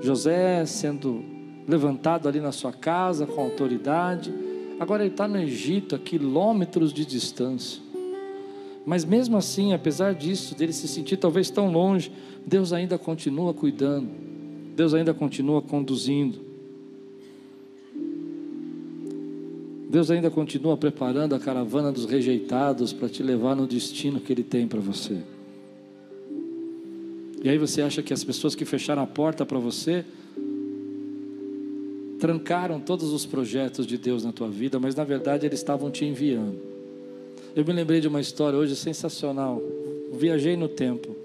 José 0.00 0.64
sendo 0.64 1.24
levantado 1.66 2.28
ali 2.28 2.40
na 2.40 2.52
sua 2.52 2.72
casa 2.72 3.26
com 3.26 3.40
autoridade, 3.40 4.32
agora 4.78 5.02
ele 5.02 5.12
está 5.12 5.26
no 5.26 5.38
Egito, 5.38 5.94
a 5.94 5.98
quilômetros 5.98 6.92
de 6.92 7.04
distância. 7.04 7.82
Mas 8.86 9.04
mesmo 9.04 9.36
assim, 9.36 9.72
apesar 9.72 10.14
disso, 10.14 10.54
dele 10.54 10.72
se 10.72 10.86
sentir 10.86 11.16
talvez 11.16 11.50
tão 11.50 11.72
longe, 11.72 12.12
Deus 12.46 12.72
ainda 12.72 12.96
continua 12.96 13.52
cuidando, 13.52 14.08
Deus 14.76 14.94
ainda 14.94 15.12
continua 15.12 15.60
conduzindo. 15.60 16.45
Deus 19.96 20.10
ainda 20.10 20.30
continua 20.30 20.76
preparando 20.76 21.34
a 21.34 21.38
caravana 21.38 21.90
dos 21.90 22.04
rejeitados 22.04 22.92
para 22.92 23.08
te 23.08 23.22
levar 23.22 23.56
no 23.56 23.66
destino 23.66 24.20
que 24.20 24.30
Ele 24.30 24.42
tem 24.42 24.68
para 24.68 24.78
você. 24.78 25.22
E 27.42 27.48
aí 27.48 27.56
você 27.56 27.80
acha 27.80 28.02
que 28.02 28.12
as 28.12 28.22
pessoas 28.22 28.54
que 28.54 28.66
fecharam 28.66 29.00
a 29.00 29.06
porta 29.06 29.46
para 29.46 29.58
você 29.58 30.04
trancaram 32.20 32.78
todos 32.78 33.10
os 33.10 33.24
projetos 33.24 33.86
de 33.86 33.96
Deus 33.96 34.22
na 34.22 34.32
tua 34.32 34.50
vida, 34.50 34.78
mas 34.78 34.94
na 34.94 35.02
verdade 35.02 35.46
eles 35.46 35.60
estavam 35.60 35.90
te 35.90 36.04
enviando. 36.04 36.58
Eu 37.54 37.64
me 37.64 37.72
lembrei 37.72 37.98
de 37.98 38.06
uma 38.06 38.20
história 38.20 38.58
hoje 38.58 38.76
sensacional. 38.76 39.62
Viajei 40.12 40.58
no 40.58 40.68
tempo. 40.68 41.16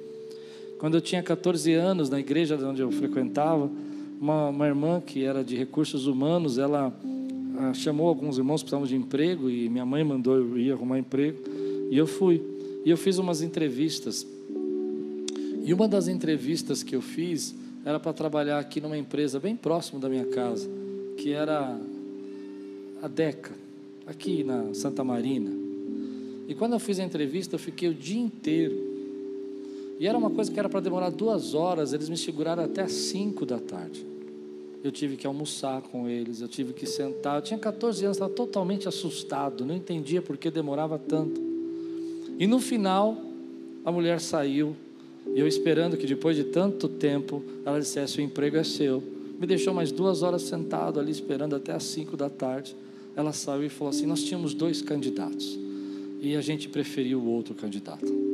Quando 0.78 0.96
eu 0.96 1.02
tinha 1.02 1.22
14 1.22 1.74
anos, 1.74 2.10
na 2.10 2.22
igreja 2.22 2.56
onde 2.66 2.82
eu 2.82 2.90
frequentava, 2.90 3.70
uma, 4.18 4.48
uma 4.48 4.66
irmã 4.66 5.02
que 5.06 5.26
era 5.26 5.44
de 5.44 5.58
recursos 5.58 6.08
humanos, 6.08 6.58
ela 6.58 6.98
chamou 7.74 8.07
alguns 8.07 8.38
irmãos 8.38 8.62
que 8.62 8.66
precisavam 8.66 8.88
de 8.88 8.95
emprego 8.95 9.49
e 9.49 9.70
minha 9.70 9.86
mãe 9.86 10.03
mandou 10.03 10.36
eu 10.36 10.57
ir 10.57 10.72
arrumar 10.72 10.99
emprego. 10.99 11.39
E 11.89 11.97
eu 11.97 12.07
fui. 12.07 12.41
E 12.86 12.89
eu 12.89 12.97
fiz 12.97 13.18
umas 13.18 13.41
entrevistas. 13.41 14.26
E 15.64 15.74
uma 15.74 15.88
das 15.88 16.07
entrevistas 16.07 16.84
que 16.84 16.95
eu 16.95 17.01
fiz 17.01 17.53
era 17.86 17.99
para 17.99 18.14
trabalhar 18.14 18.59
aqui 18.59 18.82
numa 18.82 18.97
empresa 18.97 19.39
bem 19.39 19.55
próximo 19.55 19.99
da 19.99 20.09
minha 20.09 20.26
casa, 20.26 20.70
que 21.18 21.32
era 21.32 21.80
a 23.01 23.07
Deca, 23.07 23.51
aqui 24.05 24.43
na 24.43 24.74
Santa 24.74 25.03
Marina. 25.03 25.51
E 26.47 26.55
quando 26.55 26.74
eu 26.74 26.80
fiz 26.80 26.99
a 26.99 27.03
entrevista, 27.03 27.55
eu 27.55 27.59
fiquei 27.59 27.89
o 27.89 27.93
dia 27.93 28.20
inteiro. 28.20 28.76
E 29.99 30.07
era 30.07 30.18
uma 30.18 30.30
coisa 30.30 30.51
que 30.51 30.59
era 30.59 30.68
para 30.68 30.80
demorar 30.80 31.09
duas 31.09 31.53
horas, 31.53 31.93
eles 31.93 32.09
me 32.09 32.18
seguraram 32.18 32.64
até 32.64 32.88
cinco 32.88 33.45
da 33.45 33.59
tarde. 33.59 34.11
Eu 34.84 34.92
tive 34.92 35.16
que 35.16 35.28
almoçar 35.28 35.82
com 35.82 36.08
eles, 36.08 36.42
eu 36.42 36.48
tive 36.48 36.74
que 36.74 36.86
sentar. 36.86 37.38
Eu 37.38 37.42
tinha 37.42 37.60
14 37.60 38.06
anos, 38.06 38.18
estava 38.18 38.34
totalmente 38.34 38.88
assustado, 38.88 39.66
não 39.66 39.76
entendia 39.76 40.22
por 40.22 40.38
que 40.38 40.50
demorava 40.50 40.98
tanto. 40.98 41.40
E 42.40 42.48
no 42.48 42.60
final, 42.60 43.18
a 43.86 43.92
mulher 43.92 44.20
saiu, 44.20 44.76
e 45.36 45.40
eu 45.40 45.48
esperando 45.48 45.98
que 45.98 46.08
depois 46.08 46.36
de 46.36 46.46
tanto 46.46 46.88
tempo 46.88 47.44
ela 47.66 47.80
dissesse: 47.80 48.20
O 48.20 48.22
emprego 48.22 48.58
é 48.58 48.64
seu. 48.64 49.04
Me 49.40 49.48
deixou 49.48 49.74
mais 49.74 49.92
duas 49.92 50.24
horas 50.24 50.44
sentado 50.44 51.00
ali 51.00 51.12
esperando 51.12 51.56
até 51.56 51.74
as 51.74 51.84
cinco 51.84 52.18
da 52.18 52.30
tarde. 52.30 52.76
Ela 53.16 53.34
saiu 53.34 53.64
e 53.64 53.70
falou 53.70 53.90
assim: 53.90 54.06
Nós 54.06 54.24
tínhamos 54.24 54.54
dois 54.54 54.82
candidatos 54.82 55.60
e 56.22 56.36
a 56.36 56.42
gente 56.42 56.70
preferiu 56.70 57.20
o 57.20 57.28
outro 57.28 57.56
candidato. 57.56 58.31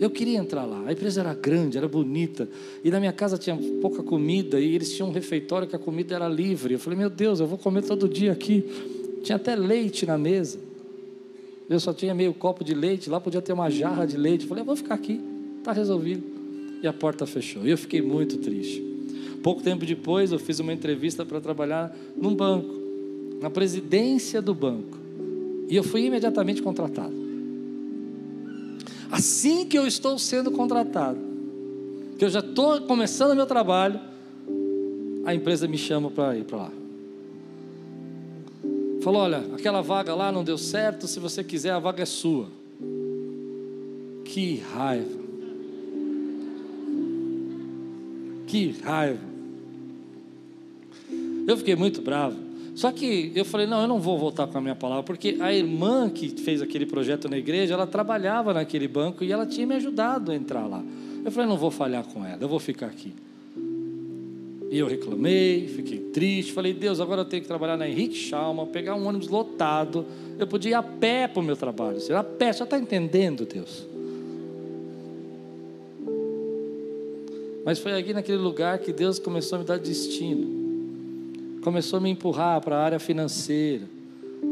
Eu 0.00 0.08
queria 0.08 0.38
entrar 0.38 0.64
lá, 0.64 0.82
a 0.86 0.92
empresa 0.92 1.20
era 1.20 1.34
grande, 1.34 1.76
era 1.76 1.86
bonita, 1.86 2.48
e 2.82 2.90
na 2.90 2.98
minha 2.98 3.12
casa 3.12 3.36
tinha 3.36 3.54
pouca 3.82 4.02
comida, 4.02 4.58
e 4.58 4.74
eles 4.74 4.94
tinham 4.94 5.10
um 5.10 5.12
refeitório 5.12 5.68
que 5.68 5.76
a 5.76 5.78
comida 5.78 6.14
era 6.14 6.26
livre. 6.26 6.72
Eu 6.72 6.78
falei, 6.78 6.98
meu 6.98 7.10
Deus, 7.10 7.38
eu 7.38 7.46
vou 7.46 7.58
comer 7.58 7.82
todo 7.82 8.08
dia 8.08 8.32
aqui. 8.32 8.64
Tinha 9.22 9.36
até 9.36 9.54
leite 9.54 10.06
na 10.06 10.16
mesa. 10.16 10.58
Eu 11.68 11.78
só 11.78 11.92
tinha 11.92 12.14
meio 12.14 12.32
copo 12.32 12.64
de 12.64 12.72
leite, 12.72 13.10
lá 13.10 13.20
podia 13.20 13.42
ter 13.42 13.52
uma 13.52 13.68
jarra 13.68 14.06
de 14.06 14.16
leite. 14.16 14.44
Eu 14.44 14.48
falei, 14.48 14.62
eu 14.62 14.66
vou 14.66 14.74
ficar 14.74 14.94
aqui, 14.94 15.20
está 15.58 15.70
resolvido. 15.70 16.22
E 16.82 16.86
a 16.88 16.94
porta 16.94 17.26
fechou. 17.26 17.66
E 17.66 17.70
eu 17.70 17.76
fiquei 17.76 18.00
muito 18.00 18.38
triste. 18.38 18.82
Pouco 19.42 19.62
tempo 19.62 19.84
depois, 19.84 20.32
eu 20.32 20.38
fiz 20.38 20.60
uma 20.60 20.72
entrevista 20.72 21.26
para 21.26 21.42
trabalhar 21.42 21.94
num 22.16 22.34
banco, 22.34 22.74
na 23.38 23.50
presidência 23.50 24.40
do 24.40 24.54
banco. 24.54 24.98
E 25.68 25.76
eu 25.76 25.82
fui 25.82 26.06
imediatamente 26.06 26.62
contratado. 26.62 27.19
Assim 29.10 29.66
que 29.66 29.78
eu 29.78 29.86
estou 29.86 30.18
sendo 30.18 30.50
contratado, 30.50 31.18
que 32.18 32.24
eu 32.24 32.30
já 32.30 32.40
estou 32.40 32.80
começando 32.82 33.32
o 33.32 33.36
meu 33.36 33.46
trabalho, 33.46 34.00
a 35.24 35.34
empresa 35.34 35.66
me 35.66 35.76
chama 35.76 36.10
para 36.10 36.36
ir 36.36 36.44
para 36.44 36.58
lá. 36.58 36.72
Falou: 39.02 39.22
olha, 39.22 39.44
aquela 39.54 39.80
vaga 39.80 40.14
lá 40.14 40.30
não 40.30 40.44
deu 40.44 40.58
certo, 40.58 41.08
se 41.08 41.18
você 41.18 41.42
quiser, 41.42 41.70
a 41.70 41.78
vaga 41.78 42.02
é 42.02 42.06
sua. 42.06 42.48
Que 44.24 44.62
raiva. 44.74 45.20
Que 48.46 48.72
raiva. 48.82 49.30
Eu 51.46 51.56
fiquei 51.56 51.74
muito 51.74 52.00
bravo. 52.02 52.49
Só 52.80 52.90
que 52.90 53.30
eu 53.34 53.44
falei, 53.44 53.66
não, 53.66 53.82
eu 53.82 53.86
não 53.86 54.00
vou 54.00 54.18
voltar 54.18 54.46
com 54.46 54.56
a 54.56 54.60
minha 54.62 54.74
palavra, 54.74 55.02
porque 55.02 55.36
a 55.38 55.52
irmã 55.52 56.08
que 56.08 56.30
fez 56.30 56.62
aquele 56.62 56.86
projeto 56.86 57.28
na 57.28 57.36
igreja, 57.36 57.74
ela 57.74 57.86
trabalhava 57.86 58.54
naquele 58.54 58.88
banco 58.88 59.22
e 59.22 59.30
ela 59.30 59.44
tinha 59.44 59.66
me 59.66 59.74
ajudado 59.74 60.32
a 60.32 60.34
entrar 60.34 60.66
lá. 60.66 60.82
Eu 61.22 61.30
falei, 61.30 61.46
não 61.46 61.58
vou 61.58 61.70
falhar 61.70 62.02
com 62.04 62.24
ela, 62.24 62.38
eu 62.40 62.48
vou 62.48 62.58
ficar 62.58 62.86
aqui. 62.86 63.12
E 64.70 64.78
eu 64.78 64.86
reclamei, 64.86 65.68
fiquei 65.68 65.98
triste, 65.98 66.52
falei, 66.54 66.72
Deus, 66.72 67.00
agora 67.00 67.20
eu 67.20 67.26
tenho 67.26 67.42
que 67.42 67.48
trabalhar 67.48 67.76
na 67.76 67.86
Henrique 67.86 68.14
Schalma, 68.14 68.64
pegar 68.64 68.94
um 68.94 69.06
ônibus 69.06 69.28
lotado, 69.28 70.06
eu 70.38 70.46
podia 70.46 70.70
ir 70.70 70.74
a 70.74 70.82
pé 70.82 71.28
para 71.28 71.40
o 71.40 71.42
meu 71.42 71.56
trabalho, 71.56 72.00
será 72.00 72.20
a 72.20 72.24
pé, 72.24 72.50
você 72.50 72.62
está 72.62 72.78
entendendo, 72.78 73.44
Deus? 73.44 73.86
Mas 77.62 77.78
foi 77.78 77.92
aqui 77.92 78.14
naquele 78.14 78.38
lugar 78.38 78.78
que 78.78 78.90
Deus 78.90 79.18
começou 79.18 79.56
a 79.56 79.58
me 79.58 79.66
dar 79.66 79.78
destino 79.78 80.59
começou 81.62 81.98
a 81.98 82.00
me 82.00 82.10
empurrar 82.10 82.60
para 82.60 82.76
a 82.76 82.82
área 82.82 82.98
financeira. 82.98 83.84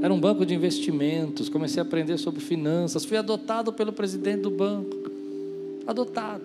Era 0.03 0.13
um 0.13 0.21
banco 0.21 0.45
de 0.45 0.55
investimentos, 0.55 1.49
comecei 1.49 1.83
a 1.83 1.85
aprender 1.85 2.19
sobre 2.19 2.41
finanças. 2.41 3.05
Fui 3.05 3.17
adotado 3.17 3.73
pelo 3.73 3.93
presidente 3.93 4.43
do 4.43 4.51
banco. 4.51 4.97
Adotado. 5.87 6.45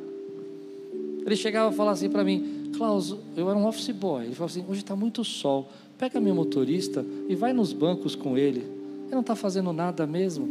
Ele 1.25 1.35
chegava 1.35 1.69
a 1.69 1.71
falar 1.71 1.91
assim 1.91 2.09
para 2.09 2.23
mim: 2.23 2.71
Klaus, 2.75 3.15
eu 3.35 3.49
era 3.49 3.57
um 3.57 3.67
office 3.67 3.89
boy. 3.89 4.25
Ele 4.25 4.35
falou 4.35 4.47
assim: 4.47 4.65
hoje 4.67 4.81
está 4.81 4.95
muito 4.95 5.23
sol. 5.23 5.69
Pega 5.97 6.19
meu 6.19 6.33
motorista 6.33 7.05
e 7.29 7.35
vai 7.35 7.53
nos 7.53 7.71
bancos 7.71 8.15
com 8.15 8.37
ele. 8.37 8.59
Ele 8.59 9.11
não 9.11 9.21
está 9.21 9.35
fazendo 9.35 9.71
nada 9.71 10.07
mesmo. 10.07 10.47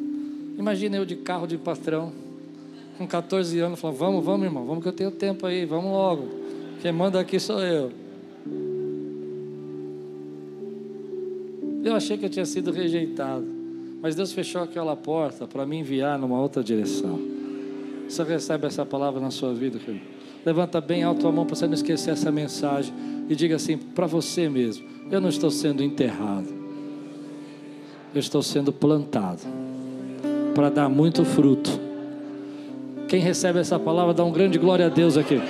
Imagina 0.59 0.97
eu 0.97 1.05
de 1.05 1.17
carro 1.17 1.47
de 1.47 1.57
patrão, 1.57 2.13
com 2.99 3.07
14 3.07 3.59
anos, 3.59 3.81
falando: 3.81 3.97
vamos, 3.97 4.25
vamos, 4.25 4.47
irmão, 4.47 4.65
vamos 4.65 4.83
que 4.83 4.89
eu 4.89 4.93
tenho 4.93 5.11
tempo 5.11 5.47
aí, 5.47 5.65
vamos 5.65 5.91
logo. 5.91 6.29
Quem 6.81 6.93
manda 6.93 7.19
aqui 7.19 7.41
sou 7.41 7.61
eu. 7.61 8.02
Eu 11.85 11.97
achei 11.97 12.17
que 12.17 12.25
eu 12.25 12.31
tinha 12.31 12.47
sido 12.47 12.71
rejeitado, 12.71 13.45
mas 14.01 14.15
Deus 14.15 14.33
fechou 14.33 14.63
aquela 14.63 14.95
porta 14.95 15.47
para 15.47 15.67
me 15.67 15.79
enviar 15.79 16.19
numa 16.19 16.41
outra 16.41 16.63
direção. 16.63 17.19
Você 18.09 18.23
recebe 18.23 18.67
essa 18.67 18.87
palavra 18.87 19.21
na 19.21 19.31
sua 19.31 19.53
vida, 19.53 19.79
querido? 19.79 20.05
Levanta 20.45 20.81
bem 20.81 21.03
alto 21.03 21.27
a 21.27 21.33
mão 21.33 21.47
para 21.47 21.57
você 21.57 21.67
não 21.67 21.75
esquecer 21.75 22.11
essa 22.11 22.31
mensagem 22.31 22.93
e 23.29 23.35
diga 23.35 23.57
assim 23.57 23.77
para 23.77 24.07
você 24.07 24.49
mesmo: 24.49 24.87
Eu 25.11 25.21
não 25.21 25.29
estou 25.29 25.51
sendo 25.51 25.83
enterrado, 25.83 26.49
eu 28.15 28.21
estou 28.21 28.43
sendo 28.43 28.73
plantado 28.73 29.43
para 30.55 30.69
dar 30.69 30.89
muito 30.89 31.25
fruto. 31.25 31.71
Quem 33.09 33.21
recebe 33.21 33.59
essa 33.59 33.79
palavra, 33.79 34.15
dá 34.15 34.25
um 34.25 34.33
grande 34.33 34.59
glória 34.59 34.87
a 34.87 34.89
Deus 34.89 35.17
aqui. 35.17 35.41